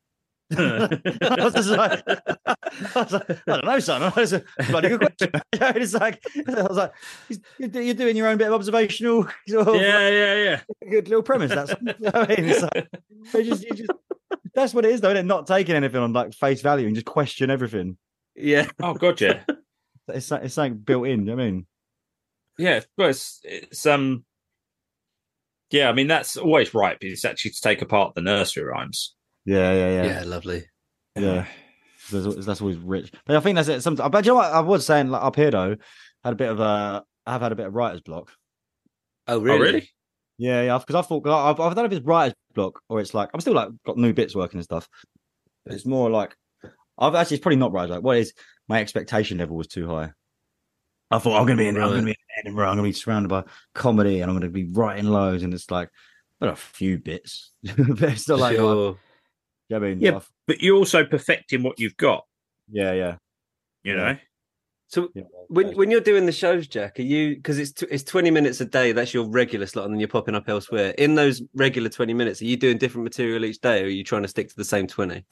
I 0.52 1.44
was 1.44 1.54
just 1.54 1.68
like, 1.70 2.02
I 2.06 2.56
was 2.94 3.12
like, 3.12 3.30
I 3.30 3.36
don't 3.46 3.64
know, 3.64 3.78
son. 3.80 4.12
It's 4.16 4.32
a 4.32 4.44
bloody 4.68 4.88
good 4.90 5.00
question. 5.00 5.30
You 5.52 5.58
know, 5.60 5.72
it's 5.74 5.94
like, 5.94 6.22
I 6.46 6.62
was 6.62 6.76
like, 6.76 6.92
you're 7.58 7.94
doing 7.94 8.16
your 8.16 8.28
own 8.28 8.38
bit 8.38 8.46
of 8.48 8.52
observational, 8.54 9.26
sort 9.48 9.68
of, 9.68 9.74
yeah, 9.76 10.08
yeah, 10.08 10.34
yeah. 10.44 10.60
good 10.90 11.08
little 11.08 11.22
premise. 11.22 11.50
That's, 11.50 11.72
what 11.80 12.14
I 12.16 12.26
mean, 12.28 12.48
it's 12.50 12.62
like, 12.62 12.88
you 13.34 13.42
just, 13.44 13.64
you 13.64 13.70
just, 13.72 13.90
that's 14.54 14.72
what 14.74 14.84
it 14.84 14.92
is, 14.92 15.00
though. 15.00 15.08
Isn't 15.10 15.24
it? 15.24 15.28
Not 15.28 15.46
taking 15.46 15.74
anything 15.74 16.00
on 16.00 16.12
like 16.12 16.32
face 16.32 16.60
value 16.62 16.86
and 16.86 16.94
just 16.94 17.06
question 17.06 17.50
everything. 17.50 17.96
Yeah. 18.36 18.68
Oh 18.82 18.94
god, 18.94 19.20
yeah, 19.20 19.42
It's 20.08 20.30
like- 20.30 20.44
it's 20.44 20.54
something 20.54 20.78
built 20.78 21.06
in. 21.08 21.20
you 21.20 21.26
know 21.26 21.36
what 21.36 21.42
I 21.42 21.46
mean, 21.46 21.66
yeah. 22.58 22.80
Well, 22.96 23.08
it's, 23.08 23.40
it's 23.42 23.84
um, 23.86 24.24
yeah. 25.70 25.88
I 25.88 25.92
mean, 25.92 26.06
that's 26.06 26.36
always 26.36 26.72
right 26.74 26.98
because 26.98 27.14
it's 27.14 27.24
actually 27.24 27.50
to 27.52 27.60
take 27.60 27.82
apart 27.82 28.14
the 28.14 28.20
nursery 28.20 28.64
rhymes. 28.64 29.14
Yeah, 29.46 29.72
yeah, 29.72 29.88
yeah, 30.02 30.04
Yeah, 30.04 30.24
lovely. 30.24 30.64
yeah. 31.16 31.46
That's, 32.12 32.46
that's 32.46 32.60
always 32.60 32.76
rich. 32.76 33.10
But 33.24 33.36
I 33.36 33.40
think 33.40 33.56
that's 33.56 33.68
it. 33.68 33.80
Sometimes, 33.80 34.10
but 34.10 34.24
you 34.24 34.30
know 34.32 34.36
what? 34.36 34.52
I 34.52 34.60
was 34.60 34.86
saying 34.86 35.08
like 35.08 35.22
up 35.22 35.34
here 35.36 35.50
though, 35.50 35.76
had 36.22 36.32
a 36.34 36.36
bit 36.36 36.50
of 36.50 36.60
a, 36.60 37.02
I've 37.26 37.40
had 37.40 37.52
a 37.52 37.56
bit 37.56 37.66
of 37.66 37.74
writer's 37.74 38.00
block. 38.02 38.30
Oh, 39.26 39.36
oh 39.36 39.40
really? 39.40 39.56
Oh, 39.56 39.60
really? 39.60 39.90
Yeah, 40.38 40.62
yeah. 40.62 40.78
Because 40.78 40.94
I 40.94 41.02
thought 41.02 41.24
'cause 41.24 41.32
I've, 41.32 41.60
I've 41.60 41.74
done 41.74 41.86
if 41.86 41.92
it's 41.92 42.04
writer's 42.06 42.34
block 42.54 42.80
or 42.88 43.00
it's 43.00 43.14
like 43.14 43.30
I'm 43.34 43.40
still 43.40 43.54
like 43.54 43.70
got 43.84 43.96
new 43.96 44.12
bits 44.12 44.34
working 44.36 44.58
and 44.58 44.64
stuff. 44.64 44.88
But 45.64 45.74
it's 45.74 45.86
more 45.86 46.10
like 46.10 46.36
I've 46.98 47.14
actually 47.14 47.36
it's 47.36 47.42
probably 47.42 47.56
not 47.56 47.72
writer's 47.72 47.90
block. 47.90 48.04
What 48.04 48.18
is 48.18 48.32
my 48.68 48.80
expectation 48.80 49.38
level 49.38 49.56
was 49.56 49.66
too 49.66 49.88
high. 49.88 50.12
I 51.10 51.18
thought 51.18 51.38
I'm 51.40 51.46
gonna 51.46 51.56
be 51.58 51.68
in 51.68 51.76
I'm 51.76 51.82
Right. 51.82 51.88
gonna 51.90 52.02
be 52.04 52.10
in 52.10 52.16
Edinburgh. 52.44 52.68
I'm 52.68 52.76
gonna 52.76 52.88
be 52.88 52.92
surrounded 52.92 53.28
by 53.28 53.44
comedy 53.74 54.20
and 54.20 54.30
I'm 54.30 54.36
gonna 54.36 54.50
be 54.50 54.70
writing 54.70 55.06
loads 55.06 55.42
and 55.42 55.52
it's 55.54 55.70
like 55.70 55.88
but 56.38 56.50
a 56.50 56.56
few 56.56 56.98
bits. 56.98 57.52
but 57.62 58.02
it's 58.02 58.28
not 58.28 58.38
like 58.38 58.56
Sure. 58.56 58.98
I 59.74 59.78
mean 59.78 60.00
Yeah. 60.00 60.16
I've- 60.16 60.26
But 60.46 60.60
you're 60.60 60.76
also 60.76 61.04
perfecting 61.04 61.62
what 61.62 61.78
you've 61.80 61.96
got. 61.96 62.24
yeah, 62.70 62.92
yeah. 62.92 63.16
You 63.82 63.94
Yeah. 63.94 64.12
know. 64.12 64.18
So 64.88 65.10
when 65.48 65.74
when 65.76 65.90
you're 65.90 66.00
doing 66.00 66.26
the 66.26 66.32
shows, 66.32 66.68
Jack, 66.68 67.00
are 67.00 67.02
you 67.02 67.34
because 67.34 67.58
it's 67.58 67.72
t- 67.72 67.86
it's 67.90 68.04
twenty 68.04 68.30
minutes 68.30 68.60
a 68.60 68.64
day? 68.64 68.92
That's 68.92 69.12
your 69.12 69.28
regular 69.28 69.66
slot, 69.66 69.86
and 69.86 69.92
then 69.94 69.98
you're 69.98 70.08
popping 70.08 70.36
up 70.36 70.48
elsewhere. 70.48 70.94
In 70.96 71.16
those 71.16 71.42
regular 71.54 71.88
twenty 71.88 72.14
minutes, 72.14 72.40
are 72.40 72.44
you 72.44 72.56
doing 72.56 72.78
different 72.78 73.02
material 73.02 73.44
each 73.44 73.60
day, 73.60 73.82
or 73.82 73.86
are 73.86 73.88
you 73.88 74.04
trying 74.04 74.22
to 74.22 74.28
stick 74.28 74.48
to 74.48 74.54
the 74.56 74.64
same 74.64 74.86
twenty? 74.86 75.24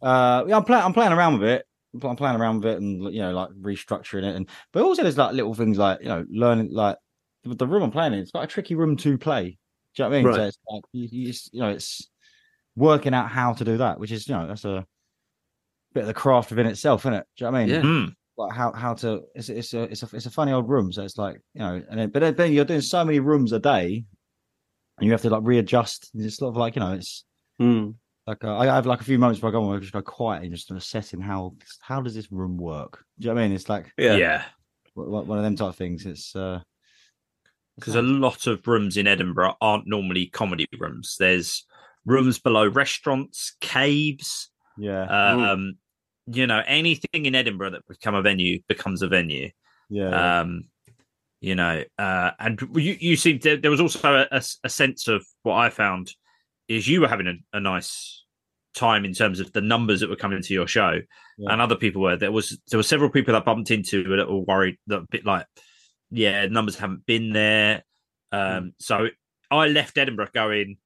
Uh, 0.00 0.44
yeah, 0.48 0.56
I'm 0.56 0.64
playing. 0.64 0.82
I'm 0.84 0.94
playing 0.94 1.12
around 1.12 1.38
with 1.40 1.48
it. 1.50 1.66
I'm 2.02 2.16
playing 2.16 2.36
around 2.40 2.60
with 2.62 2.72
it, 2.72 2.80
and 2.80 3.12
you 3.12 3.20
know, 3.20 3.32
like 3.32 3.50
restructuring 3.50 4.24
it. 4.24 4.36
And 4.36 4.48
but 4.72 4.82
also 4.82 5.02
there's 5.02 5.18
like 5.18 5.34
little 5.34 5.52
things 5.52 5.76
like 5.76 6.00
you 6.00 6.08
know, 6.08 6.24
learning 6.30 6.70
like 6.72 6.96
the, 7.42 7.54
the 7.54 7.66
room 7.66 7.82
I'm 7.82 7.90
playing 7.90 8.14
in. 8.14 8.20
It's 8.20 8.30
quite 8.30 8.44
a 8.44 8.46
tricky 8.46 8.74
room 8.74 8.96
to 8.96 9.18
play. 9.18 9.58
Do 9.94 10.02
you 10.02 10.04
know 10.04 10.08
what 10.08 10.16
I 10.16 10.22
mean? 10.22 10.34
So 10.34 10.42
it's 10.44 10.58
like 10.70 10.82
you, 10.92 11.08
you, 11.12 11.26
just, 11.26 11.52
you 11.52 11.60
know, 11.60 11.68
it's 11.68 12.08
working 12.76 13.14
out 13.14 13.30
how 13.30 13.52
to 13.52 13.64
do 13.64 13.76
that, 13.78 13.98
which 13.98 14.12
is 14.12 14.28
you 14.28 14.34
know, 14.34 14.46
that's 14.46 14.64
a 14.64 14.84
bit 15.94 16.02
of 16.02 16.06
the 16.08 16.14
craft 16.14 16.50
within 16.50 16.66
itself, 16.66 17.02
isn't 17.02 17.14
it? 17.14 17.26
Do 17.36 17.44
you 17.44 17.50
know 17.50 17.52
what 17.52 17.58
I 17.58 17.64
mean? 17.66 17.74
Yeah. 17.74 17.80
Hmm. 17.82 18.04
Like 18.36 18.52
how 18.52 18.72
how 18.72 18.94
to 18.94 19.22
it's 19.36 19.48
it's 19.48 19.74
a 19.74 19.82
it's 19.82 20.02
a 20.02 20.08
it's 20.12 20.26
a 20.26 20.30
funny 20.30 20.52
old 20.52 20.68
room. 20.68 20.90
So 20.92 21.02
it's 21.04 21.16
like 21.18 21.40
you 21.54 21.60
know, 21.60 21.80
and 21.88 22.00
then, 22.00 22.10
but 22.10 22.20
then, 22.20 22.34
then 22.34 22.52
you're 22.52 22.64
doing 22.64 22.80
so 22.80 23.04
many 23.04 23.20
rooms 23.20 23.52
a 23.52 23.60
day, 23.60 24.04
and 24.98 25.06
you 25.06 25.12
have 25.12 25.22
to 25.22 25.30
like 25.30 25.42
readjust. 25.44 26.10
It's 26.14 26.36
sort 26.38 26.50
of 26.52 26.56
like 26.56 26.74
you 26.74 26.80
know, 26.80 26.92
it's 26.94 27.24
Hmm. 27.60 27.90
like 28.26 28.42
uh, 28.42 28.56
I 28.58 28.66
have 28.66 28.86
like 28.86 29.00
a 29.00 29.04
few 29.04 29.18
moments 29.20 29.40
where 29.40 29.50
I 29.50 29.52
go 29.52 29.62
on 29.62 29.68
where 29.68 29.76
I 29.76 29.80
just 29.80 29.92
go 29.92 30.02
quiet 30.02 30.42
and 30.42 30.52
just 30.52 30.68
assessing 30.72 31.20
how 31.20 31.54
how 31.80 32.00
does 32.00 32.16
this 32.16 32.32
room 32.32 32.56
work. 32.56 33.04
Do 33.20 33.28
you 33.28 33.30
know 33.30 33.34
what 33.36 33.42
I 33.42 33.46
mean? 33.46 33.54
It's 33.54 33.68
like 33.68 33.92
Yeah. 33.96 34.16
Yeah. 34.16 34.42
one 34.94 35.28
one 35.28 35.38
of 35.38 35.44
them 35.44 35.54
type 35.54 35.68
of 35.68 35.76
things. 35.76 36.04
It's 36.04 36.34
uh 36.34 36.60
because 37.76 37.94
a 37.96 38.02
lot 38.02 38.46
of 38.48 38.66
rooms 38.66 38.96
in 38.96 39.06
Edinburgh 39.06 39.56
aren't 39.60 39.86
normally 39.86 40.26
comedy 40.26 40.66
rooms. 40.78 41.16
There's 41.18 41.66
rooms 42.06 42.38
below 42.38 42.66
restaurants, 42.68 43.56
caves. 43.60 44.50
yeah 44.78 45.04
Um, 45.50 45.74
you 46.26 46.46
know, 46.46 46.62
anything 46.66 47.26
in 47.26 47.34
Edinburgh 47.34 47.70
that 47.70 47.86
become 47.88 48.14
a 48.14 48.22
venue 48.22 48.60
becomes 48.68 49.02
a 49.02 49.08
venue. 49.08 49.50
yeah 49.90 50.40
Um, 50.40 50.64
you 51.40 51.54
know, 51.54 51.84
uh, 51.98 52.30
and 52.38 52.58
you 52.74 52.96
you 52.98 53.16
see 53.16 53.36
there, 53.38 53.56
there 53.58 53.70
was 53.70 53.80
also 53.80 54.26
a 54.32 54.68
sense 54.70 55.08
of 55.08 55.24
what 55.42 55.56
I 55.56 55.68
found 55.68 56.10
is 56.68 56.88
you 56.88 57.02
were 57.02 57.08
having 57.08 57.26
a, 57.26 57.34
a 57.58 57.60
nice 57.60 58.24
time 58.74 59.04
in 59.04 59.12
terms 59.12 59.38
of 59.40 59.52
the 59.52 59.60
numbers 59.60 60.00
that 60.00 60.08
were 60.08 60.16
coming 60.16 60.40
to 60.42 60.54
your 60.54 60.66
show, 60.66 61.00
Yeah. 61.36 61.52
and 61.52 61.60
other 61.60 61.76
people 61.76 62.00
were. 62.00 62.16
There 62.16 62.32
was 62.32 62.58
there 62.70 62.78
were 62.78 62.82
several 62.82 63.10
people 63.10 63.34
that 63.34 63.44
bumped 63.44 63.70
into 63.70 64.00
a 64.06 64.16
little 64.16 64.44
worried, 64.46 64.78
that 64.86 65.00
a 65.00 65.06
bit 65.10 65.26
like, 65.26 65.46
yeah, 66.10 66.46
numbers 66.46 66.76
haven't 66.78 67.04
been 67.04 67.32
there. 67.34 67.84
Um, 68.32 68.72
so 68.80 69.08
I 69.50 69.68
left 69.68 69.98
Edinburgh 69.98 70.30
going. 70.32 70.78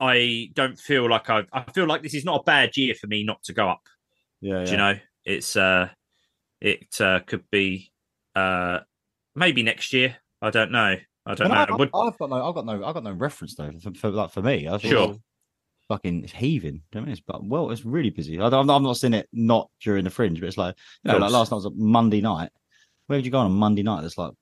I 0.00 0.50
don't 0.54 0.78
feel 0.78 1.08
like 1.08 1.30
I've. 1.30 1.46
I 1.52 1.62
feel 1.72 1.86
like 1.86 2.02
this 2.02 2.14
is 2.14 2.24
not 2.24 2.40
a 2.40 2.44
bad 2.44 2.76
year 2.76 2.94
for 2.94 3.06
me 3.06 3.24
not 3.24 3.42
to 3.44 3.52
go 3.52 3.68
up. 3.68 3.80
yeah 4.40 4.64
Do 4.64 4.70
you 4.70 4.76
know? 4.76 4.94
It's 5.24 5.56
uh, 5.56 5.88
it 6.60 7.00
uh, 7.00 7.20
could 7.26 7.44
be 7.50 7.90
uh, 8.34 8.80
maybe 9.34 9.62
next 9.62 9.92
year. 9.92 10.16
I 10.42 10.50
don't 10.50 10.70
know. 10.70 10.96
I 11.24 11.34
don't 11.34 11.48
But 11.48 11.68
know. 11.68 11.74
I, 11.74 11.76
Would- 11.78 11.90
have 11.94 12.18
got 12.18 12.30
no 12.30 12.48
I've 12.48 12.54
got 12.54 12.66
no 12.66 12.84
I've 12.84 12.94
got 12.94 13.04
no 13.04 13.12
reference 13.12 13.54
though 13.56 13.72
for, 13.82 13.92
for 13.94 14.10
like 14.10 14.30
for 14.30 14.42
me. 14.42 14.68
I 14.68 14.78
Sure. 14.78 15.16
fucking 15.88 16.24
it's 16.24 16.32
heaving. 16.32 16.74
Do 16.74 16.76
you 16.76 16.82
know 16.94 17.00
what 17.00 17.00
I 17.00 17.04
mean? 17.06 17.12
It's 17.12 17.20
but 17.26 17.44
well, 17.44 17.70
it's 17.70 17.84
really 17.84 18.10
busy. 18.10 18.38
I, 18.40 18.46
I'm 18.48 18.66
not 18.66 18.96
seeing 18.96 19.14
it 19.14 19.28
not 19.32 19.70
during 19.80 20.04
the 20.04 20.10
fringe, 20.10 20.38
but 20.40 20.46
it's 20.46 20.58
like 20.58 20.76
you 21.04 21.12
know, 21.12 21.18
like 21.18 21.32
last 21.32 21.50
night 21.50 21.56
was 21.56 21.64
a 21.66 21.70
Monday 21.74 22.20
night. 22.20 22.50
Where 23.06 23.16
would 23.18 23.24
you 23.24 23.32
go 23.32 23.38
on 23.38 23.46
a 23.46 23.50
Monday 23.50 23.82
night 23.82 24.02
that's 24.02 24.18
like 24.18 24.32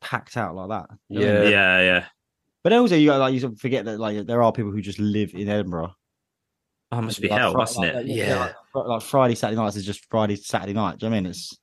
packed 0.00 0.36
out 0.36 0.54
like 0.54 0.68
that? 0.68 0.86
You 1.08 1.20
know 1.20 1.26
what 1.26 1.36
I 1.36 1.40
mean? 1.42 1.52
yeah, 1.52 1.80
yeah. 1.80 2.04
But 2.66 2.72
also 2.72 2.96
you 2.96 3.06
got 3.06 3.20
like 3.20 3.32
you 3.32 3.38
sort 3.38 3.52
of 3.52 3.60
forget 3.60 3.84
that 3.84 4.00
like 4.00 4.26
there 4.26 4.42
are 4.42 4.50
people 4.50 4.72
who 4.72 4.80
just 4.82 4.98
live 4.98 5.32
in 5.34 5.48
Edinburgh. 5.48 5.94
Oh, 6.90 7.00
must 7.00 7.20
be 7.20 7.28
Like, 7.28 7.38
hell, 7.38 7.52
Fri- 7.52 7.58
mustn't 7.60 7.86
like, 7.86 7.94
it? 7.94 8.08
like, 8.08 8.16
Yeah, 8.16 8.52
Like, 8.74 8.86
like 8.88 9.02
Friday, 9.02 9.36
Saturday 9.36 9.56
nights 9.60 9.76
is 9.76 9.86
just 9.86 10.04
Friday, 10.10 10.34
Saturday 10.34 10.72
night. 10.72 10.98
Do 10.98 11.06
you 11.06 11.10
know 11.10 11.14
what 11.14 11.18
I 11.18 11.22
mean? 11.22 11.30
It's 11.30 11.56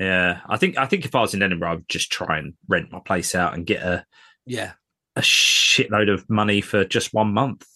yeah. 0.00 0.40
I 0.48 0.56
think 0.56 0.78
I 0.78 0.86
think 0.86 1.04
if 1.04 1.14
I 1.14 1.20
was 1.20 1.34
in 1.34 1.42
Edinburgh, 1.42 1.72
I'd 1.72 1.88
just 1.90 2.10
try 2.10 2.38
and 2.38 2.54
rent 2.68 2.90
my 2.90 3.00
place 3.00 3.34
out 3.34 3.52
and 3.52 3.66
get 3.66 3.82
a 3.82 4.06
Yeah. 4.46 4.72
a 5.14 5.20
shitload 5.20 6.10
of 6.10 6.24
money 6.30 6.62
for 6.62 6.86
just 6.86 7.12
one 7.12 7.34
month. 7.34 7.66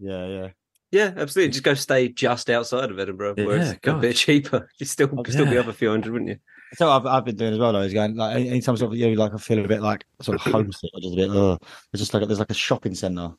yeah, 0.00 0.26
yeah. 0.26 0.48
Yeah, 0.90 1.12
absolutely. 1.16 1.52
Just 1.52 1.62
go 1.62 1.74
stay 1.74 2.08
just 2.08 2.50
outside 2.50 2.90
of 2.90 2.98
Edinburgh, 2.98 3.34
where 3.36 3.58
Yeah, 3.58 3.70
it's 3.74 3.86
a 3.86 3.94
bit 3.94 4.16
cheaper. 4.16 4.68
You 4.80 4.86
still 4.86 5.08
Oh, 5.16 5.22
still 5.22 5.46
be 5.46 5.52
yeah. 5.52 5.60
up 5.60 5.68
a 5.68 5.72
few 5.72 5.90
hundred, 5.90 6.12
wouldn't 6.14 6.30
you? 6.30 6.36
So 6.74 6.90
I've 6.90 7.06
I've 7.06 7.24
been 7.24 7.36
doing 7.36 7.52
as 7.52 7.58
well 7.58 7.72
though. 7.72 7.80
Is 7.80 7.92
going 7.92 8.16
like 8.16 8.36
any- 8.36 8.48
anytime 8.48 8.76
sort 8.76 8.92
of 8.92 8.98
you 8.98 9.14
know, 9.14 9.22
like 9.22 9.34
I 9.34 9.36
feel 9.38 9.64
a 9.64 9.68
bit 9.68 9.82
like 9.82 10.04
sort 10.20 10.36
of 10.36 10.52
homesick 10.52 10.90
or 10.94 11.00
just 11.00 11.12
a 11.14 11.16
bit. 11.16 11.30
Uh, 11.30 11.58
it's 11.92 12.00
just 12.00 12.14
like 12.14 12.26
there's 12.26 12.38
like 12.38 12.50
a 12.50 12.54
shopping 12.54 12.94
centre 12.94 13.30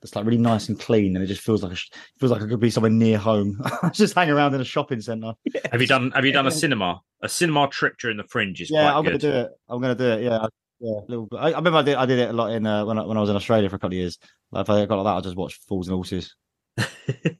that's 0.00 0.14
like 0.14 0.24
really 0.24 0.38
nice 0.38 0.68
and 0.68 0.78
clean, 0.78 1.16
and 1.16 1.24
it 1.24 1.28
just 1.28 1.40
feels 1.40 1.62
like 1.62 1.72
a, 1.72 1.76
feels 2.20 2.30
like 2.30 2.42
I 2.42 2.46
could 2.46 2.60
be 2.60 2.70
somewhere 2.70 2.90
near 2.90 3.18
home. 3.18 3.60
just 3.92 4.14
hang 4.14 4.30
around 4.30 4.54
in 4.54 4.60
a 4.60 4.64
shopping 4.64 5.00
centre. 5.00 5.32
Have 5.72 5.80
you 5.80 5.86
done 5.86 6.10
Have 6.12 6.24
you 6.24 6.32
done 6.32 6.46
a 6.46 6.50
cinema? 6.50 7.00
A 7.22 7.28
cinema 7.28 7.68
trip 7.68 7.96
during 7.98 8.16
the 8.16 8.24
Fringe 8.24 8.60
is 8.60 8.70
Yeah, 8.70 8.96
I'm 8.96 9.02
good. 9.02 9.20
gonna 9.20 9.32
do 9.32 9.38
it. 9.46 9.50
I'm 9.68 9.80
gonna 9.80 9.94
do 9.94 10.04
it. 10.10 10.22
Yeah, 10.22 10.38
I- 10.38 10.48
yeah. 10.80 11.00
Little. 11.08 11.28
I, 11.36 11.52
I 11.52 11.56
remember 11.56 11.78
I 11.78 11.82
did 11.82 11.96
I 11.96 12.06
did 12.06 12.18
it 12.20 12.30
a 12.30 12.32
lot 12.32 12.52
in 12.52 12.64
uh, 12.64 12.84
when 12.84 12.98
I, 12.98 13.02
when 13.04 13.16
I 13.16 13.20
was 13.20 13.30
in 13.30 13.34
Australia 13.34 13.68
for 13.68 13.74
a 13.74 13.78
couple 13.80 13.94
of 13.96 13.98
years. 14.00 14.16
Like 14.52 14.62
if 14.66 14.70
I 14.70 14.86
got 14.86 15.02
like 15.02 15.12
that, 15.12 15.18
I 15.18 15.20
just 15.22 15.36
watched 15.36 15.60
Fools 15.66 15.88
and 15.88 15.94
Horses. 15.96 16.36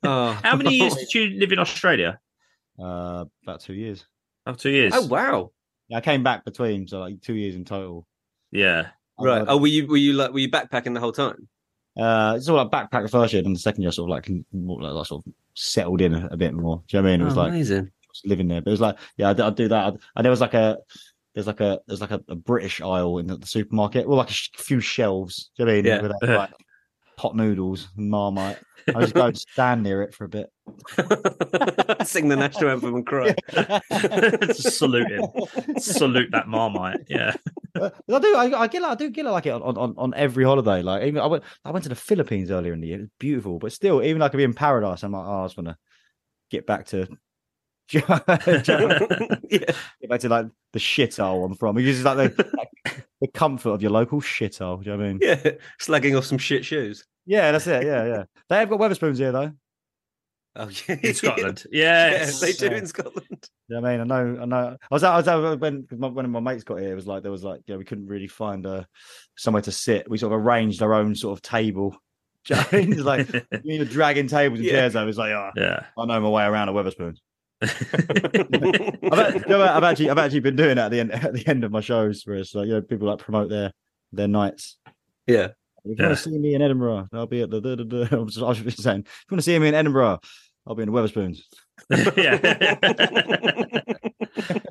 Oh, 0.02 0.32
How 0.42 0.56
many 0.56 0.74
years 0.74 0.94
did 0.96 1.14
you 1.14 1.38
live 1.38 1.52
in 1.52 1.60
Australia? 1.60 2.18
Uh, 2.76 3.26
about 3.44 3.60
two 3.60 3.74
years. 3.74 4.04
Oh, 4.49 4.55
two 4.55 4.70
years. 4.70 4.92
Oh 4.96 5.07
wow! 5.07 5.53
Yeah, 5.88 5.99
I 5.99 6.01
came 6.01 6.22
back 6.24 6.44
between, 6.44 6.88
so 6.88 7.01
like 7.01 7.20
two 7.20 7.34
years 7.34 7.55
in 7.55 7.64
total. 7.64 8.07
Yeah. 8.51 8.88
Right. 9.20 9.44
Oh, 9.46 9.59
were 9.59 9.66
you 9.66 9.86
were 9.86 9.96
you 9.96 10.14
like 10.14 10.32
were 10.32 10.38
you 10.38 10.51
backpacking 10.51 10.94
the 10.94 11.01
whole 11.01 11.12
time? 11.12 11.49
Uh, 11.96 12.34
it's 12.36 12.49
all 12.49 12.57
like 12.57 12.70
backpack 12.70 13.03
the 13.03 13.09
first 13.09 13.32
year, 13.32 13.42
and 13.44 13.55
the 13.55 13.61
second 13.61 13.82
year 13.82 13.90
sort 13.92 14.09
of 14.09 14.11
like, 14.11 14.30
more 14.53 14.80
like, 14.80 14.92
like 14.92 15.07
sort 15.07 15.26
of 15.26 15.32
settled 15.55 16.01
in 16.01 16.14
a, 16.14 16.28
a 16.30 16.36
bit 16.36 16.55
more. 16.55 16.82
Do 16.88 16.96
you 16.96 17.03
know 17.03 17.09
what 17.09 17.09
I 17.09 17.12
mean? 17.12 17.20
It 17.20 17.24
was 17.24 17.36
Oh, 17.36 17.40
like 17.42 17.49
amazing. 17.51 17.90
just 18.12 18.26
living 18.26 18.46
there, 18.49 18.61
but 18.62 18.70
it 18.70 18.72
was 18.72 18.80
like, 18.80 18.96
yeah, 19.16 19.30
I'd, 19.30 19.40
I'd 19.40 19.55
do 19.57 19.68
that. 19.68 19.86
I'd, 19.86 19.99
and 20.16 20.24
there 20.24 20.30
was 20.30 20.40
like 20.40 20.55
a, 20.55 20.78
there's 21.34 21.49
like 21.49 21.61
a, 21.61 21.80
there's 21.88 22.01
like 22.01 22.12
a, 22.12 22.22
a 22.28 22.36
British 22.36 22.80
aisle 22.80 23.18
in 23.18 23.26
the, 23.26 23.36
the 23.36 23.46
supermarket, 23.46 24.07
well, 24.09 24.18
like 24.18 24.30
a 24.30 24.32
sh- 24.32 24.51
few 24.57 24.78
shelves. 24.80 25.51
Do 25.57 25.64
you 25.64 25.66
know 25.66 25.72
what 25.72 25.78
I 25.78 25.82
mean? 25.82 25.84
Yeah. 25.86 26.03
With, 26.03 26.28
like, 26.36 26.51
pot 27.18 27.34
noodles, 27.34 27.88
Marmite. 27.96 28.58
I 28.94 29.00
just 29.00 29.12
go 29.12 29.26
and 29.26 29.36
stand 29.52 29.82
near 29.82 30.02
it 30.02 30.14
for 30.14 30.24
a 30.24 30.28
bit. 30.28 30.50
Sing 32.06 32.28
the 32.28 32.36
national 32.36 32.70
anthem 32.70 32.94
and 32.94 33.06
cry. 33.06 33.34
Salute 34.54 35.10
him. 35.10 35.26
Salute 35.78 36.30
that 36.30 36.46
marmite. 36.46 37.00
Yeah. 37.08 37.34
I 37.74 37.90
do, 38.06 38.36
I, 38.36 38.60
I 38.60 38.66
get, 38.68 38.82
like, 38.82 38.92
I 38.92 38.94
do 38.94 39.10
get 39.10 39.24
like 39.26 39.46
it 39.46 39.50
on, 39.50 39.76
on, 39.76 39.94
on 39.98 40.14
every 40.14 40.44
holiday. 40.44 40.80
Like 40.80 41.02
even 41.02 41.20
I 41.20 41.26
went, 41.26 41.42
I 41.64 41.72
went 41.72 41.82
to 41.82 41.88
the 41.88 41.96
Philippines 41.96 42.52
earlier 42.52 42.72
in 42.72 42.80
the 42.80 42.86
year. 42.86 42.98
It 42.98 43.02
was 43.02 43.10
beautiful, 43.18 43.58
but 43.58 43.72
still, 43.72 44.00
even 44.02 44.20
like 44.20 44.28
I 44.28 44.30
could 44.30 44.38
be 44.38 44.44
in 44.44 44.54
paradise. 44.54 45.02
I'm 45.02 45.12
like, 45.12 45.26
oh, 45.26 45.42
I 45.42 45.44
just 45.46 45.56
want 45.58 45.68
to 45.68 45.76
get 46.50 46.66
back 46.66 46.86
to, 46.86 47.08
get 47.91 48.09
yeah. 49.51 50.09
back 50.09 50.20
to 50.20 50.28
like 50.28 50.47
the 50.72 50.78
shithole 50.78 51.45
I'm 51.47 51.55
from. 51.55 51.76
Because 51.76 51.97
it's 51.99 52.05
like 52.05 52.34
the, 52.36 52.51
like, 52.57 53.05
the 53.20 53.28
comfort 53.28 53.70
of 53.70 53.82
your 53.82 53.91
local 53.91 54.20
shithole. 54.20 54.82
Do 54.82 54.91
you 54.91 54.97
know 54.97 55.03
what 55.03 55.07
I 55.07 55.12
mean? 55.12 55.18
Yeah. 55.22 55.51
Slagging 55.80 56.16
off 56.16 56.24
some 56.24 56.39
shit 56.39 56.64
shoes. 56.64 57.05
Yeah, 57.26 57.53
that's 57.53 57.66
it. 57.66 57.84
Yeah, 57.84 58.07
yeah. 58.07 58.24
They 58.49 58.57
have 58.59 58.70
got 58.70 58.80
Wetherspoons 58.80 59.18
here 59.18 59.32
though. 59.32 59.53
Oh 60.57 60.68
yeah. 60.89 60.97
In 61.03 61.14
Scotland. 61.14 61.64
Yeah, 61.70 62.11
Yes. 62.11 62.41
they 62.41 62.53
do 62.53 62.66
Yeah. 62.66 62.78
in 62.78 62.86
Scotland. 62.86 63.49
You 63.68 63.80
know 63.80 63.86
I 63.86 63.93
mean? 63.93 64.01
I 64.01 64.05
know, 64.05 64.39
I 64.43 64.45
know. 64.45 64.76
I 64.91 64.95
was 64.95 65.05
out, 65.05 65.14
I 65.14 65.16
was 65.18 65.28
out 65.28 65.61
when 65.61 65.86
cause 65.86 65.99
my, 65.99 66.09
when 66.09 66.30
my 66.30 66.41
mates 66.41 66.64
got 66.64 66.80
here. 66.80 66.93
It 66.93 66.97
was 66.97 67.07
like 67.07 67.22
there 67.22 67.30
was 67.32 67.45
like, 67.45 67.61
yeah, 67.66 67.76
we 67.76 67.84
couldn't 67.84 68.07
really 68.07 68.26
find 68.28 68.66
a 68.66 68.86
somewhere 69.36 69.62
to 69.62 69.72
sit. 69.72 70.11
We 70.11 70.18
sort 70.18 70.32
of 70.32 70.41
arranged 70.41 70.82
our 70.82 70.95
own 70.95 71.14
sort 71.14 71.39
of 71.39 71.43
table. 71.43 71.97
Do 72.45 72.55
you 72.55 72.61
know 72.61 72.66
I 72.72 72.76
mean? 72.86 73.05
Like 73.05 73.47
you 73.64 73.78
know, 73.78 73.84
dragging 73.84 74.26
tables 74.26 74.59
and 74.59 74.66
Yeah. 74.66 74.72
chairs 74.72 74.97
over. 74.97 75.09
It's 75.09 75.18
like, 75.18 75.32
oh, 75.32 75.51
Yeah. 75.55 75.84
I 75.99 76.05
know 76.07 76.20
my 76.20 76.28
way 76.30 76.45
around 76.45 76.70
a 76.70 76.72
Wetherspoon. 76.72 77.16
I've, 77.61 79.34
you 79.34 79.44
know, 79.48 79.62
I've 79.62 79.84
actually, 79.84 80.11
I've 80.11 80.18
actually 80.18 80.40
been 80.40 80.56
doing 80.56 80.76
that 80.76 80.86
at 80.86 80.90
the 80.92 81.00
end, 81.00 81.12
at 81.12 81.32
the 81.32 81.46
end 81.46 81.64
of 81.64 81.72
my 81.72 81.80
shows, 81.80 82.22
where 82.24 82.36
it's 82.36 82.54
like, 82.54 82.66
you 82.66 82.74
know, 82.74 82.82
people 82.82 83.09
like 83.09 83.18
promote 83.18 83.48
their 83.50 83.72
their 84.12 84.28
nights. 84.28 84.78
Yeah. 85.26 85.48
If 85.84 85.84
you 85.84 85.94
Yeah. 85.98 86.06
want 86.06 86.18
to 86.18 86.22
see 86.22 86.38
me 86.38 86.54
in 86.54 86.62
Edinburgh, 86.62 87.09
I'll 87.12 87.26
be 87.26 87.42
at 87.42 87.50
the. 87.50 87.61
the, 87.61 87.76
the, 87.76 87.84
the 87.84 88.09
I 88.12 88.16
was 88.16 88.38
I 88.40 88.48
was 88.48 88.61
just 88.61 88.82
saying, 88.82 89.00
if 89.00 89.24
you 89.30 89.34
want 89.34 89.38
to 89.40 89.42
see 89.42 89.59
me 89.59 89.68
in 89.68 89.74
Edinburgh, 89.74 90.20
I'll 90.66 90.74
be 90.74 90.82
in 90.82 90.92
the 90.92 90.98
Wetherspoons. 90.98 91.40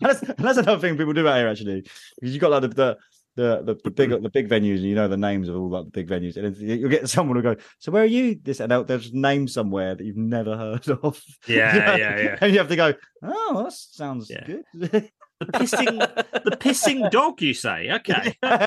that's, 0.10 0.20
that's 0.20 0.58
another 0.58 0.78
thing 0.80 0.96
people 0.96 1.12
do 1.12 1.26
out 1.28 1.36
here 1.36 1.48
actually, 1.48 1.82
because 2.20 2.34
you 2.34 2.40
got 2.40 2.50
like 2.50 2.62
the 2.62 2.68
the 2.68 2.96
the 3.36 3.62
the, 3.64 3.74
the 3.84 3.90
big 3.90 4.10
the 4.10 4.30
big 4.30 4.48
venues, 4.48 4.76
and 4.76 4.84
you 4.84 4.94
know 4.94 5.08
the 5.08 5.16
names 5.16 5.48
of 5.48 5.56
all 5.56 5.70
like 5.70 5.84
the 5.86 5.90
big 5.90 6.08
venues, 6.08 6.36
and 6.36 6.56
you'll 6.56 6.90
get 6.90 7.08
someone 7.08 7.36
who 7.36 7.42
go, 7.42 7.56
"So 7.78 7.90
where 7.92 8.02
are 8.02 8.06
you?" 8.06 8.38
This 8.42 8.60
and 8.60 8.70
they'll, 8.70 8.84
they'll 8.84 8.98
just 8.98 9.14
name 9.14 9.48
somewhere 9.48 9.94
that 9.94 10.04
you've 10.04 10.16
never 10.16 10.56
heard 10.56 10.88
of. 11.02 11.20
Yeah, 11.46 11.74
You 11.74 11.80
know? 11.80 11.96
yeah, 11.96 12.20
yeah. 12.20 12.36
And 12.40 12.52
you 12.52 12.58
have 12.58 12.68
to 12.68 12.76
go, 12.76 12.94
"Oh, 13.22 13.62
that 13.64 13.72
sounds 13.72 14.30
Yeah. 14.30 14.44
good." 14.46 15.10
The 15.42 15.46
pissing, 15.58 15.98
the 16.44 16.56
pissing 16.56 17.10
dog. 17.10 17.42
You 17.42 17.52
say? 17.52 17.90
Okay. 17.90 18.36
yeah. 18.42 18.66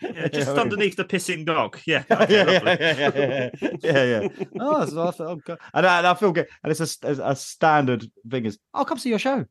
Yeah, 0.00 0.28
just 0.28 0.46
Yeah, 0.46 0.52
I 0.52 0.54
mean- 0.54 0.58
underneath 0.60 0.94
the 0.96 1.04
pissing 1.04 1.44
dog. 1.44 1.78
Yeah. 1.86 2.04
yeah, 2.10 2.22
Okay, 2.22 2.34
yeah, 2.34 2.44
lovely. 2.44 2.76
yeah, 2.80 3.10
yeah, 3.14 3.50
yeah, 3.60 3.70
yeah, 3.82 4.20
yeah. 4.22 4.44
Oh, 4.60 4.84
so 4.86 5.08
I 5.08 5.10
feel, 5.10 5.28
I'm 5.30 5.42
oh, 5.48 5.56
and, 5.74 5.86
I, 5.86 5.98
and 5.98 6.06
I 6.06 6.14
feel 6.14 6.30
good. 6.32 6.46
And 6.62 6.70
it's 6.70 7.02
a, 7.02 7.08
a 7.24 7.34
standard 7.34 8.06
thing 8.30 8.44
is, 8.44 8.58
"I'll 8.72 8.84
come 8.84 8.98
see 8.98 9.10
your 9.10 9.18
show." 9.18 9.44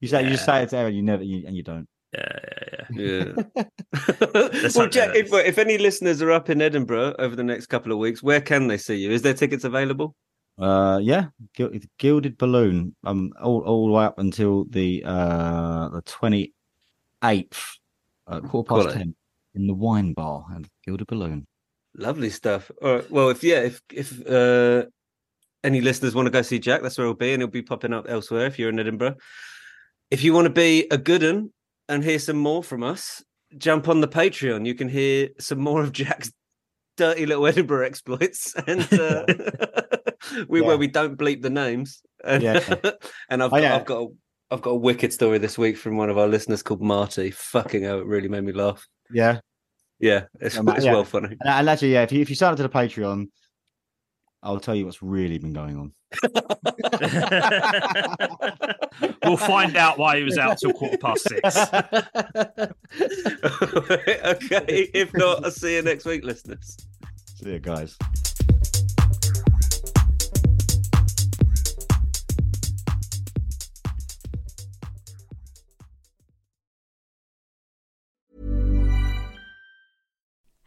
You 0.00 0.08
say 0.08 0.24
you 0.24 0.30
just 0.30 0.44
say 0.44 0.62
it 0.64 0.70
to 0.70 0.76
Aaron, 0.76 0.94
you 0.94 1.02
never, 1.02 1.22
you, 1.22 1.46
and 1.46 1.56
you 1.56 1.62
don't. 1.62 1.86
Yeah, 2.14 2.38
yeah, 2.90 3.32
yeah. 3.34 3.34
Yeah. 3.54 3.64
Well, 4.74 4.88
Jack, 4.88 5.14
if, 5.14 5.32
if 5.32 5.58
any 5.58 5.78
listeners 5.78 6.20
are 6.20 6.32
up 6.32 6.50
in 6.50 6.60
Edinburgh 6.60 7.14
over 7.18 7.36
the 7.36 7.44
next 7.44 7.66
couple 7.66 7.92
of 7.92 7.98
weeks, 7.98 8.22
where 8.22 8.40
can 8.40 8.66
they 8.66 8.78
see 8.78 8.96
you? 8.96 9.10
Is 9.10 9.22
there 9.22 9.34
tickets 9.34 9.64
available? 9.64 10.14
Uh, 10.58 11.00
yeah, 11.02 11.26
Gilded 11.98 12.38
Balloon. 12.38 12.94
Um, 13.04 13.32
all 13.42 13.62
all 13.62 13.86
the 13.86 13.92
way 13.92 14.04
up 14.04 14.18
until 14.18 14.64
the 14.66 15.02
uh 15.04 15.88
the 15.88 16.02
twenty 16.02 16.54
eighth, 17.24 17.78
uh, 18.26 18.40
quarter 18.40 18.68
past 18.68 18.82
Quality. 18.82 18.98
ten, 18.98 19.16
in 19.54 19.66
the 19.66 19.74
wine 19.74 20.12
bar 20.12 20.46
and 20.54 20.68
Gilded 20.84 21.08
Balloon. 21.08 21.46
Lovely 21.96 22.30
stuff. 22.30 22.70
All 22.82 22.96
right. 22.96 23.10
Well, 23.10 23.30
if 23.30 23.42
yeah, 23.42 23.60
if 23.60 23.82
if 23.92 24.26
uh, 24.28 24.86
any 25.64 25.80
listeners 25.80 26.14
want 26.14 26.26
to 26.26 26.30
go 26.30 26.42
see 26.42 26.58
Jack, 26.58 26.82
that's 26.82 26.98
where 26.98 27.06
he'll 27.06 27.14
be, 27.14 27.32
and 27.32 27.42
he'll 27.42 27.48
be 27.48 27.62
popping 27.62 27.92
up 27.92 28.06
elsewhere 28.08 28.46
if 28.46 28.58
you're 28.58 28.70
in 28.70 28.78
Edinburgh. 28.78 29.16
If 30.10 30.22
you 30.22 30.32
want 30.32 30.46
to 30.46 30.50
be 30.50 30.86
a 30.90 30.98
good 30.98 31.22
one 31.22 31.50
and 31.88 32.02
hear 32.04 32.18
some 32.18 32.36
more 32.36 32.62
from 32.62 32.82
us, 32.82 33.22
jump 33.58 33.88
on 33.88 34.00
the 34.00 34.08
Patreon. 34.08 34.66
You 34.66 34.74
can 34.74 34.88
hear 34.88 35.28
some 35.38 35.58
more 35.60 35.82
of 35.82 35.92
Jack's 35.92 36.32
dirty 36.96 37.26
little 37.26 37.46
Edinburgh 37.46 37.86
exploits, 37.86 38.54
and 38.66 38.80
uh, 38.92 39.24
we 40.48 40.60
Yeah. 40.60 40.66
where 40.66 40.78
we 40.78 40.86
don't 40.88 41.18
bleep 41.18 41.42
the 41.42 41.50
names. 41.50 42.02
And, 42.24 42.42
Yeah. 42.42 42.58
and 43.28 43.42
I've 43.42 43.52
Oh, 43.52 43.56
got, 43.56 43.62
yeah. 43.62 43.76
I've 43.76 43.84
got 43.84 44.02
a, 44.02 44.06
I've 44.50 44.62
got 44.62 44.70
a 44.70 44.76
wicked 44.76 45.12
story 45.12 45.38
this 45.38 45.58
week 45.58 45.76
from 45.76 45.96
one 45.96 46.10
of 46.10 46.18
our 46.18 46.28
listeners 46.28 46.62
called 46.62 46.80
Marty. 46.82 47.30
Fucking 47.30 47.82
hell, 47.82 47.98
it 48.00 48.06
really 48.06 48.28
made 48.28 48.44
me 48.44 48.52
laugh. 48.52 48.86
Yeah, 49.10 49.40
Yeah, 49.98 50.24
it's, 50.40 50.54
Yeah, 50.56 50.62
it's 50.76 50.84
yeah. 50.84 50.92
well 50.92 51.04
funny. 51.04 51.28
and, 51.40 51.40
and 51.48 51.68
actually, 51.68 51.92
yeah, 51.92 52.02
if 52.02 52.12
you 52.12 52.20
if 52.22 52.30
you 52.30 52.36
sign 52.36 52.50
up 52.52 52.56
to 52.56 52.62
the 52.62 52.68
Patreon, 52.68 53.26
I'll 54.44 54.60
tell 54.60 54.74
you 54.74 54.84
what's 54.84 55.02
really 55.02 55.38
been 55.38 55.54
going 55.54 55.78
on. 55.78 55.92
we'll 59.24 59.38
find 59.38 59.74
out 59.74 59.98
why 59.98 60.18
he 60.18 60.22
was 60.22 60.36
out 60.36 60.58
till 60.58 60.74
quarter 60.74 60.98
past 60.98 61.26
six. 61.26 61.56
okay, 64.24 64.90
if 64.92 65.14
not, 65.14 65.46
I'll 65.46 65.50
see 65.50 65.76
you 65.76 65.82
next 65.82 66.04
week, 66.04 66.24
listeners. 66.24 66.76
See 67.36 67.52
you 67.52 67.58
guys. 67.58 67.96